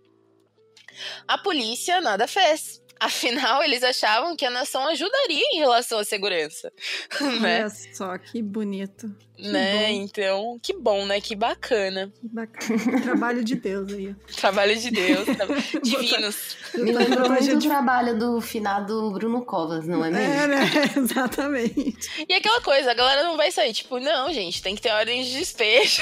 A 1.27 1.37
polícia 1.37 2.01
nada 2.01 2.27
fez. 2.27 2.81
Afinal, 2.99 3.63
eles 3.63 3.81
achavam 3.81 4.35
que 4.35 4.45
a 4.45 4.49
nação 4.49 4.85
ajudaria 4.87 5.43
em 5.53 5.59
relação 5.59 5.99
à 5.99 6.03
segurança. 6.03 6.71
né? 7.41 7.61
Olha 7.61 7.69
só, 7.93 8.17
que 8.17 8.41
bonito. 8.41 9.15
Que 9.37 9.47
né? 9.47 9.87
Bom. 9.87 9.93
Então, 9.93 10.59
que 10.61 10.73
bom, 10.73 11.05
né? 11.05 11.21
Que 11.21 11.33
bacana. 11.33 12.11
Que 12.19 12.27
bacana. 12.27 13.01
Trabalho 13.01 13.41
de 13.41 13.55
Deus 13.55 13.93
aí. 13.93 14.13
Trabalho 14.35 14.75
de 14.75 14.91
Deus. 14.91 15.25
Divinos. 15.81 16.57
Me 16.75 16.91
lembrou 16.91 17.29
muito 17.29 17.43
gente... 17.45 17.65
o 17.65 17.69
trabalho 17.69 18.19
do 18.19 18.41
finado 18.41 19.11
Bruno 19.11 19.45
Covas, 19.45 19.87
não 19.87 20.03
é 20.03 20.09
mesmo? 20.11 20.33
É, 20.33 20.47
né? 20.47 20.65
Exatamente. 20.97 22.25
E 22.27 22.33
aquela 22.33 22.59
coisa, 22.59 22.91
a 22.91 22.93
galera 22.93 23.23
não 23.23 23.37
vai 23.37 23.49
sair, 23.49 23.71
tipo, 23.71 23.97
não, 23.97 24.33
gente, 24.33 24.61
tem 24.61 24.75
que 24.75 24.81
ter 24.81 24.91
ordem 24.91 25.23
de 25.23 25.31
despejo. 25.31 26.01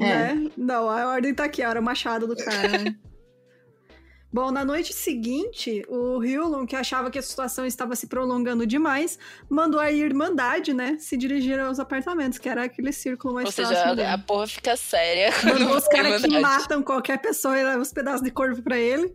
É. 0.00 0.32
é. 0.32 0.34
Não, 0.56 0.88
a 0.88 1.06
ordem 1.06 1.34
tá 1.34 1.44
aqui, 1.44 1.62
a 1.62 1.68
hora 1.68 1.82
machado 1.82 2.26
do 2.26 2.34
cara, 2.34 2.78
né? 2.78 2.96
Bom, 4.34 4.50
na 4.50 4.64
noite 4.64 4.92
seguinte, 4.92 5.84
o 5.88 6.18
Hyulon, 6.18 6.66
que 6.66 6.74
achava 6.74 7.08
que 7.08 7.16
a 7.16 7.22
situação 7.22 7.64
estava 7.64 7.94
se 7.94 8.08
prolongando 8.08 8.66
demais, 8.66 9.16
mandou 9.48 9.78
a 9.78 9.92
Irmandade, 9.92 10.74
né, 10.74 10.96
se 10.98 11.16
dirigir 11.16 11.60
aos 11.60 11.78
apartamentos, 11.78 12.36
que 12.36 12.48
era 12.48 12.64
aquele 12.64 12.90
círculo 12.90 13.32
mais 13.32 13.46
Ou 13.46 13.52
próximo 13.52 13.78
seja, 13.78 13.94
dele. 13.94 14.08
a 14.08 14.18
porra 14.18 14.48
fica 14.48 14.76
séria. 14.76 15.30
Mandou 15.46 15.76
os 15.76 15.86
caras 15.86 16.20
que 16.20 16.40
matam 16.40 16.82
qualquer 16.82 17.18
pessoa 17.18 17.56
e 17.56 17.62
levam 17.62 17.82
os 17.82 17.92
pedaços 17.92 18.22
de 18.22 18.32
corpo 18.32 18.60
para 18.60 18.76
ele. 18.76 19.14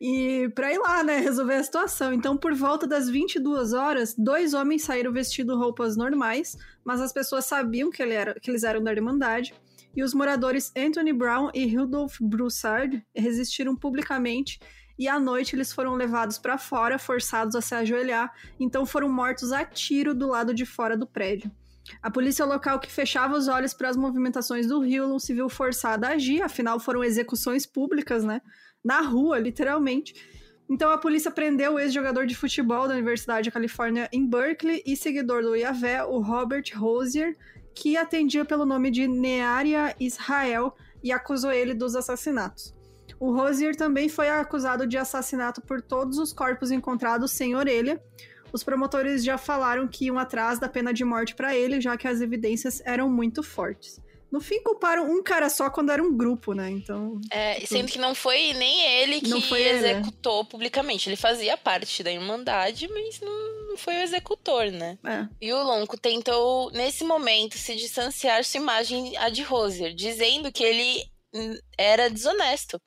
E 0.00 0.48
pra 0.54 0.72
ir 0.72 0.78
lá, 0.78 1.02
né, 1.02 1.18
resolver 1.18 1.54
a 1.54 1.64
situação. 1.64 2.12
Então, 2.12 2.36
por 2.36 2.54
volta 2.54 2.86
das 2.86 3.10
22 3.10 3.72
horas, 3.72 4.14
dois 4.16 4.54
homens 4.54 4.84
saíram 4.84 5.12
vestindo 5.12 5.58
roupas 5.58 5.96
normais, 5.96 6.56
mas 6.84 7.00
as 7.00 7.12
pessoas 7.12 7.46
sabiam 7.46 7.90
que, 7.90 8.00
ele 8.00 8.14
era, 8.14 8.38
que 8.38 8.48
eles 8.48 8.62
eram 8.62 8.80
da 8.80 8.92
Irmandade 8.92 9.52
e 9.96 10.02
os 10.02 10.12
moradores 10.12 10.70
Anthony 10.76 11.12
Brown 11.12 11.50
e 11.54 11.74
Rudolph 11.74 12.16
Broussard 12.20 13.02
resistiram 13.14 13.74
publicamente 13.74 14.60
e 14.98 15.08
à 15.08 15.18
noite 15.18 15.56
eles 15.56 15.72
foram 15.72 15.94
levados 15.94 16.38
para 16.38 16.58
fora, 16.58 16.98
forçados 16.98 17.54
a 17.54 17.60
se 17.60 17.74
ajoelhar, 17.74 18.32
então 18.58 18.86
foram 18.86 19.08
mortos 19.08 19.52
a 19.52 19.64
tiro 19.64 20.14
do 20.14 20.28
lado 20.28 20.54
de 20.54 20.64
fora 20.64 20.96
do 20.96 21.06
prédio. 21.06 21.50
A 22.02 22.10
polícia 22.10 22.44
local 22.44 22.80
que 22.80 22.90
fechava 22.90 23.36
os 23.36 23.46
olhos 23.46 23.72
para 23.72 23.88
as 23.88 23.96
movimentações 23.96 24.66
do 24.66 24.80
Rio 24.80 25.06
não 25.06 25.18
se 25.18 25.32
viu 25.32 25.48
forçada 25.48 26.08
a 26.08 26.12
agir, 26.12 26.42
afinal 26.42 26.80
foram 26.80 27.04
execuções 27.04 27.64
públicas, 27.64 28.24
né? 28.24 28.40
Na 28.84 29.00
rua, 29.00 29.38
literalmente. 29.38 30.14
Então 30.68 30.90
a 30.90 30.98
polícia 30.98 31.30
prendeu 31.30 31.74
o 31.74 31.78
ex-jogador 31.78 32.26
de 32.26 32.34
futebol 32.34 32.88
da 32.88 32.94
Universidade 32.94 33.50
da 33.50 33.52
Califórnia 33.52 34.08
em 34.12 34.28
Berkeley 34.28 34.82
e 34.84 34.96
seguidor 34.96 35.42
do 35.42 35.54
Iavé, 35.54 36.02
o 36.02 36.18
Robert 36.18 36.64
Rosier, 36.74 37.36
que 37.76 37.94
atendia 37.94 38.42
pelo 38.42 38.64
nome 38.64 38.90
de 38.90 39.06
Nearia 39.06 39.94
Israel 40.00 40.74
e 41.04 41.12
acusou 41.12 41.52
ele 41.52 41.74
dos 41.74 41.94
assassinatos. 41.94 42.74
O 43.20 43.30
Rosier 43.30 43.76
também 43.76 44.08
foi 44.08 44.30
acusado 44.30 44.86
de 44.86 44.96
assassinato 44.96 45.60
por 45.60 45.82
todos 45.82 46.16
os 46.16 46.32
corpos 46.32 46.70
encontrados 46.70 47.32
sem 47.32 47.54
orelha. 47.54 48.02
Os 48.50 48.64
promotores 48.64 49.22
já 49.22 49.36
falaram 49.36 49.86
que 49.86 50.06
iam 50.06 50.18
atrás 50.18 50.58
da 50.58 50.70
pena 50.70 50.92
de 50.92 51.04
morte 51.04 51.34
para 51.34 51.54
ele, 51.54 51.78
já 51.78 51.98
que 51.98 52.08
as 52.08 52.22
evidências 52.22 52.80
eram 52.82 53.10
muito 53.10 53.42
fortes. 53.42 54.00
No 54.30 54.40
fim, 54.40 54.60
culparam 54.62 55.10
um 55.10 55.22
cara 55.22 55.48
só 55.48 55.70
quando 55.70 55.92
era 55.92 56.02
um 56.02 56.16
grupo, 56.16 56.52
né? 56.52 56.70
Então. 56.70 57.20
É, 57.30 57.54
tipo, 57.54 57.68
sendo 57.68 57.88
que 57.88 57.98
não 57.98 58.14
foi 58.14 58.52
nem 58.54 58.82
ele 59.00 59.20
que 59.20 59.40
foi 59.42 59.62
executou 59.62 60.44
publicamente. 60.44 61.08
Ele 61.08 61.16
fazia 61.16 61.56
parte 61.56 62.02
da 62.02 62.12
Irmandade, 62.12 62.88
mas 62.88 63.20
não 63.20 63.76
foi 63.76 63.96
o 63.96 64.02
executor, 64.02 64.70
né? 64.70 64.98
É. 65.04 65.28
E 65.40 65.52
o 65.52 65.62
Lonco 65.62 65.98
tentou, 65.98 66.70
nesse 66.72 67.04
momento, 67.04 67.56
se 67.56 67.76
distanciar 67.76 68.44
sua 68.44 68.60
imagem 68.60 69.16
a 69.18 69.28
de 69.28 69.42
Rosier, 69.42 69.94
dizendo 69.94 70.50
que 70.50 70.64
ele 70.64 71.04
era 71.76 72.08
desonesto. 72.08 72.80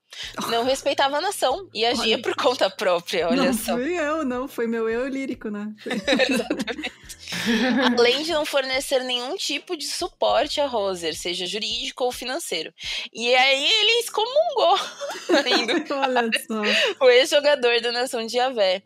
Não 0.49 0.63
respeitava 0.63 1.17
a 1.17 1.21
nação 1.21 1.69
e 1.73 1.85
agia 1.85 2.15
olha, 2.15 2.21
por 2.21 2.35
conta 2.35 2.69
própria, 2.69 3.27
olha 3.29 3.43
não 3.43 3.53
só. 3.53 3.71
Não 3.71 3.83
fui 3.83 3.99
eu, 3.99 4.25
não. 4.25 4.47
Foi 4.47 4.67
meu 4.67 4.89
eu 4.89 5.07
lírico, 5.07 5.49
né? 5.49 5.73
Exatamente. 5.85 6.91
Além 7.97 8.23
de 8.23 8.31
não 8.31 8.45
fornecer 8.45 9.03
nenhum 9.03 9.35
tipo 9.35 9.77
de 9.77 9.87
suporte 9.87 10.59
a 10.59 10.67
Roser, 10.67 11.15
seja 11.15 11.45
jurídico 11.45 12.03
ou 12.03 12.11
financeiro. 12.11 12.73
E 13.13 13.33
aí 13.35 13.65
ele 13.65 13.99
excomungou 13.99 14.79
ainda 15.45 15.95
olha 15.95 16.29
só. 16.47 17.05
o 17.05 17.09
ex-jogador 17.09 17.81
da 17.81 17.91
nação 17.91 18.25
de 18.25 18.33
Javé. 18.33 18.81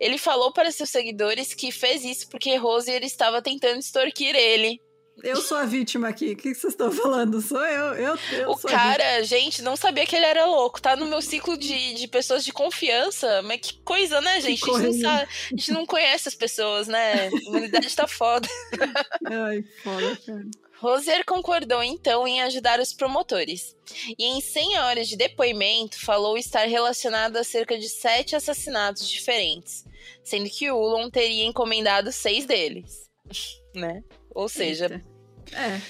Ele 0.00 0.18
falou 0.18 0.52
para 0.52 0.72
seus 0.72 0.90
seguidores 0.90 1.54
que 1.54 1.70
fez 1.70 2.04
isso 2.04 2.28
porque 2.28 2.56
Roser 2.56 3.04
estava 3.04 3.40
tentando 3.40 3.78
extorquir 3.78 4.34
ele 4.34 4.80
eu 5.22 5.40
sou 5.40 5.56
a 5.56 5.64
vítima 5.64 6.08
aqui. 6.08 6.32
O 6.32 6.36
que 6.36 6.54
vocês 6.54 6.72
estão 6.72 6.90
falando? 6.90 7.40
Sou 7.40 7.64
eu. 7.64 7.94
eu, 7.94 8.18
eu 8.32 8.50
o 8.50 8.56
cara, 8.56 9.22
gente, 9.22 9.62
não 9.62 9.76
sabia 9.76 10.06
que 10.06 10.16
ele 10.16 10.26
era 10.26 10.46
louco. 10.46 10.80
Tá 10.80 10.96
no 10.96 11.06
meu 11.06 11.22
ciclo 11.22 11.56
de, 11.56 11.94
de 11.94 12.08
pessoas 12.08 12.44
de 12.44 12.52
confiança. 12.52 13.42
Mas 13.42 13.60
que 13.60 13.80
coisa, 13.80 14.20
né, 14.20 14.40
gente? 14.40 14.62
A 14.68 14.74
gente, 14.74 14.82
não 14.82 14.92
sabe, 14.92 15.22
a 15.22 15.56
gente 15.56 15.72
não 15.72 15.86
conhece 15.86 16.28
as 16.28 16.34
pessoas, 16.34 16.88
né? 16.88 17.28
A 17.28 17.48
humanidade 17.48 17.94
tá 17.94 18.06
foda. 18.06 18.48
Ai, 19.26 19.64
foda, 19.82 20.18
cara. 20.26 20.44
Rosier 20.82 21.24
concordou 21.24 21.80
então 21.80 22.26
em 22.26 22.42
ajudar 22.42 22.80
os 22.80 22.92
promotores. 22.92 23.76
E 24.18 24.24
em 24.24 24.40
100 24.40 24.78
horas 24.80 25.08
de 25.08 25.16
depoimento, 25.16 25.96
falou 26.04 26.36
estar 26.36 26.66
relacionado 26.66 27.36
a 27.36 27.44
cerca 27.44 27.78
de 27.78 27.88
sete 27.88 28.34
assassinatos 28.34 29.08
diferentes, 29.08 29.84
sendo 30.24 30.50
que 30.50 30.72
Ulon 30.72 31.08
teria 31.08 31.44
encomendado 31.44 32.10
seis 32.10 32.46
deles. 32.46 33.08
né? 33.74 34.02
Ou 34.34 34.48
seja, 34.48 34.86
Eita. 34.86 35.11
É. 35.52 35.80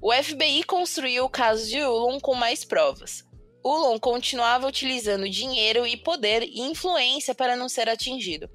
O 0.00 0.12
FBI 0.12 0.62
construiu 0.64 1.24
o 1.24 1.30
caso 1.30 1.68
de 1.68 1.82
Ulon 1.82 2.18
com 2.20 2.34
mais 2.34 2.64
provas. 2.64 3.24
Ulon 3.62 3.98
continuava 3.98 4.66
utilizando 4.66 5.28
dinheiro 5.28 5.86
e 5.86 5.96
poder 5.96 6.42
e 6.42 6.60
influência 6.60 7.34
para 7.34 7.54
não 7.54 7.68
ser 7.68 7.88
atingido. 7.88 8.48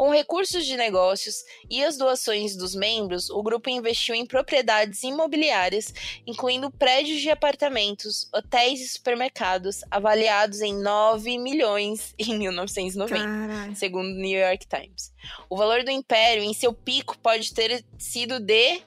Com 0.00 0.10
recursos 0.10 0.64
de 0.64 0.78
negócios 0.78 1.44
e 1.68 1.84
as 1.84 1.98
doações 1.98 2.56
dos 2.56 2.74
membros, 2.74 3.28
o 3.28 3.42
grupo 3.42 3.68
investiu 3.68 4.14
em 4.14 4.24
propriedades 4.24 5.02
imobiliárias, 5.02 5.92
incluindo 6.26 6.70
prédios 6.70 7.20
de 7.20 7.28
apartamentos, 7.28 8.26
hotéis 8.32 8.80
e 8.80 8.88
supermercados, 8.88 9.82
avaliados 9.90 10.62
em 10.62 10.74
9 10.74 11.36
milhões 11.38 12.14
em 12.18 12.38
1990, 12.38 13.22
Caralho. 13.22 13.76
segundo 13.76 14.08
o 14.08 14.20
New 14.20 14.40
York 14.40 14.66
Times. 14.66 15.12
O 15.50 15.56
valor 15.58 15.84
do 15.84 15.90
império 15.90 16.42
em 16.42 16.54
seu 16.54 16.72
pico 16.72 17.18
pode 17.18 17.52
ter 17.52 17.84
sido 17.98 18.40
de 18.40 18.80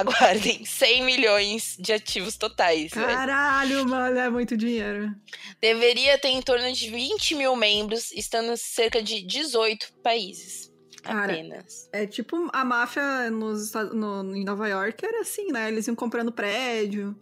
aguardem, 0.00 0.64
100 0.64 1.04
milhões 1.04 1.76
de 1.78 1.92
ativos 1.92 2.36
totais. 2.36 2.92
velho. 2.92 3.06
Caralho, 3.06 3.88
mano, 3.88 4.18
é 4.18 4.30
muito 4.30 4.56
dinheiro. 4.56 5.14
Deveria 5.60 6.18
ter 6.18 6.28
em 6.28 6.42
torno 6.42 6.72
de 6.72 6.90
20 6.90 7.34
mil 7.34 7.56
membros, 7.56 8.12
estando 8.12 8.52
em 8.52 8.56
cerca 8.56 9.02
de 9.02 9.22
18 9.22 9.92
países. 10.02 10.72
Cara, 11.02 11.32
apenas. 11.32 11.88
É 11.92 12.06
tipo 12.06 12.48
a 12.52 12.64
máfia 12.64 13.30
nos, 13.30 13.72
no, 13.92 14.34
em 14.34 14.44
Nova 14.44 14.66
York 14.68 15.04
era 15.04 15.20
assim, 15.20 15.48
né? 15.52 15.68
Eles 15.68 15.86
iam 15.86 15.94
comprando 15.94 16.32
prédio, 16.32 17.14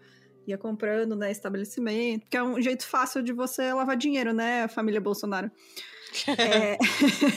ia 0.46 0.56
comprando, 0.56 1.16
né, 1.16 1.30
estabelecimento, 1.30 2.26
que 2.28 2.36
é 2.36 2.42
um 2.42 2.60
jeito 2.60 2.86
fácil 2.86 3.22
de 3.22 3.32
você 3.32 3.72
lavar 3.72 3.96
dinheiro, 3.96 4.32
né, 4.32 4.68
família 4.68 5.00
Bolsonaro. 5.00 5.50
É. 6.38 6.78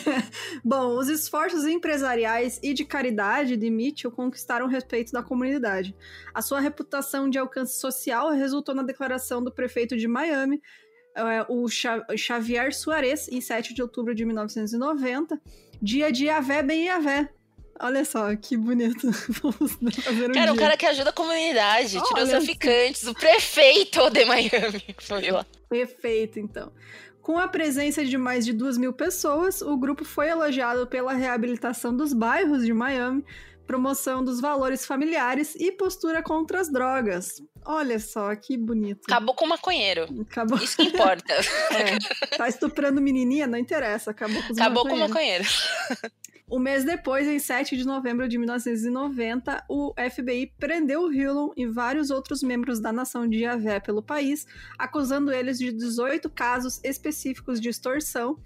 Bom, 0.63 0.97
os 0.97 1.07
esforços 1.09 1.65
empresariais 1.65 2.59
e 2.63 2.73
de 2.73 2.83
caridade 2.85 3.55
de 3.57 3.69
Mitchell 3.69 4.11
conquistaram 4.11 4.65
o 4.65 4.69
respeito 4.69 5.11
da 5.11 5.23
comunidade. 5.23 5.95
A 6.33 6.41
sua 6.41 6.59
reputação 6.59 7.29
de 7.29 7.37
alcance 7.37 7.79
social 7.79 8.29
resultou 8.31 8.75
na 8.75 8.83
declaração 8.83 9.43
do 9.43 9.51
prefeito 9.51 9.95
de 9.97 10.07
Miami, 10.07 10.61
é, 11.15 11.45
o 11.47 11.67
Xa- 11.67 12.05
Xavier 12.17 12.73
Suarez, 12.73 13.27
em 13.29 13.39
7 13.39 13.73
de 13.73 13.81
outubro 13.81 14.13
de 14.13 14.25
1990, 14.25 15.39
dia 15.81 16.11
de 16.11 16.25
Yavé 16.25 16.61
bem 16.61 16.85
Yavé. 16.85 17.29
Olha 17.79 18.05
só, 18.05 18.33
que 18.37 18.55
bonito. 18.55 19.09
Vamos 19.43 19.73
fazer 20.01 20.29
um 20.29 20.33
Cara, 20.33 20.51
o 20.51 20.53
dia. 20.55 20.61
cara 20.63 20.77
que 20.77 20.85
ajuda 20.85 21.09
a 21.09 21.13
comunidade, 21.13 21.89
tirou 21.89 22.03
Olha 22.13 22.23
os 22.23 22.29
só. 22.29 22.37
traficantes, 22.37 23.05
o 23.05 23.13
prefeito 23.13 24.09
de 24.11 24.23
Miami 24.25 24.95
foi 25.01 25.29
lá. 25.29 25.45
Perfeito, 25.69 26.39
então. 26.39 26.71
Com 27.25 27.39
a 27.39 27.47
presença 27.47 28.05
de 28.05 28.19
mais 28.19 28.45
de 28.45 28.53
duas 28.53 28.77
mil 28.77 28.93
pessoas, 28.93 29.59
o 29.59 29.75
grupo 29.75 30.05
foi 30.05 30.29
elogiado 30.29 30.85
pela 30.85 31.11
reabilitação 31.11 31.97
dos 31.97 32.13
bairros 32.13 32.63
de 32.63 32.71
Miami, 32.71 33.25
promoção 33.65 34.23
dos 34.23 34.39
valores 34.39 34.85
familiares 34.85 35.55
e 35.55 35.71
postura 35.71 36.21
contra 36.21 36.61
as 36.61 36.71
drogas. 36.71 37.41
Olha 37.65 37.97
só, 37.97 38.35
que 38.35 38.55
bonito. 38.55 39.05
Acabou 39.07 39.33
com 39.33 39.45
o 39.45 39.49
maconheiro. 39.49 40.05
Acabou. 40.21 40.59
Isso 40.59 40.77
que 40.77 40.83
importa. 40.83 41.33
É, 41.73 42.37
tá 42.37 42.47
estuprando 42.47 43.01
menininha? 43.01 43.47
Não 43.47 43.57
interessa, 43.57 44.11
acabou 44.11 44.43
com 44.43 44.53
os 44.53 44.59
Acabou 44.59 44.87
com 44.87 44.93
o 44.93 44.99
maconheiros. 44.99 45.67
maconheiro. 45.89 46.15
Um 46.47 46.59
mês 46.59 46.83
depois, 46.83 47.27
em 47.27 47.39
7 47.39 47.75
de 47.75 47.85
novembro 47.85 48.27
de 48.27 48.37
1990, 48.37 49.65
o 49.67 49.95
FBI 50.11 50.53
prendeu 50.59 51.11
Hillon 51.11 51.49
e 51.57 51.65
vários 51.65 52.11
outros 52.11 52.43
membros 52.43 52.79
da 52.79 52.93
nação 52.93 53.27
de 53.27 53.39
Yavé 53.39 53.79
pelo 53.79 54.03
país, 54.03 54.45
acusando 54.77 55.31
eles 55.31 55.57
de 55.57 55.71
18 55.71 56.29
casos 56.29 56.79
específicos 56.83 57.59
de 57.59 57.69
extorsão, 57.69 58.37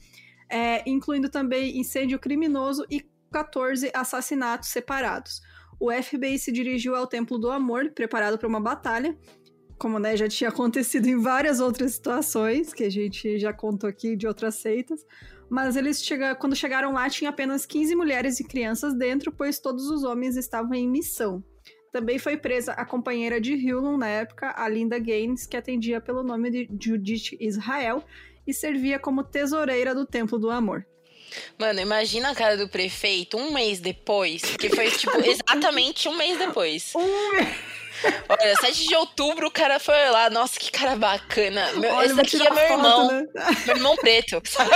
é, 0.50 0.82
incluindo 0.90 1.28
também 1.28 1.78
incêndio 1.78 2.18
criminoso 2.18 2.86
e 2.90 3.06
14 3.32 3.92
assassinatos 3.94 4.70
separados. 4.70 5.42
O 5.78 5.92
FBI 5.92 6.40
se 6.40 6.54
dirigiu 6.54 6.96
ao 6.96 7.06
Templo 7.06 7.38
do 7.38 7.52
Amor, 7.52 7.92
preparado 7.92 8.38
para 8.38 8.48
uma 8.48 8.62
batalha, 8.62 9.18
como 9.78 10.00
né, 10.00 10.16
já 10.16 10.30
tinha 10.30 10.50
acontecido 10.52 11.08
em 11.08 11.20
várias 11.20 11.60
outras 11.60 11.96
situações, 11.96 12.74
que 12.74 12.86
a 12.86 12.90
gente 12.90 13.38
já 13.40 13.52
contou 13.52 13.90
aqui 13.90 14.16
de 14.16 14.26
outras 14.26 14.56
seitas. 14.56 15.06
Mas 15.50 15.76
eles 15.76 16.04
chega... 16.04 16.36
quando 16.36 16.56
chegaram 16.56 16.94
lá, 16.94 17.10
tinha 17.10 17.30
apenas 17.30 17.66
15 17.66 17.96
mulheres 17.96 18.40
e 18.40 18.44
crianças 18.44 18.94
dentro, 18.94 19.32
pois 19.32 19.60
todos 19.60 19.90
os 19.90 20.04
homens 20.04 20.38
estavam 20.38 20.74
em 20.74 20.88
missão. 20.88 21.44
Também 21.92 22.20
foi 22.20 22.38
presa 22.38 22.74
a 22.74 22.86
companheira 22.86 23.42
de 23.42 23.54
Hillon 23.54 23.98
na 23.98 24.08
época, 24.08 24.54
a 24.56 24.70
Linda 24.70 25.00
Gaines, 25.00 25.48
que 25.48 25.58
atendia 25.58 26.00
pelo 26.00 26.22
nome 26.22 26.52
de 26.52 26.70
Judith 26.80 27.36
Israel 27.40 28.04
e 28.46 28.54
servia 28.54 29.00
como 29.00 29.24
tesoureira 29.24 29.96
do 29.96 30.06
Templo 30.06 30.38
do 30.38 30.52
Amor. 30.52 30.86
Mano, 31.58 31.80
imagina 31.80 32.30
a 32.30 32.36
cara 32.36 32.58
do 32.58 32.68
prefeito 32.68 33.38
um 33.38 33.54
mês 33.54 33.80
depois, 33.80 34.42
que 34.42 34.70
foi, 34.70 34.92
tipo, 34.92 35.18
exatamente 35.22 36.08
um 36.08 36.16
mês 36.16 36.38
depois. 36.38 36.94
Olha, 38.30 38.56
7 38.62 38.88
de 38.88 38.96
outubro 38.96 39.48
o 39.48 39.52
cara 39.52 39.80
foi 39.80 40.10
lá. 40.10 40.30
Nossa, 40.30 40.60
que 40.60 40.72
cara 40.72 40.96
bacana. 40.96 41.72
Meu, 41.74 41.94
Olha, 41.94 42.06
esse 42.12 42.22
aqui 42.22 42.36
é 42.36 42.50
meu 42.50 42.54
foto, 42.68 42.72
irmão. 42.74 43.08
né? 43.12 43.28
Meu 43.66 43.76
irmão 43.76 43.96
preto, 43.98 44.42
sabe? 44.50 44.70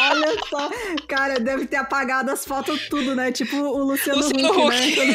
Olha 0.00 0.36
só, 0.48 0.70
cara, 1.08 1.40
deve 1.40 1.66
ter 1.66 1.76
apagado 1.76 2.30
as 2.30 2.44
fotos 2.44 2.88
tudo, 2.88 3.14
né? 3.14 3.32
Tipo 3.32 3.56
o 3.56 3.78
Luciano, 3.84 4.20
Luciano 4.20 4.50
Huck, 4.50 4.76
Huck. 4.76 4.96
né? 5.06 5.14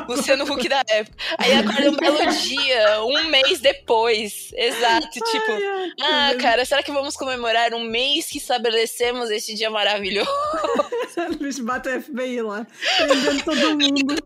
Luciano 0.08 0.44
Huck 0.44 0.68
da 0.68 0.82
época. 0.88 1.16
Aí 1.38 1.52
acorda 1.52 1.90
um 1.90 1.96
belo 1.96 2.26
dia, 2.32 3.02
um 3.04 3.24
mês 3.24 3.60
depois. 3.60 4.50
Exato, 4.54 5.08
tipo. 5.10 5.52
Ai, 5.52 5.64
ai, 5.64 5.92
Ah, 6.00 6.34
cara, 6.40 6.64
será 6.64 6.82
que 6.82 6.90
vamos 6.92 7.16
comemorar 7.16 7.74
um 7.74 7.84
mês 7.84 8.26
que 8.26 8.38
estabelecemos 8.38 9.30
esse 9.30 9.54
dia 9.54 9.70
maravilhoso? 9.70 10.30
Bicho 11.38 11.62
bate 11.64 11.88
o 11.88 12.02
FBI 12.02 12.42
lá, 12.42 12.66
prendendo 12.98 13.44
todo 13.44 13.70
mundo. 13.78 14.16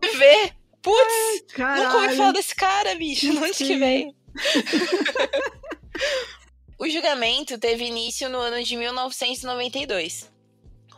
Putz, 0.81 1.43
nunca 1.57 1.97
ouvi 1.97 2.15
falar 2.15 2.31
desse 2.31 2.55
cara, 2.55 2.95
bicho. 2.95 3.31
De 3.31 3.37
onde 3.37 3.53
que 3.53 3.77
veio? 3.77 4.15
o 6.79 6.87
julgamento 6.87 7.57
teve 7.57 7.85
início 7.85 8.29
no 8.29 8.37
ano 8.37 8.63
de 8.63 8.77
1992. 8.77 10.29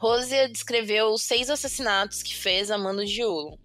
Rosia 0.02 0.50
descreveu 0.50 1.10
os 1.10 1.22
seis 1.22 1.48
assassinatos 1.48 2.24
que 2.24 2.36
fez 2.36 2.72
a 2.72 2.78
mando 2.78 3.06
de 3.06 3.24
Ulon. 3.24 3.56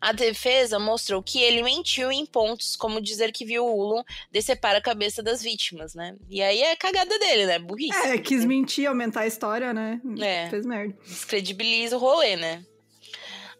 A 0.00 0.10
defesa 0.10 0.76
mostrou 0.76 1.22
que 1.22 1.40
ele 1.40 1.62
mentiu 1.62 2.10
em 2.10 2.26
pontos, 2.26 2.74
como 2.74 3.00
dizer 3.00 3.30
que 3.30 3.44
viu 3.44 3.64
Ulon 3.64 4.02
decepar 4.32 4.74
a 4.74 4.80
cabeça 4.80 5.22
das 5.22 5.40
vítimas, 5.40 5.94
né? 5.94 6.16
E 6.28 6.42
aí 6.42 6.62
é 6.62 6.74
cagada 6.74 7.16
dele, 7.16 7.46
né? 7.46 7.60
Burrice. 7.60 8.08
É, 8.08 8.18
quis 8.18 8.44
mentir, 8.44 8.88
aumentar 8.88 9.20
a 9.20 9.26
história, 9.28 9.72
né? 9.72 10.00
É. 10.18 10.50
Fez 10.50 10.66
merda. 10.66 10.98
descredibiliza 11.06 11.96
o 11.96 12.00
rolê, 12.00 12.34
né? 12.34 12.66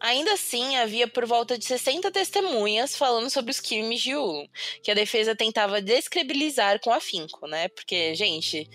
Ainda 0.01 0.32
assim, 0.32 0.76
havia 0.76 1.09
por 1.09 1.26
volta 1.26 1.57
de 1.57 1.64
60 1.64 2.11
testemunhas 2.11 2.97
falando 2.97 3.30
sobre 3.30 3.51
os 3.51 3.61
crimes 3.61 4.01
de 4.01 4.14
Ulum, 4.14 4.47
que 4.82 4.90
a 4.90 4.95
defesa 4.95 5.34
tentava 5.34 5.80
descredibilizar 5.80 6.80
com 6.80 6.92
afinco, 6.92 7.47
né? 7.47 7.68
Porque, 7.68 8.14
gente, 8.14 8.68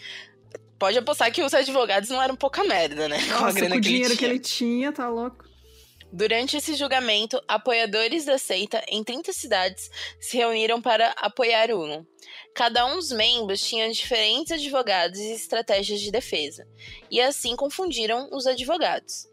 pode 0.79 0.97
apostar 0.97 1.31
que 1.31 1.43
os 1.43 1.53
advogados 1.53 2.09
não 2.09 2.21
eram 2.21 2.35
pouca 2.35 2.63
merda, 2.63 3.07
né? 3.07 3.19
com 3.27 3.37
a 3.37 3.41
Nossa, 3.41 3.53
grana 3.53 3.75
com 3.75 3.79
o 3.79 3.81
dinheiro 3.81 4.17
que 4.17 4.25
ele 4.25 4.39
tinha, 4.39 4.91
tá 4.91 5.09
louco. 5.09 5.49
Durante 6.11 6.57
esse 6.57 6.73
julgamento, 6.73 7.39
apoiadores 7.47 8.25
da 8.25 8.39
seita 8.39 8.83
em 8.87 9.03
30 9.03 9.31
cidades 9.31 9.91
se 10.19 10.37
reuniram 10.37 10.81
para 10.81 11.13
apoiar 11.17 11.69
Ulum. 11.69 12.03
Cada 12.55 12.83
um 12.87 12.95
dos 12.95 13.11
membros 13.11 13.61
tinha 13.61 13.91
diferentes 13.91 14.51
advogados 14.51 15.19
e 15.19 15.33
estratégias 15.33 16.01
de 16.01 16.09
defesa, 16.09 16.67
e 17.11 17.21
assim 17.21 17.55
confundiram 17.55 18.27
os 18.31 18.47
advogados. 18.47 19.27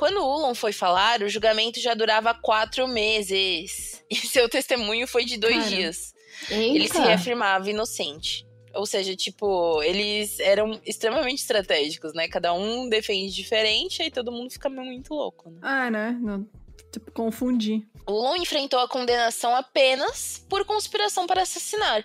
Quando 0.00 0.24
Ulon 0.24 0.54
foi 0.54 0.72
falar, 0.72 1.20
o 1.20 1.28
julgamento 1.28 1.78
já 1.78 1.92
durava 1.92 2.32
quatro 2.32 2.88
meses, 2.88 4.02
e 4.08 4.16
seu 4.16 4.48
testemunho 4.48 5.06
foi 5.06 5.26
de 5.26 5.36
dois 5.36 5.56
Cara. 5.56 5.68
dias. 5.68 6.14
Eita. 6.50 6.74
Ele 6.74 6.88
se 6.88 6.98
reafirmava 6.98 7.68
inocente. 7.68 8.46
Ou 8.72 8.86
seja, 8.86 9.14
tipo, 9.14 9.82
eles 9.82 10.40
eram 10.40 10.80
extremamente 10.86 11.40
estratégicos, 11.40 12.14
né? 12.14 12.28
Cada 12.28 12.54
um 12.54 12.88
defende 12.88 13.34
diferente, 13.34 14.00
aí 14.00 14.10
todo 14.10 14.32
mundo 14.32 14.50
fica 14.50 14.70
muito 14.70 15.12
louco, 15.12 15.50
né? 15.50 15.58
Ah, 15.60 15.90
né? 15.90 16.18
Não, 16.18 16.48
tipo, 16.92 17.10
confundi. 17.12 17.86
Ulon 18.08 18.36
enfrentou 18.36 18.80
a 18.80 18.88
condenação 18.88 19.54
apenas 19.54 20.44
por 20.48 20.64
conspiração 20.64 21.26
para 21.26 21.42
assassinar. 21.42 22.04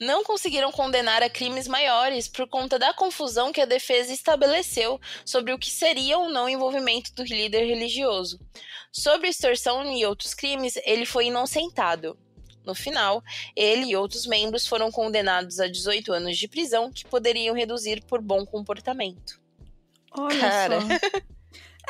Não 0.00 0.24
conseguiram 0.24 0.72
condenar 0.72 1.22
a 1.22 1.28
crimes 1.28 1.68
maiores 1.68 2.28
por 2.28 2.48
conta 2.48 2.78
da 2.78 2.94
confusão 2.94 3.52
que 3.52 3.60
a 3.60 3.66
defesa 3.66 4.12
estabeleceu 4.12 5.00
sobre 5.24 5.52
o 5.52 5.58
que 5.58 5.70
seria 5.70 6.18
ou 6.18 6.30
não 6.30 6.48
envolvimento 6.48 7.12
do 7.14 7.22
líder 7.22 7.66
religioso. 7.66 8.40
Sobre 8.90 9.28
extorsão 9.28 9.84
e 9.92 10.04
outros 10.06 10.34
crimes, 10.34 10.74
ele 10.84 11.06
foi 11.06 11.26
inocentado. 11.26 12.18
No 12.64 12.74
final, 12.74 13.22
ele 13.56 13.86
e 13.86 13.96
outros 13.96 14.26
membros 14.26 14.66
foram 14.66 14.90
condenados 14.90 15.58
a 15.58 15.66
18 15.66 16.12
anos 16.12 16.38
de 16.38 16.46
prisão, 16.46 16.92
que 16.92 17.04
poderiam 17.04 17.54
reduzir 17.54 18.04
por 18.04 18.20
bom 18.20 18.46
comportamento. 18.46 19.40
Olha 20.12 20.40
Cara. 20.40 20.80
só. 20.80 20.86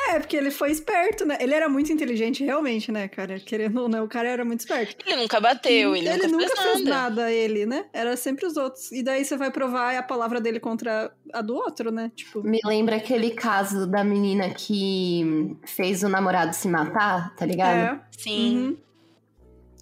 É, 0.09 0.19
porque 0.19 0.35
ele 0.35 0.51
foi 0.51 0.71
esperto, 0.71 1.25
né? 1.25 1.37
Ele 1.39 1.53
era 1.53 1.69
muito 1.69 1.91
inteligente, 1.91 2.43
realmente, 2.43 2.91
né, 2.91 3.07
cara? 3.07 3.39
Querendo 3.39 3.81
ou 3.81 3.89
não, 3.89 4.03
o 4.03 4.07
cara 4.07 4.27
era 4.27 4.43
muito 4.43 4.59
esperto. 4.59 5.03
Ele 5.05 5.15
nunca 5.15 5.39
bateu, 5.39 5.95
ele, 5.95 6.27
nunca, 6.27 6.61
fez, 6.61 6.83
nada. 6.83 7.09
nada, 7.09 7.31
ele, 7.31 7.65
né? 7.65 7.85
Era 7.93 8.15
sempre 8.17 8.45
os 8.45 8.57
outros. 8.57 8.91
E 8.91 9.01
daí 9.01 9.23
você 9.23 9.37
vai 9.37 9.51
provar 9.51 9.95
a 9.95 10.03
palavra 10.03 10.41
dele 10.41 10.59
contra 10.59 11.13
a 11.31 11.41
do 11.41 11.55
outro, 11.55 11.91
né? 11.91 12.11
Tipo, 12.15 12.43
Me 12.43 12.59
lembra 12.65 12.97
aquele 12.97 13.31
caso 13.31 13.87
da 13.87 14.03
menina 14.03 14.49
que 14.49 15.55
fez 15.65 16.03
o 16.03 16.09
namorado 16.09 16.53
se 16.53 16.67
matar, 16.67 17.33
tá 17.35 17.45
ligado? 17.45 17.77
é. 17.77 18.01
Sim. 18.17 18.57
Uhum. 18.57 18.77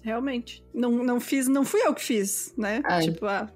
Realmente. 0.02 0.64
Não, 0.74 0.90
não 0.90 1.20
fiz, 1.20 1.46
não 1.48 1.64
fui 1.64 1.80
eu 1.84 1.94
que 1.94 2.02
fiz, 2.02 2.54
né? 2.56 2.80
Ai. 2.84 3.02
Tipo, 3.02 3.26
ah, 3.26 3.48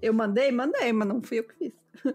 eu 0.00 0.12
mandei, 0.12 0.50
mandei, 0.50 0.92
mas 0.92 1.08
não 1.08 1.22
fui 1.22 1.38
eu 1.38 1.44
que 1.44 1.54
fiz. 1.56 1.72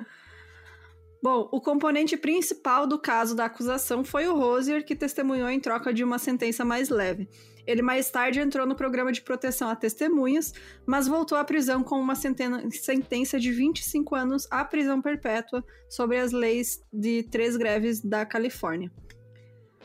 Bom, 1.22 1.50
o 1.52 1.60
componente 1.60 2.16
principal 2.16 2.88
do 2.88 2.98
caso 2.98 3.36
da 3.36 3.46
acusação 3.46 4.06
foi 4.06 4.28
o 4.28 4.36
Rosier, 4.36 4.86
que 4.86 4.96
testemunhou 4.96 5.50
em 5.50 5.60
troca 5.60 5.94
de 5.94 6.02
uma 6.04 6.18
sentença 6.18 6.64
mais 6.64 6.90
leve. 6.90 7.28
Ele 7.68 7.82
mais 7.82 8.10
tarde 8.10 8.40
entrou 8.40 8.66
no 8.66 8.74
programa 8.74 9.12
de 9.12 9.22
proteção 9.22 9.70
a 9.70 9.76
testemunhas, 9.76 10.54
mas 10.88 11.08
voltou 11.08 11.38
à 11.38 11.44
prisão 11.44 11.84
com 11.84 12.00
uma 12.00 12.16
sentença 12.16 13.40
de 13.40 13.52
25 13.52 14.16
anos 14.16 14.48
à 14.50 14.64
prisão 14.64 15.02
perpétua 15.02 15.64
sobre 15.90 16.18
as 16.18 16.32
leis 16.32 16.82
de 16.92 17.24
três 17.24 17.58
greves 17.58 18.00
da 18.02 18.26
Califórnia. 18.26 18.90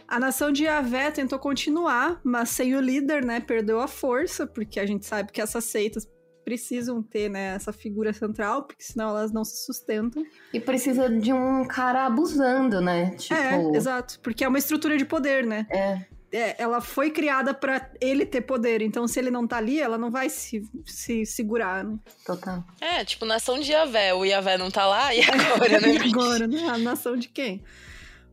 A 0.07 0.21
nação 0.21 0.53
de 0.53 0.65
Yahvé 0.65 1.11
tentou 1.11 1.39
continuar, 1.39 2.21
mas 2.23 2.51
sem 2.51 2.77
o 2.77 2.81
líder, 2.81 3.25
né, 3.25 3.41
perdeu 3.41 3.81
a 3.81 3.89
força, 3.89 4.47
porque 4.47 4.79
a 4.79 4.87
gente 4.87 5.05
sabe 5.05 5.33
que 5.33 5.41
essas 5.41 5.65
seitas 5.65 6.07
precisam 6.45 7.03
ter, 7.03 7.29
né, 7.29 7.55
essa 7.55 7.73
figura 7.73 8.13
central, 8.13 8.65
porque 8.65 8.83
senão 8.83 9.11
elas 9.11 9.33
não 9.33 9.45
se 9.45 9.65
sustentam. 9.65 10.25
E 10.53 10.61
precisa 10.61 11.09
de 11.09 11.33
um 11.33 11.67
cara 11.67 12.07
abusando, 12.07 12.81
né? 12.81 13.11
Tipo... 13.13 13.35
É, 13.35 13.77
exato, 13.77 14.21
porque 14.21 14.45
é 14.45 14.49
uma 14.49 14.59
estrutura 14.59 14.97
de 14.97 15.05
poder, 15.05 15.47
né? 15.47 15.67
É. 15.71 16.01
é 16.33 16.57
ela 16.59 16.81
foi 16.81 17.11
criada 17.11 17.55
para 17.55 17.91
ele 18.01 18.27
ter 18.27 18.43
poder, 18.43 18.83
então 18.83 19.09
se 19.09 19.19
ele 19.19 19.31
não 19.31 19.47
tá 19.47 19.57
ali, 19.57 19.81
ela 19.81 19.97
não 19.97 20.11
vai 20.11 20.29
se, 20.29 20.63
se 20.85 21.25
segurar, 21.25 21.83
né? 21.83 21.99
Total. 22.25 22.63
É, 22.81 23.05
tipo, 23.05 23.25
nação 23.25 23.59
de 23.59 23.73
Yavé, 23.73 24.13
o 24.13 24.25
Yavé 24.25 24.59
não 24.59 24.71
tá 24.71 24.87
lá, 24.87 25.13
e 25.17 25.23
agora, 25.23 25.81
né? 25.81 25.95
e 26.05 26.11
agora, 26.11 26.47
né? 26.47 26.69
A 26.69 26.79
nação 26.79 27.17
de 27.17 27.29
quem? 27.29 27.65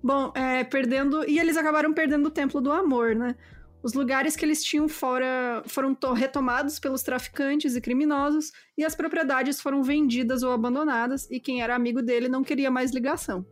Bom, 0.04 0.32
é, 0.36 0.64
perdendo. 0.64 1.24
E 1.30 1.40
eles 1.40 1.56
acabaram 1.56 1.94
perdendo 1.94 2.26
o 2.26 2.32
Templo 2.32 2.60
do 2.60 2.72
Amor, 2.72 3.16
né? 3.16 3.36
Os 3.84 3.94
lugares 3.94 4.36
que 4.36 4.46
eles 4.46 4.64
tinham 4.64 4.88
fora 4.88 5.64
foram 5.66 5.96
retomados 6.14 6.80
pelos 6.80 7.02
traficantes 7.02 7.76
e 7.76 7.82
criminosos, 7.82 8.52
e 8.78 8.86
as 8.86 8.96
propriedades 8.96 9.60
foram 9.60 9.82
vendidas 9.82 10.44
ou 10.44 10.52
abandonadas, 10.52 11.28
e 11.32 11.40
quem 11.40 11.62
era 11.62 11.76
amigo 11.76 12.02
dele 12.02 12.28
não 12.28 12.44
queria 12.44 12.70
mais 12.70 12.92
ligação. 12.92 13.46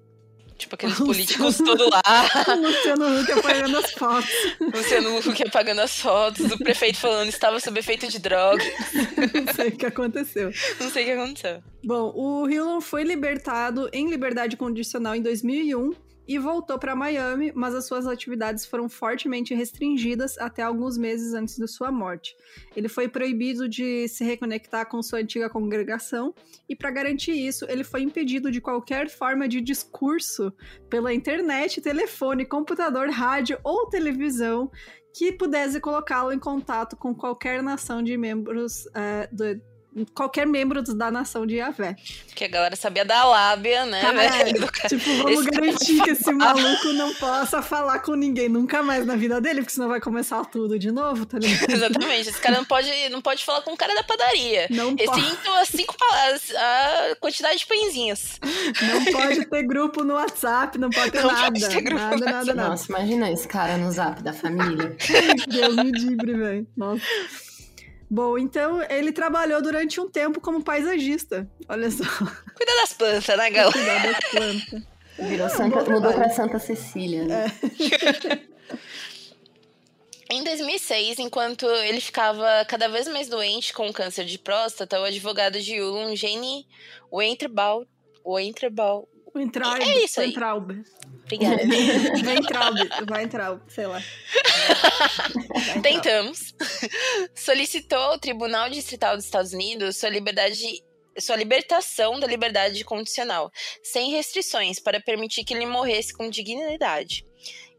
Tipo 0.59 0.75
aqueles 0.75 0.97
políticos 0.97 1.57
todo 1.57 1.89
lá. 1.89 2.01
Luciano 2.53 3.21
Huck 3.21 3.31
apagando 3.31 3.77
as 3.77 3.91
fotos. 3.93 4.29
Luciano 4.59 5.17
Huck 5.17 5.47
apagando 5.47 5.79
as 5.79 5.97
fotos. 5.97 6.51
O 6.51 6.57
prefeito 6.57 6.97
falando 6.97 7.29
estava 7.29 7.61
sob 7.61 7.79
efeito 7.79 8.09
de 8.09 8.19
droga. 8.19 8.61
Não 9.33 9.53
sei 9.53 9.69
o 9.69 9.71
que 9.71 9.85
aconteceu. 9.85 10.51
Não 10.81 10.89
sei 10.89 11.03
o 11.03 11.05
que 11.05 11.11
aconteceu. 11.13 11.63
Bom, 11.81 12.11
o 12.13 12.49
Hillon 12.49 12.81
foi 12.81 13.03
libertado 13.03 13.89
em 13.93 14.09
liberdade 14.09 14.57
condicional 14.57 15.15
em 15.15 15.21
2001 15.21 16.08
e 16.29 16.37
voltou 16.37 16.77
para 16.77 16.95
Miami, 16.95 17.51
mas 17.55 17.73
as 17.73 17.87
suas 17.87 18.05
atividades 18.05 18.63
foram 18.63 18.87
fortemente 18.87 19.55
restringidas 19.55 20.37
até 20.37 20.61
alguns 20.61 20.95
meses 20.95 21.33
antes 21.33 21.57
de 21.57 21.67
sua 21.67 21.91
morte. 21.91 22.37
Ele 22.75 22.87
foi 22.87 23.07
proibido 23.07 23.67
de 23.67 24.07
se 24.07 24.23
reconectar 24.23 24.87
com 24.87 25.01
sua 25.01 25.21
antiga 25.21 25.49
congregação 25.49 26.31
e, 26.69 26.75
para 26.75 26.91
garantir 26.91 27.31
isso, 27.31 27.65
ele 27.67 27.83
foi 27.83 28.03
impedido 28.03 28.51
de 28.51 28.61
qualquer 28.61 29.09
forma 29.09 29.47
de 29.47 29.59
discurso 29.59 30.53
pela 30.87 31.11
internet, 31.11 31.81
telefone, 31.81 32.45
computador, 32.45 33.09
rádio 33.09 33.57
ou 33.63 33.87
televisão 33.87 34.69
que 35.11 35.31
pudesse 35.31 35.79
colocá-lo 35.79 36.31
em 36.31 36.37
contato 36.37 36.95
com 36.95 37.15
qualquer 37.15 37.63
nação 37.63 38.03
de 38.03 38.15
membros 38.15 38.85
uh, 38.85 39.35
do, 39.35 39.59
qualquer 40.13 40.45
membro 40.45 40.81
da 40.81 41.11
nação 41.11 41.45
de 41.45 41.55
Yahvé. 41.55 41.95
Que 42.35 42.45
a 42.45 42.47
galera 42.47 42.75
sabia 42.75 43.03
da 43.03 43.23
lábia, 43.23 43.85
né, 43.85 44.01
ah, 44.05 44.11
velho? 44.11 44.69
É. 44.83 44.87
Tipo, 44.87 45.17
vamos 45.17 45.41
esse 45.41 45.49
garantir 45.49 46.01
que 46.03 46.09
esse 46.11 46.31
maluco 46.31 46.93
não 46.93 47.13
possa 47.15 47.61
falar 47.61 47.99
com 47.99 48.13
ninguém 48.13 48.47
nunca 48.47 48.81
mais 48.83 49.05
na 49.05 49.15
vida 49.15 49.41
dele, 49.41 49.61
porque 49.61 49.73
senão 49.73 49.89
vai 49.89 49.99
começar 49.99 50.43
tudo 50.45 50.77
de 50.77 50.91
novo, 50.91 51.25
tá 51.25 51.39
ligado? 51.39 51.69
Exatamente. 51.71 52.29
Esse 52.29 52.39
cara 52.39 52.57
não 52.57 52.65
pode, 52.65 53.09
não 53.09 53.21
pode 53.21 53.43
falar 53.43 53.61
com 53.61 53.73
o 53.73 53.77
cara 53.77 53.93
da 53.95 54.03
padaria. 54.03 54.67
Não 54.69 54.95
Recinto 54.95 55.37
pode. 55.43 55.61
as 55.61 55.67
cinco 55.69 55.97
palavras, 55.97 56.53
a 56.55 57.15
quantidade 57.19 57.59
de 57.59 57.65
pãezinhos. 57.65 58.39
Não 58.81 59.05
pode 59.11 59.45
ter 59.45 59.63
grupo 59.63 60.03
no 60.03 60.13
WhatsApp, 60.13 60.77
não 60.77 60.89
pode 60.89 61.11
ter 61.11 61.21
não 61.21 61.31
nada. 61.31 61.51
Pode 61.51 61.69
ter 61.69 61.81
grupo 61.81 62.01
nada, 62.01 62.25
nada, 62.25 62.53
nada. 62.53 62.69
Nossa, 62.69 62.85
imagina 62.89 63.31
esse 63.31 63.47
cara 63.47 63.77
no 63.77 63.91
zap 63.91 64.21
da 64.21 64.33
família. 64.33 64.95
Deus 65.49 65.75
me 65.75 65.91
livre, 65.91 66.33
velho. 66.33 66.67
Nossa. 66.77 67.48
Bom, 68.09 68.37
então 68.37 68.81
ele 68.89 69.11
trabalhou 69.11 69.61
durante 69.61 70.01
um 70.01 70.09
tempo 70.09 70.41
como 70.41 70.63
paisagista. 70.63 71.47
Olha 71.67 71.91
só. 71.91 72.03
Cuida 72.03 72.75
das 72.81 72.93
plantas, 72.93 73.37
né, 73.37 73.49
galera? 73.51 73.71
Cuidar 73.71 74.11
das 74.11 74.31
plantas. 74.31 74.83
Virou 75.19 75.49
Santa, 75.49 75.83
mudou 75.83 76.13
pra 76.13 76.29
Santa 76.29 76.59
Cecília. 76.59 77.25
Né? 77.25 77.45
É. 77.45 78.49
Em 80.31 80.43
2006, 80.43 81.17
enquanto 81.19 81.65
ele 81.65 81.99
ficava 81.99 82.63
cada 82.67 82.87
vez 82.87 83.07
mais 83.07 83.27
doente 83.27 83.73
com 83.73 83.91
câncer 83.91 84.25
de 84.25 84.37
próstata, 84.37 84.99
o 84.99 85.03
advogado 85.03 85.59
de 85.59 85.75
Yulon, 85.75 86.15
Jenny 86.15 86.67
Weintraub, 87.11 87.87
Weintraub, 88.23 89.07
Weintraub, 89.35 89.81
é 89.81 90.03
isso 90.03 90.19
aí. 90.19 90.27
Weintraub. 90.27 90.71
Obrigada. 91.23 91.61
Weintraub, 92.25 92.77
Weintraub, 93.11 93.61
sei 93.67 93.87
lá. 93.87 94.01
Tentamos. 95.83 96.55
Solicitou 97.35 97.99
ao 97.99 98.19
Tribunal 98.19 98.69
Distrital 98.69 99.15
dos 99.15 99.25
Estados 99.25 99.53
Unidos 99.53 99.97
sua 99.97 100.09
liberdade 100.09 100.83
sua 101.17 101.35
libertação 101.35 102.17
da 102.17 102.25
liberdade 102.25 102.83
condicional, 102.85 103.51
sem 103.83 104.11
restrições, 104.11 104.79
para 104.79 105.01
permitir 105.01 105.43
que 105.43 105.53
ele 105.53 105.65
morresse 105.65 106.13
com 106.13 106.29
dignidade. 106.29 107.25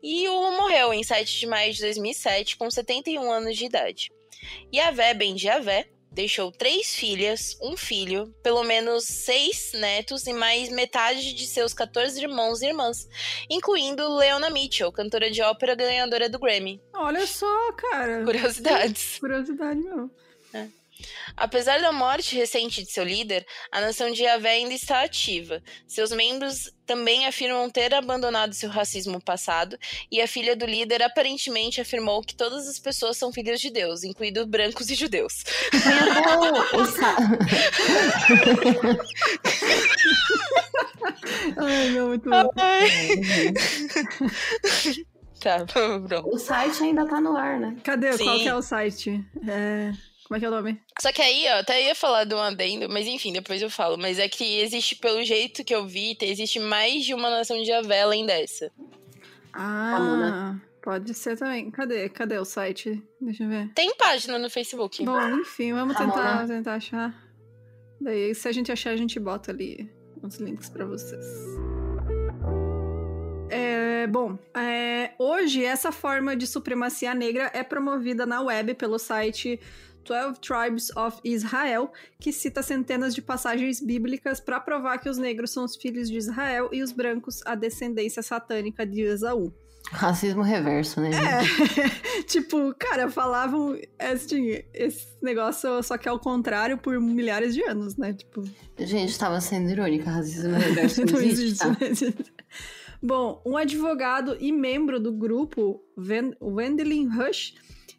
E 0.02 0.28
o 0.28 0.50
morreu 0.58 0.92
em 0.92 1.02
7 1.02 1.40
de 1.40 1.46
maio 1.46 1.72
de 1.72 1.80
2007, 1.80 2.56
com 2.56 2.70
71 2.70 3.30
anos 3.30 3.56
de 3.56 3.64
idade. 3.64 4.10
Yavé 4.74 5.14
Ben 5.14 5.36
Yavé 5.38 5.88
deixou 6.20 6.52
três 6.52 6.94
filhas, 6.94 7.56
um 7.62 7.78
filho, 7.78 8.34
pelo 8.42 8.62
menos 8.62 9.04
seis 9.04 9.72
netos 9.72 10.26
e 10.26 10.34
mais 10.34 10.68
metade 10.68 11.32
de 11.32 11.46
seus 11.46 11.72
14 11.72 12.20
irmãos 12.20 12.60
e 12.60 12.66
irmãs, 12.66 13.08
incluindo 13.48 14.16
Leona 14.16 14.50
Mitchell, 14.50 14.92
cantora 14.92 15.30
de 15.30 15.40
ópera 15.40 15.74
ganhadora 15.74 16.28
do 16.28 16.38
Grammy. 16.38 16.78
Olha 16.92 17.26
só, 17.26 17.72
cara. 17.72 18.22
Curiosidades. 18.22 19.18
Curiosidade 19.18 19.80
mesmo. 19.80 20.10
Apesar 21.36 21.80
da 21.80 21.92
morte 21.92 22.34
recente 22.36 22.82
de 22.82 22.90
seu 22.90 23.04
líder, 23.04 23.46
a 23.70 23.80
nação 23.80 24.10
de 24.10 24.22
Yahvé 24.22 24.50
ainda 24.50 24.74
está 24.74 25.02
ativa. 25.02 25.62
Seus 25.86 26.10
membros 26.12 26.72
também 26.86 27.26
afirmam 27.26 27.70
ter 27.70 27.94
abandonado 27.94 28.52
seu 28.52 28.68
racismo 28.68 29.20
passado, 29.20 29.78
e 30.10 30.20
a 30.20 30.26
filha 30.26 30.56
do 30.56 30.66
líder 30.66 31.02
aparentemente 31.02 31.80
afirmou 31.80 32.20
que 32.20 32.34
todas 32.34 32.66
as 32.66 32.80
pessoas 32.80 33.16
são 33.16 33.32
filhas 33.32 33.60
de 33.60 33.70
Deus, 33.70 34.02
incluindo 34.02 34.44
brancos 34.46 34.90
e 34.90 34.94
judeus. 34.96 35.44
Ai, 41.56 41.90
meu, 41.90 42.08
muito 42.08 42.28
bom. 42.28 42.50
tá, 45.40 45.64
pronto. 45.72 46.28
O 46.28 46.38
site 46.38 46.82
ainda 46.82 47.06
tá 47.06 47.20
no 47.20 47.36
ar, 47.36 47.58
né? 47.58 47.76
Cadê? 47.82 48.12
Sim. 48.14 48.24
Qual 48.24 48.38
que 48.38 48.48
é 48.48 48.54
o 48.54 48.62
site? 48.62 49.24
É... 49.48 49.92
Como 50.30 50.36
é 50.36 50.38
que 50.38 50.46
é 50.46 50.48
o 50.48 50.52
nome? 50.52 50.80
Só 51.00 51.10
que 51.10 51.20
aí, 51.20 51.44
ó, 51.48 51.58
até 51.58 51.82
ia 51.82 51.92
falar 51.92 52.22
do 52.22 52.38
adendo, 52.38 52.88
mas 52.88 53.04
enfim, 53.04 53.32
depois 53.32 53.60
eu 53.60 53.68
falo. 53.68 53.98
Mas 53.98 54.16
é 54.16 54.28
que 54.28 54.60
existe, 54.60 54.94
pelo 54.94 55.24
jeito 55.24 55.64
que 55.64 55.74
eu 55.74 55.84
vi, 55.84 56.16
existe 56.22 56.60
mais 56.60 57.04
de 57.04 57.12
uma 57.12 57.28
nação 57.28 57.60
de 57.60 57.72
Avé 57.72 58.02
além 58.02 58.24
dessa. 58.24 58.70
Ah, 59.52 60.54
pode 60.80 61.14
ser 61.14 61.36
também. 61.36 61.68
Cadê? 61.72 62.08
Cadê 62.08 62.38
o 62.38 62.44
site? 62.44 63.02
Deixa 63.20 63.42
eu 63.42 63.48
ver. 63.48 63.72
Tem 63.74 63.92
página 63.96 64.38
no 64.38 64.48
Facebook. 64.48 65.04
Bom, 65.04 65.40
enfim, 65.40 65.72
vamos 65.72 65.96
tentar, 65.96 66.46
tentar 66.46 66.74
achar. 66.74 67.12
Daí, 68.00 68.32
se 68.32 68.46
a 68.46 68.52
gente 68.52 68.70
achar, 68.70 68.90
a 68.90 68.96
gente 68.96 69.18
bota 69.18 69.50
ali 69.50 69.92
os 70.22 70.36
links 70.36 70.68
para 70.68 70.84
vocês. 70.84 71.26
É, 73.50 74.06
bom, 74.06 74.38
é, 74.56 75.10
hoje 75.18 75.64
essa 75.64 75.90
forma 75.90 76.36
de 76.36 76.46
supremacia 76.46 77.12
negra 77.14 77.50
é 77.52 77.64
promovida 77.64 78.24
na 78.24 78.40
web 78.40 78.74
pelo 78.74 78.96
site 78.96 79.58
12 80.04 80.40
Tribes 80.40 80.90
of 80.96 81.18
Israel, 81.24 81.92
que 82.18 82.32
cita 82.32 82.62
centenas 82.62 83.14
de 83.14 83.22
passagens 83.22 83.80
bíblicas 83.80 84.40
para 84.40 84.60
provar 84.60 84.98
que 84.98 85.08
os 85.08 85.18
negros 85.18 85.50
são 85.50 85.64
os 85.64 85.76
filhos 85.76 86.08
de 86.08 86.16
Israel 86.16 86.70
e 86.72 86.82
os 86.82 86.92
brancos 86.92 87.40
a 87.46 87.54
descendência 87.54 88.22
satânica 88.22 88.86
de 88.86 89.02
Esaú. 89.02 89.52
Racismo 89.92 90.42
reverso, 90.42 91.00
né? 91.00 91.10
É, 91.10 92.22
tipo, 92.24 92.72
cara, 92.78 93.10
falavam 93.10 93.76
assim, 93.98 94.62
esse 94.72 95.08
negócio 95.20 95.82
só 95.82 95.98
que 95.98 96.08
é 96.08 96.12
o 96.12 96.18
contrário 96.18 96.78
por 96.78 97.00
milhares 97.00 97.54
de 97.54 97.62
anos, 97.64 97.96
né? 97.96 98.12
Tipo... 98.12 98.44
Gente, 98.78 99.10
estava 99.10 99.40
sendo 99.40 99.70
irônica, 99.70 100.08
racismo 100.08 100.54
reverso 100.56 101.04
não, 101.04 101.14
não 101.14 101.20
existe, 101.20 101.66
existe, 101.80 102.12
tá? 102.12 102.34
Bom, 103.02 103.42
um 103.46 103.56
advogado 103.56 104.36
e 104.38 104.52
membro 104.52 105.00
do 105.00 105.10
grupo, 105.10 105.82
Wendelin 106.40 107.08
Rush, 107.08 107.54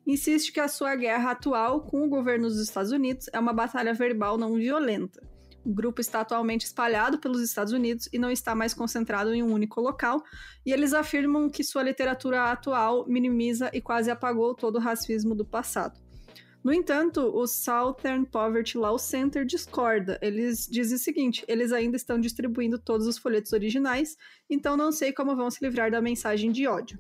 insiste 0.06 0.52
que 0.52 0.60
a 0.60 0.68
sua 0.68 0.96
guerra 0.96 1.32
atual 1.32 1.82
com 1.82 2.04
o 2.04 2.10
governo 2.10 2.48
dos 2.48 2.60
Estados 2.60 2.92
Unidos 2.92 3.28
é 3.32 3.40
uma 3.40 3.54
batalha 3.54 3.94
verbal 3.94 4.38
não 4.38 4.56
violenta. 4.56 5.22
O 5.64 5.72
grupo 5.72 6.02
está 6.02 6.22
atualmente 6.22 6.66
espalhado 6.66 7.20
pelos 7.20 7.42
Estados 7.42 7.72
Unidos 7.72 8.10
e 8.12 8.18
não 8.18 8.32
está 8.32 8.56
mais 8.56 8.74
concentrado 8.74 9.34
em 9.34 9.44
um 9.44 9.54
único 9.54 9.80
local, 9.80 10.24
e 10.66 10.72
eles 10.74 10.94
afirmam 10.94 11.50
que 11.50 11.64
sua 11.64 11.84
literatura 11.84 12.52
atual 12.52 13.06
minimiza 13.08 13.70
e 13.72 13.80
quase 13.80 14.10
apagou 14.10 14.56
todo 14.56 14.78
o 14.78 14.80
racismo 14.80 15.36
do 15.36 15.46
passado. 15.46 16.00
No 16.64 16.72
entanto, 16.72 17.22
o 17.22 17.48
Southern 17.48 18.26
Poverty 18.26 18.78
Law 18.78 18.98
Center 19.00 19.44
discorda. 19.46 20.20
Eles 20.22 20.68
dizem 20.68 20.96
o 20.96 21.00
seguinte: 21.00 21.44
eles 21.48 21.72
ainda 21.72 21.98
estão 21.98 22.20
distribuindo 22.20 22.78
todos 22.78 23.08
os 23.08 23.18
folhetos 23.18 23.52
originais, 23.52 24.16
então 24.50 24.78
não 24.78 24.92
sei 24.92 25.12
como 25.12 25.36
vão 25.36 25.50
se 25.50 25.64
livrar 25.64 25.90
da 25.90 26.02
mensagem 26.02 26.52
de 26.52 26.68
ódio. 26.68 27.00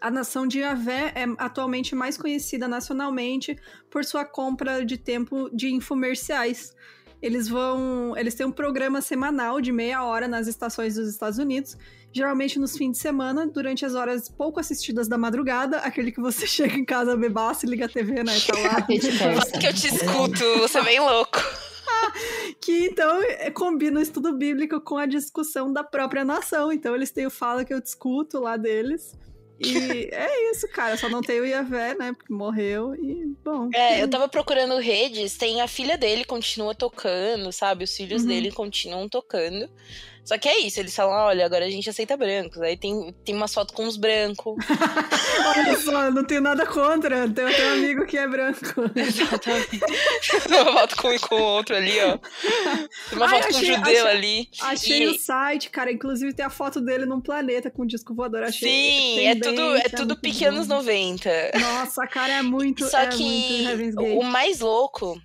A 0.00 0.10
nação 0.10 0.46
de 0.46 0.60
Yavé 0.60 1.12
é 1.14 1.24
atualmente 1.36 1.94
mais 1.94 2.16
conhecida 2.16 2.66
nacionalmente 2.66 3.58
por 3.90 4.04
sua 4.04 4.24
compra 4.24 4.84
de 4.84 4.96
tempo 4.96 5.50
de 5.52 5.68
infomerciais. 5.68 6.74
Eles 7.20 7.48
vão. 7.48 8.16
Eles 8.16 8.34
têm 8.34 8.46
um 8.46 8.52
programa 8.52 9.02
semanal 9.02 9.60
de 9.60 9.70
meia 9.70 10.02
hora 10.02 10.26
nas 10.26 10.46
estações 10.46 10.94
dos 10.94 11.06
Estados 11.06 11.38
Unidos, 11.38 11.76
geralmente 12.10 12.58
nos 12.58 12.74
fins 12.76 12.92
de 12.92 12.98
semana, 12.98 13.46
durante 13.46 13.84
as 13.84 13.94
horas 13.94 14.26
pouco 14.26 14.58
assistidas 14.58 15.06
da 15.06 15.18
madrugada, 15.18 15.78
aquele 15.78 16.10
que 16.10 16.20
você 16.20 16.46
chega 16.48 16.76
em 16.76 16.84
casa, 16.84 17.14
bebaça 17.16 17.66
e 17.66 17.68
liga 17.68 17.84
a 17.84 17.88
TV, 17.88 18.22
né? 18.24 18.32
Tá 18.40 18.58
lá. 18.58 18.82
que 19.60 19.66
eu 19.66 19.74
te 19.74 19.88
escuto, 19.88 20.44
você 20.60 20.78
é 20.78 20.84
bem 20.84 21.00
louco. 21.00 21.38
que 22.58 22.86
então 22.86 23.22
é, 23.22 23.50
combina 23.50 24.00
o 24.00 24.02
estudo 24.02 24.32
bíblico 24.32 24.80
com 24.80 24.96
a 24.96 25.04
discussão 25.04 25.70
da 25.70 25.84
própria 25.84 26.24
nação. 26.24 26.72
Então 26.72 26.94
eles 26.94 27.10
têm 27.10 27.26
o 27.26 27.30
fala 27.30 27.66
que 27.66 27.74
eu 27.74 27.82
discuto 27.82 28.40
lá 28.40 28.56
deles. 28.56 29.14
E 29.60 30.08
é 30.10 30.50
isso, 30.50 30.66
cara. 30.68 30.96
Só 30.96 31.08
não 31.08 31.20
tem 31.20 31.40
o 31.40 31.44
Iavé, 31.44 31.94
né? 31.94 32.12
Porque 32.12 32.32
morreu 32.32 32.94
e, 32.94 33.36
bom. 33.44 33.68
É, 33.74 34.02
eu 34.02 34.08
tava 34.08 34.26
procurando 34.26 34.78
redes, 34.78 35.36
tem 35.36 35.60
a 35.60 35.68
filha 35.68 35.98
dele 35.98 36.24
continua 36.24 36.74
tocando, 36.74 37.52
sabe? 37.52 37.84
Os 37.84 37.94
filhos 37.94 38.22
uhum. 38.22 38.28
dele 38.28 38.50
continuam 38.50 39.08
tocando. 39.08 39.68
Só 40.24 40.38
que 40.38 40.48
é 40.48 40.58
isso, 40.60 40.78
eles 40.78 40.94
falam, 40.94 41.14
olha, 41.14 41.44
agora 41.44 41.64
a 41.64 41.70
gente 41.70 41.88
aceita 41.90 42.16
brancos. 42.16 42.60
Aí 42.60 42.76
tem, 42.76 43.14
tem 43.24 43.34
uma 43.34 43.48
foto 43.48 43.72
com 43.72 43.86
os 43.86 43.96
brancos. 43.96 44.56
olha 45.56 45.76
só, 45.78 46.10
não 46.10 46.24
tenho 46.24 46.40
nada 46.40 46.66
contra. 46.66 47.28
Tenho 47.28 47.48
até 47.48 47.68
um 47.68 47.72
amigo 47.74 48.06
que 48.06 48.16
é 48.16 48.28
branco. 48.28 48.60
Exatamente. 48.94 49.80
uma 50.48 50.72
foto 50.72 50.96
com, 50.96 51.18
com 51.18 51.34
o 51.34 51.42
outro 51.42 51.76
ali, 51.76 51.98
ó. 52.00 52.18
Tem 52.18 53.18
uma 53.18 53.26
Ai, 53.26 53.42
foto 53.42 53.48
achei, 53.48 53.52
com 53.52 53.58
um 53.58 53.76
judeu 53.76 54.06
achei, 54.06 54.16
ali. 54.16 54.48
Achei 54.60 55.02
e... 55.04 55.06
o 55.08 55.18
site, 55.18 55.70
cara. 55.70 55.90
Inclusive 55.90 56.32
tem 56.32 56.44
a 56.44 56.50
foto 56.50 56.80
dele 56.80 57.06
num 57.06 57.20
planeta 57.20 57.70
com 57.70 57.82
um 57.82 57.86
disco 57.86 58.14
voador. 58.14 58.42
Achei 58.42 58.68
Sim, 58.68 59.26
é 59.26 59.34
tudo, 59.34 59.76
é 59.76 59.88
tudo 59.88 60.16
pequenos 60.16 60.68
90. 60.68 61.30
Nossa, 61.58 62.04
a 62.04 62.06
cara 62.06 62.34
é 62.34 62.42
muito. 62.42 62.86
Só 62.88 62.98
é 62.98 63.06
que 63.08 63.64
muito 63.76 64.00
o 64.00 64.22
mais 64.22 64.60
louco 64.60 65.20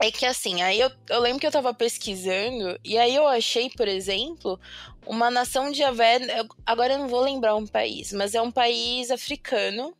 é 0.00 0.10
que 0.10 0.24
assim, 0.24 0.62
aí 0.62 0.80
eu, 0.80 0.90
eu 1.08 1.20
lembro 1.20 1.38
que 1.38 1.46
eu 1.46 1.52
tava 1.52 1.74
pesquisando, 1.74 2.78
e 2.82 2.96
aí 2.96 3.14
eu 3.14 3.26
achei, 3.26 3.68
por 3.68 3.86
exemplo, 3.86 4.58
uma 5.06 5.30
nação 5.30 5.70
de 5.70 5.82
Avé. 5.82 6.18
Agora 6.64 6.94
eu 6.94 6.98
não 6.98 7.08
vou 7.08 7.20
lembrar 7.20 7.54
um 7.54 7.66
país, 7.66 8.12
mas 8.12 8.34
é 8.34 8.40
um 8.40 8.50
país 8.50 9.10
africano. 9.10 9.94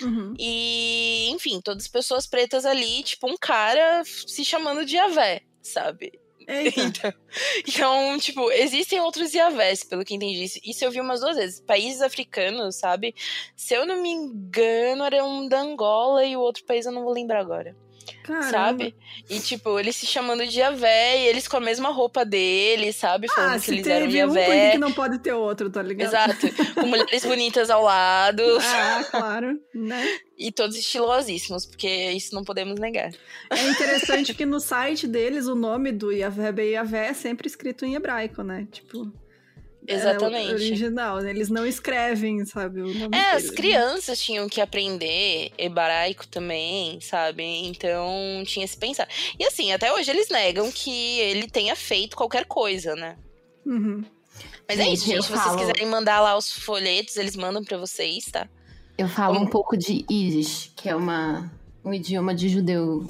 Uhum. 0.00 0.34
E, 0.38 1.28
enfim, 1.30 1.60
todas 1.60 1.84
as 1.84 1.90
pessoas 1.90 2.26
pretas 2.26 2.64
ali, 2.64 3.02
tipo, 3.02 3.28
um 3.28 3.36
cara 3.36 4.02
se 4.04 4.44
chamando 4.44 4.84
de 4.84 4.96
Avé, 4.96 5.42
sabe? 5.60 6.12
Então, 6.76 7.12
então, 7.66 8.18
tipo, 8.18 8.50
existem 8.50 9.00
outros 9.00 9.32
Yavés, 9.32 9.84
pelo 9.84 10.04
que 10.04 10.14
entendi. 10.14 10.44
Isso 10.64 10.84
eu 10.84 10.90
vi 10.90 11.00
umas 11.00 11.20
duas 11.20 11.36
vezes. 11.36 11.60
Países 11.60 12.02
africanos, 12.02 12.76
sabe? 12.76 13.14
Se 13.54 13.74
eu 13.74 13.86
não 13.86 14.02
me 14.02 14.10
engano, 14.10 15.04
era 15.04 15.24
um 15.24 15.48
da 15.48 15.60
Angola 15.60 16.24
e 16.24 16.36
o 16.36 16.40
outro 16.40 16.64
país 16.64 16.86
eu 16.86 16.92
não 16.92 17.04
vou 17.04 17.12
lembrar 17.12 17.40
agora. 17.40 17.76
Caramba. 18.22 18.50
Sabe? 18.50 18.94
E, 19.28 19.40
tipo, 19.40 19.78
eles 19.78 19.96
se 19.96 20.06
chamando 20.06 20.46
de 20.46 20.52
Javé 20.52 21.18
e 21.18 21.26
eles 21.26 21.48
com 21.48 21.56
a 21.56 21.60
mesma 21.60 21.90
roupa 21.90 22.24
dele, 22.24 22.92
sabe? 22.92 23.28
Falando 23.28 23.56
ah, 23.56 23.60
que 23.60 23.70
eles 23.70 23.86
eram. 23.86 24.06
Um, 24.06 24.70
que 24.72 24.78
não 24.78 24.92
pode 24.92 25.18
ter 25.18 25.32
outro, 25.32 25.70
tá 25.70 25.82
ligado? 25.82 26.08
Exato. 26.08 26.74
Com 26.74 26.86
mulheres 26.86 27.24
bonitas 27.24 27.70
ao 27.70 27.82
lado. 27.82 28.42
Ah, 28.60 29.04
claro. 29.10 29.58
Né? 29.74 30.18
E 30.38 30.52
todos 30.52 30.76
estilosíssimos, 30.76 31.66
porque 31.66 31.88
isso 32.12 32.34
não 32.34 32.44
podemos 32.44 32.78
negar. 32.78 33.10
É 33.50 33.68
interessante 33.68 34.34
que 34.34 34.46
no 34.46 34.60
site 34.60 35.06
deles 35.06 35.46
o 35.46 35.54
nome 35.54 35.92
do 35.92 36.12
Yahvé 36.12 36.52
Be 36.52 36.70
Yahvé 36.70 37.08
é 37.08 37.14
sempre 37.14 37.46
escrito 37.46 37.84
em 37.84 37.94
hebraico, 37.94 38.42
né? 38.42 38.66
Tipo. 38.70 39.10
Exatamente. 39.94 40.50
É 40.50 40.54
original, 40.54 41.20
né? 41.20 41.30
Eles 41.30 41.48
não 41.48 41.66
escrevem, 41.66 42.44
sabe? 42.44 42.80
O 42.82 42.94
nome 42.94 43.16
é, 43.16 43.32
as 43.32 43.50
crianças 43.50 44.20
tinham 44.20 44.48
que 44.48 44.60
aprender 44.60 45.52
hebraico 45.58 46.26
também, 46.28 47.00
sabe? 47.00 47.42
Então 47.66 48.42
tinha 48.44 48.66
se 48.66 48.76
pensar. 48.76 49.08
E 49.38 49.44
assim, 49.44 49.72
até 49.72 49.92
hoje 49.92 50.10
eles 50.10 50.28
negam 50.28 50.70
que 50.70 51.18
ele 51.20 51.48
tenha 51.48 51.74
feito 51.74 52.16
qualquer 52.16 52.44
coisa, 52.46 52.94
né? 52.94 53.16
Uhum. 53.66 54.04
Mas 54.68 54.78
gente, 54.78 54.88
é 54.88 54.92
isso, 54.92 55.06
gente. 55.06 55.24
Se 55.24 55.32
vocês 55.32 55.56
quiserem 55.56 55.86
mandar 55.86 56.20
lá 56.20 56.36
os 56.36 56.52
folhetos, 56.52 57.16
eles 57.16 57.36
mandam 57.36 57.62
para 57.64 57.76
vocês, 57.76 58.26
tá? 58.26 58.48
Eu 58.96 59.08
falo 59.08 59.34
Como... 59.34 59.46
um 59.46 59.50
pouco 59.50 59.76
de 59.76 60.04
Yiddish, 60.10 60.72
que 60.76 60.88
é 60.88 60.94
uma, 60.94 61.50
um 61.84 61.92
idioma 61.92 62.34
de 62.34 62.48
judeu. 62.48 63.08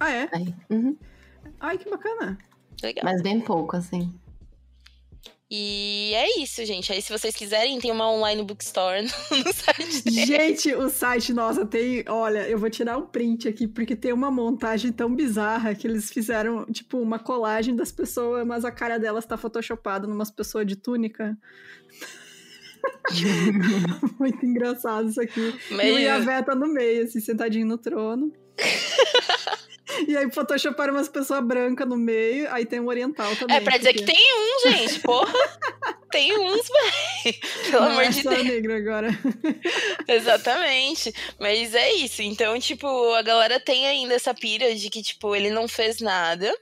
Ah, 0.00 0.10
é? 0.10 0.30
Uhum. 0.70 0.96
Ai, 1.60 1.76
que 1.78 1.88
bacana. 1.90 2.38
Legal. 2.82 3.04
Mas 3.04 3.22
bem 3.22 3.40
pouco, 3.40 3.76
assim. 3.76 4.12
E 5.56 6.12
é 6.14 6.40
isso, 6.42 6.64
gente. 6.64 6.92
Aí, 6.92 7.00
se 7.00 7.12
vocês 7.12 7.36
quiserem, 7.36 7.78
tem 7.78 7.92
uma 7.92 8.10
online 8.10 8.42
bookstore 8.42 9.04
no, 9.30 9.52
site 9.52 10.02
dele. 10.02 10.26
Gente, 10.26 10.74
o 10.74 10.88
site, 10.88 11.32
nossa, 11.32 11.64
tem. 11.64 12.04
Olha, 12.08 12.48
eu 12.48 12.58
vou 12.58 12.68
tirar 12.68 12.98
um 12.98 13.06
print 13.06 13.46
aqui, 13.46 13.68
porque 13.68 13.94
tem 13.94 14.12
uma 14.12 14.32
montagem 14.32 14.90
tão 14.90 15.14
bizarra 15.14 15.72
que 15.72 15.86
eles 15.86 16.10
fizeram, 16.10 16.66
tipo, 16.66 16.98
uma 16.98 17.20
colagem 17.20 17.76
das 17.76 17.92
pessoas, 17.92 18.44
mas 18.44 18.64
a 18.64 18.72
cara 18.72 18.98
delas 18.98 19.26
tá 19.26 19.36
photoshopada 19.36 20.08
numas 20.08 20.28
pessoas 20.28 20.66
de 20.66 20.74
túnica. 20.74 21.38
Muito 24.18 24.44
engraçado 24.44 25.08
isso 25.08 25.20
aqui. 25.20 25.54
Meio... 25.70 25.98
E 25.98 26.02
o 26.02 26.04
Yavé 26.04 26.42
tá 26.42 26.56
no 26.56 26.66
meio, 26.66 27.04
assim, 27.04 27.20
sentadinho 27.20 27.68
no 27.68 27.78
trono. 27.78 28.32
E 30.08 30.16
aí 30.16 30.30
photoshoparam 30.30 30.94
umas 30.94 31.08
pessoas 31.08 31.44
brancas 31.44 31.86
no 31.88 31.96
meio, 31.96 32.50
aí 32.50 32.64
tem 32.64 32.80
um 32.80 32.86
oriental 32.86 33.34
também. 33.36 33.56
É 33.56 33.60
pra 33.60 33.76
dizer 33.76 33.94
porque... 33.94 34.12
que 34.12 34.12
tem 34.12 34.34
um, 34.34 34.70
gente, 34.70 35.00
porra. 35.00 35.32
tem 36.10 36.38
uns, 36.38 36.68
velho. 36.68 37.36
Pelo 37.70 37.82
Não, 37.82 37.90
amor 37.90 38.04
é 38.04 38.08
de 38.08 38.22
Deus. 38.22 38.44
negro 38.44 38.74
agora. 38.74 39.08
Exatamente. 40.08 41.12
Mas 41.38 41.74
é 41.74 41.92
isso. 41.94 42.22
Então, 42.22 42.58
tipo, 42.58 42.86
a 43.14 43.22
galera 43.22 43.58
tem 43.60 43.86
ainda 43.86 44.14
essa 44.14 44.32
pira 44.32 44.74
de 44.74 44.88
que, 44.90 45.02
tipo, 45.02 45.34
ele 45.34 45.50
não 45.50 45.66
fez 45.68 46.00
nada 46.00 46.52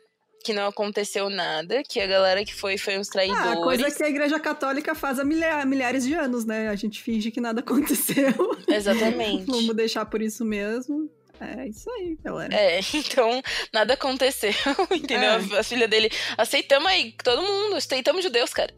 que 0.45 0.53
não 0.53 0.67
aconteceu 0.67 1.31
nada, 1.31 1.85
que 1.89 2.01
a 2.01 2.07
galera 2.07 2.45
que 2.45 2.53
foi 2.53 2.77
foi 2.77 2.99
uns 2.99 3.07
traidores. 3.07 3.53
Ah, 3.53 3.57
coisa 3.57 3.89
que 3.89 4.03
a 4.03 4.09
Igreja 4.09 4.41
Católica 4.41 4.93
faz 4.93 5.21
há 5.21 5.25
milhares 5.25 6.05
de 6.05 6.15
anos, 6.15 6.45
né? 6.45 6.69
A 6.69 6.75
gente 6.75 7.01
finge 7.01 7.31
que 7.31 7.41
nada 7.41 7.61
aconteceu. 7.61 8.59
Exatamente. 8.67 9.47
Vamos 9.47 9.73
deixar 9.77 10.05
por 10.07 10.21
isso 10.21 10.45
mesmo. 10.45 11.09
É 11.43 11.67
isso 11.67 11.91
aí, 11.91 12.17
galera. 12.23 12.55
É, 12.55 12.81
então 12.95 13.43
nada 13.73 13.95
aconteceu, 13.95 14.53
entendeu? 14.91 15.31
É. 15.31 15.59
A 15.59 15.63
filha 15.63 15.89
dele, 15.89 16.11
aceitamos 16.39 16.89
aí, 16.89 17.15
todo 17.23 17.43
mundo, 17.43 17.77
aceitamos 17.77 18.23
judeus, 18.23 18.53
cara. 18.53 18.73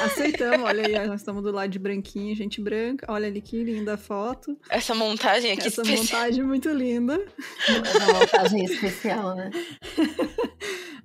Aceitamos, 0.00 0.64
olha 0.64 0.86
aí, 0.86 0.92
nós 1.06 1.20
estamos 1.20 1.42
do 1.42 1.50
lado 1.50 1.70
de 1.70 1.78
branquinho, 1.78 2.34
gente 2.36 2.60
branca. 2.60 3.06
Olha 3.10 3.26
ali 3.26 3.40
que 3.40 3.62
linda 3.62 3.94
a 3.94 3.98
foto. 3.98 4.56
Essa 4.70 4.94
montagem 4.94 5.52
aqui 5.52 5.66
Essa 5.66 5.82
especial. 5.82 6.20
montagem 6.20 6.44
muito 6.44 6.68
linda. 6.70 7.26
Essa 7.68 8.12
montagem 8.12 8.64
especial, 8.64 9.34
né? 9.34 9.50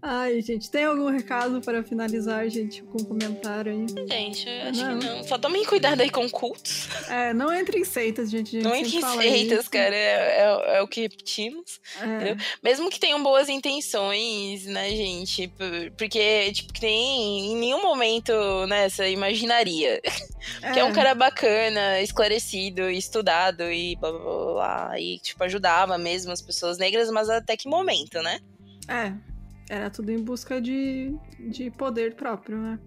Ai, 0.03 0.41
gente, 0.41 0.69
tem 0.71 0.85
algum 0.85 1.11
recado 1.11 1.61
para 1.61 1.83
finalizar, 1.83 2.49
gente, 2.49 2.81
com 2.81 2.99
um 2.99 3.05
comentário 3.05 3.71
aí? 3.71 3.85
Gente, 4.07 4.49
eu 4.49 4.69
acho 4.69 4.83
não. 4.83 4.99
que 4.99 5.05
não. 5.05 5.23
Só 5.23 5.37
tomem 5.37 5.63
cuidado 5.63 6.01
aí 6.01 6.09
com 6.09 6.27
cultos. 6.27 6.89
É, 7.07 7.33
não 7.35 7.53
entre 7.53 7.77
em 7.77 7.83
seitas, 7.85 8.31
gente. 8.31 8.51
gente 8.51 8.63
não 8.63 8.73
entre 8.73 8.97
em 8.97 9.01
seitas, 9.01 9.67
cara. 9.67 9.95
É, 9.95 10.39
é, 10.39 10.77
é, 10.77 10.81
o 10.81 10.87
que 10.91 11.01
repetimos. 11.01 11.79
É. 11.99 12.35
Mesmo 12.61 12.89
que 12.89 12.99
tenham 12.99 13.23
boas 13.23 13.49
intenções, 13.49 14.65
né, 14.65 14.89
gente? 14.89 15.51
Porque, 15.97 16.51
tipo, 16.51 16.73
que 16.73 16.81
nem 16.81 17.53
em 17.53 17.55
nenhum 17.55 17.81
momento, 17.81 18.33
né, 18.67 18.89
você 18.89 19.11
imaginaria 19.11 19.99
que 20.73 20.79
é 20.79 20.83
um 20.83 20.89
é. 20.89 20.93
cara 20.93 21.15
bacana, 21.15 22.01
esclarecido, 22.01 22.89
estudado 22.89 23.63
e 23.71 23.95
blá, 23.95 24.11
blá, 24.11 24.19
blá, 24.19 24.99
e, 24.99 25.17
tipo, 25.19 25.43
ajudava 25.43 25.97
mesmo 25.97 26.31
as 26.31 26.41
pessoas 26.41 26.77
negras, 26.77 27.09
mas 27.09 27.29
até 27.29 27.55
que 27.55 27.67
momento, 27.67 28.21
né? 28.21 28.39
É, 28.87 29.13
era 29.69 29.89
tudo 29.89 30.11
em 30.11 30.21
busca 30.21 30.61
de, 30.61 31.15
de 31.39 31.71
poder 31.71 32.15
próprio, 32.15 32.57
né? 32.57 32.79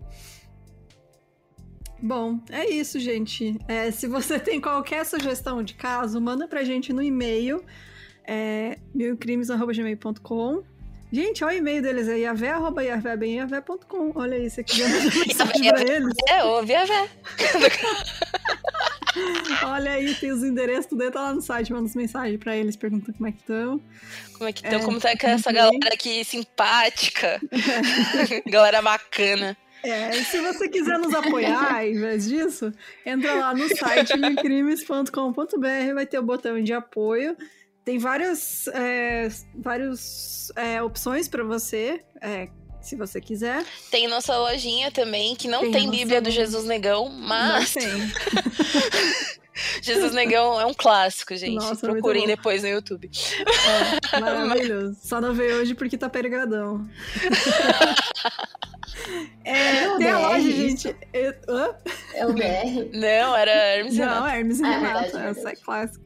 Bom, 2.06 2.38
é 2.50 2.68
isso, 2.68 3.00
gente. 3.00 3.56
É, 3.66 3.90
se 3.90 4.06
você 4.06 4.38
tem 4.40 4.60
qualquer 4.60 5.06
sugestão 5.06 5.62
de 5.62 5.72
caso, 5.72 6.20
manda 6.20 6.46
pra 6.46 6.62
gente 6.62 6.92
no 6.92 7.02
e-mail 7.02 7.64
é, 8.26 8.78
milcrimes.gmail.com 8.94 10.62
Gente, 11.12 11.44
olha 11.44 11.54
o 11.54 11.58
e-mail 11.58 11.80
deles 11.80 12.08
aí, 12.08 12.22
yavé.yavé.com. 12.22 14.12
Olha 14.16 14.36
aí, 14.36 14.50
você 14.50 14.64
quiser 14.64 14.88
mandar 14.88 15.14
mensagem 15.14 15.68
pra 15.68 15.82
eles. 15.82 16.14
É, 16.28 16.42
ouve 16.42 16.72
Yavé. 16.72 17.08
Olha 19.62 19.92
aí, 19.92 20.12
tem 20.16 20.32
os 20.32 20.42
endereços, 20.42 20.86
tudo 20.86 21.08
tá 21.12 21.20
lá 21.20 21.32
no 21.32 21.40
site, 21.40 21.72
manda 21.72 21.84
as 21.84 21.94
mensagens 21.94 22.36
pra 22.36 22.56
eles, 22.56 22.74
pergunta 22.74 23.12
como 23.12 23.28
é 23.28 23.32
que 23.32 23.38
estão. 23.38 23.80
Como 24.32 24.48
é 24.48 24.52
que 24.52 24.64
estão, 24.64 24.80
é, 24.80 24.82
como 24.82 25.00
tá 25.00 25.12
essa 25.22 25.52
galera 25.52 25.94
aqui 25.94 26.24
simpática. 26.24 27.40
galera 28.50 28.82
bacana. 28.82 29.56
É, 29.84 30.12
se 30.14 30.40
você 30.40 30.68
quiser 30.68 30.98
nos 30.98 31.14
apoiar 31.14 31.86
em 31.86 32.00
vez 32.00 32.26
disso, 32.26 32.72
entra 33.06 33.34
lá 33.34 33.54
no 33.54 33.68
site 33.76 34.14
crimes.com.br, 34.40 35.94
vai 35.94 36.06
ter 36.06 36.18
o 36.18 36.22
botão 36.22 36.60
de 36.60 36.72
apoio. 36.72 37.36
Tem 37.84 37.98
várias, 37.98 38.66
é, 38.68 39.28
várias 39.54 40.52
é, 40.56 40.82
opções 40.82 41.28
para 41.28 41.44
você, 41.44 42.04
é, 42.20 42.48
se 42.80 42.96
você 42.96 43.20
quiser. 43.20 43.64
Tem 43.90 44.08
nossa 44.08 44.36
lojinha 44.36 44.90
também, 44.90 45.34
que 45.36 45.48
não 45.48 45.60
tem, 45.60 45.72
tem 45.72 45.90
Bíblia 45.90 46.20
do 46.20 46.30
Jesus 46.30 46.64
Negão, 46.64 47.08
mas. 47.08 47.74
Não 47.74 47.82
tem. 47.82 47.90
Jesus 49.80 50.12
Negão 50.12 50.60
é 50.60 50.66
um 50.66 50.74
clássico, 50.74 51.34
gente. 51.36 51.54
Nossa, 51.54 51.88
Procurem 51.88 52.26
depois 52.26 52.62
no 52.62 52.68
YouTube. 52.68 53.10
É, 54.12 54.18
maravilhoso. 54.20 54.96
Só 55.00 55.20
não 55.20 55.32
veio 55.32 55.56
hoje 55.56 55.74
porque 55.74 55.96
tá 55.96 56.08
peregadão. 56.08 56.88
É, 59.44 59.84
é 59.84 59.96
tem 59.96 60.08
a 60.08 60.18
loja, 60.18 60.50
gente. 60.50 60.96
Hã? 61.48 61.74
É 62.14 62.26
o 62.26 62.32
BR? 62.32 62.90
Não, 62.92 63.36
era 63.36 63.50
Hermes 63.50 63.96
Não, 63.96 64.06
Renato. 64.06 64.28
Hermes 64.28 64.60
e 64.60 64.64
ah, 64.64 64.78
Renato. 64.78 65.18
É 65.18 65.30
essa 65.30 65.50
é 65.50 65.56
clássica. 65.56 66.04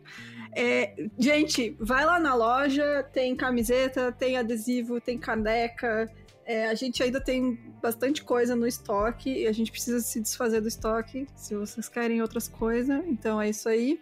É, 0.53 0.95
gente, 1.19 1.77
vai 1.81 2.05
lá 2.05 2.19
na 2.19 2.35
loja, 2.35 3.03
tem 3.13 3.37
camiseta, 3.37 4.13
tem 4.13 4.37
adesivo, 4.37 5.01
tem 5.01 5.19
caneca. 5.19 6.11
É, 6.45 6.69
a 6.69 6.75
gente 6.75 7.03
ainda 7.03 7.21
tem 7.21 7.59
bastante 7.83 8.25
coisa 8.25 8.57
no 8.57 8.67
estoque 8.67 9.31
e 9.31 9.47
a 9.47 9.53
gente 9.53 9.71
precisa 9.71 10.01
se 10.01 10.19
desfazer 10.19 10.63
do 10.63 10.69
estoque 10.69 11.27
se 11.37 11.55
vocês 11.55 11.89
querem 11.89 12.23
outras 12.23 12.49
coisas. 12.49 13.03
Então 13.07 13.41
é 13.41 13.51
isso 13.51 13.69
aí. 13.69 14.01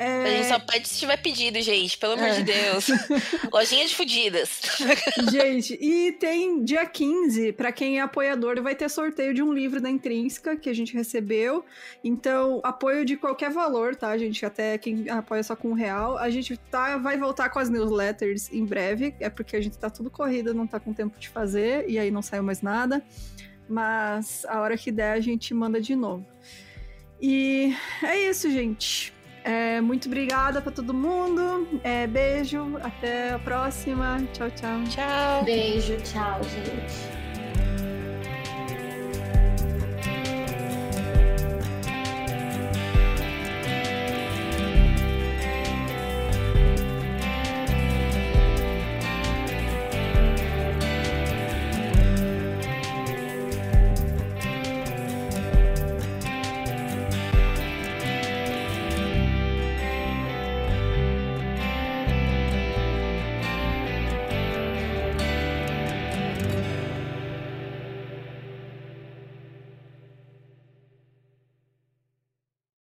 É... 0.00 0.24
A 0.24 0.30
gente 0.30 0.48
só 0.48 0.58
pede 0.58 0.88
se 0.88 0.98
tiver 0.98 1.18
pedido, 1.18 1.60
gente, 1.60 1.98
pelo 1.98 2.14
amor 2.14 2.28
é. 2.28 2.36
de 2.36 2.44
Deus. 2.44 2.86
Lojinha 3.52 3.86
de 3.86 3.94
fudidas. 3.94 4.62
Gente, 5.30 5.78
e 5.78 6.12
tem 6.12 6.64
dia 6.64 6.86
15, 6.86 7.52
para 7.52 7.70
quem 7.70 7.98
é 7.98 8.00
apoiador, 8.00 8.62
vai 8.62 8.74
ter 8.74 8.88
sorteio 8.88 9.34
de 9.34 9.42
um 9.42 9.52
livro 9.52 9.78
da 9.78 9.90
Intrínseca 9.90 10.56
que 10.56 10.70
a 10.70 10.72
gente 10.72 10.94
recebeu. 10.94 11.62
Então, 12.02 12.62
apoio 12.64 13.04
de 13.04 13.14
qualquer 13.18 13.50
valor, 13.50 13.94
tá, 13.94 14.16
gente? 14.16 14.46
Até 14.46 14.78
quem 14.78 15.10
apoia 15.10 15.42
só 15.42 15.54
com 15.54 15.68
um 15.68 15.74
real. 15.74 16.16
A 16.16 16.30
gente 16.30 16.56
tá, 16.56 16.96
vai 16.96 17.18
voltar 17.18 17.50
com 17.50 17.58
as 17.58 17.68
newsletters 17.68 18.50
em 18.50 18.64
breve, 18.64 19.14
é 19.20 19.28
porque 19.28 19.54
a 19.54 19.60
gente 19.60 19.76
tá 19.76 19.90
tudo 19.90 20.10
corrido, 20.10 20.54
não 20.54 20.66
tá 20.66 20.80
com 20.80 20.94
tempo 20.94 21.20
de 21.20 21.28
fazer, 21.28 21.84
e 21.86 21.98
aí 21.98 22.10
não 22.10 22.22
saiu 22.22 22.42
mais 22.42 22.62
nada. 22.62 23.02
Mas 23.68 24.46
a 24.46 24.62
hora 24.62 24.78
que 24.78 24.90
der, 24.90 25.12
a 25.12 25.20
gente 25.20 25.52
manda 25.52 25.78
de 25.78 25.94
novo. 25.94 26.26
E 27.20 27.76
é 28.02 28.30
isso, 28.30 28.50
gente. 28.50 29.19
É, 29.44 29.80
muito 29.80 30.06
obrigada 30.06 30.60
para 30.60 30.72
todo 30.72 30.92
mundo. 30.92 31.68
É, 31.82 32.06
beijo, 32.06 32.76
até 32.82 33.32
a 33.32 33.38
próxima. 33.38 34.22
Tchau, 34.32 34.50
tchau. 34.50 34.84
Tchau. 34.84 35.44
Beijo, 35.44 35.96
tchau, 36.02 36.40
gente. 36.44 37.29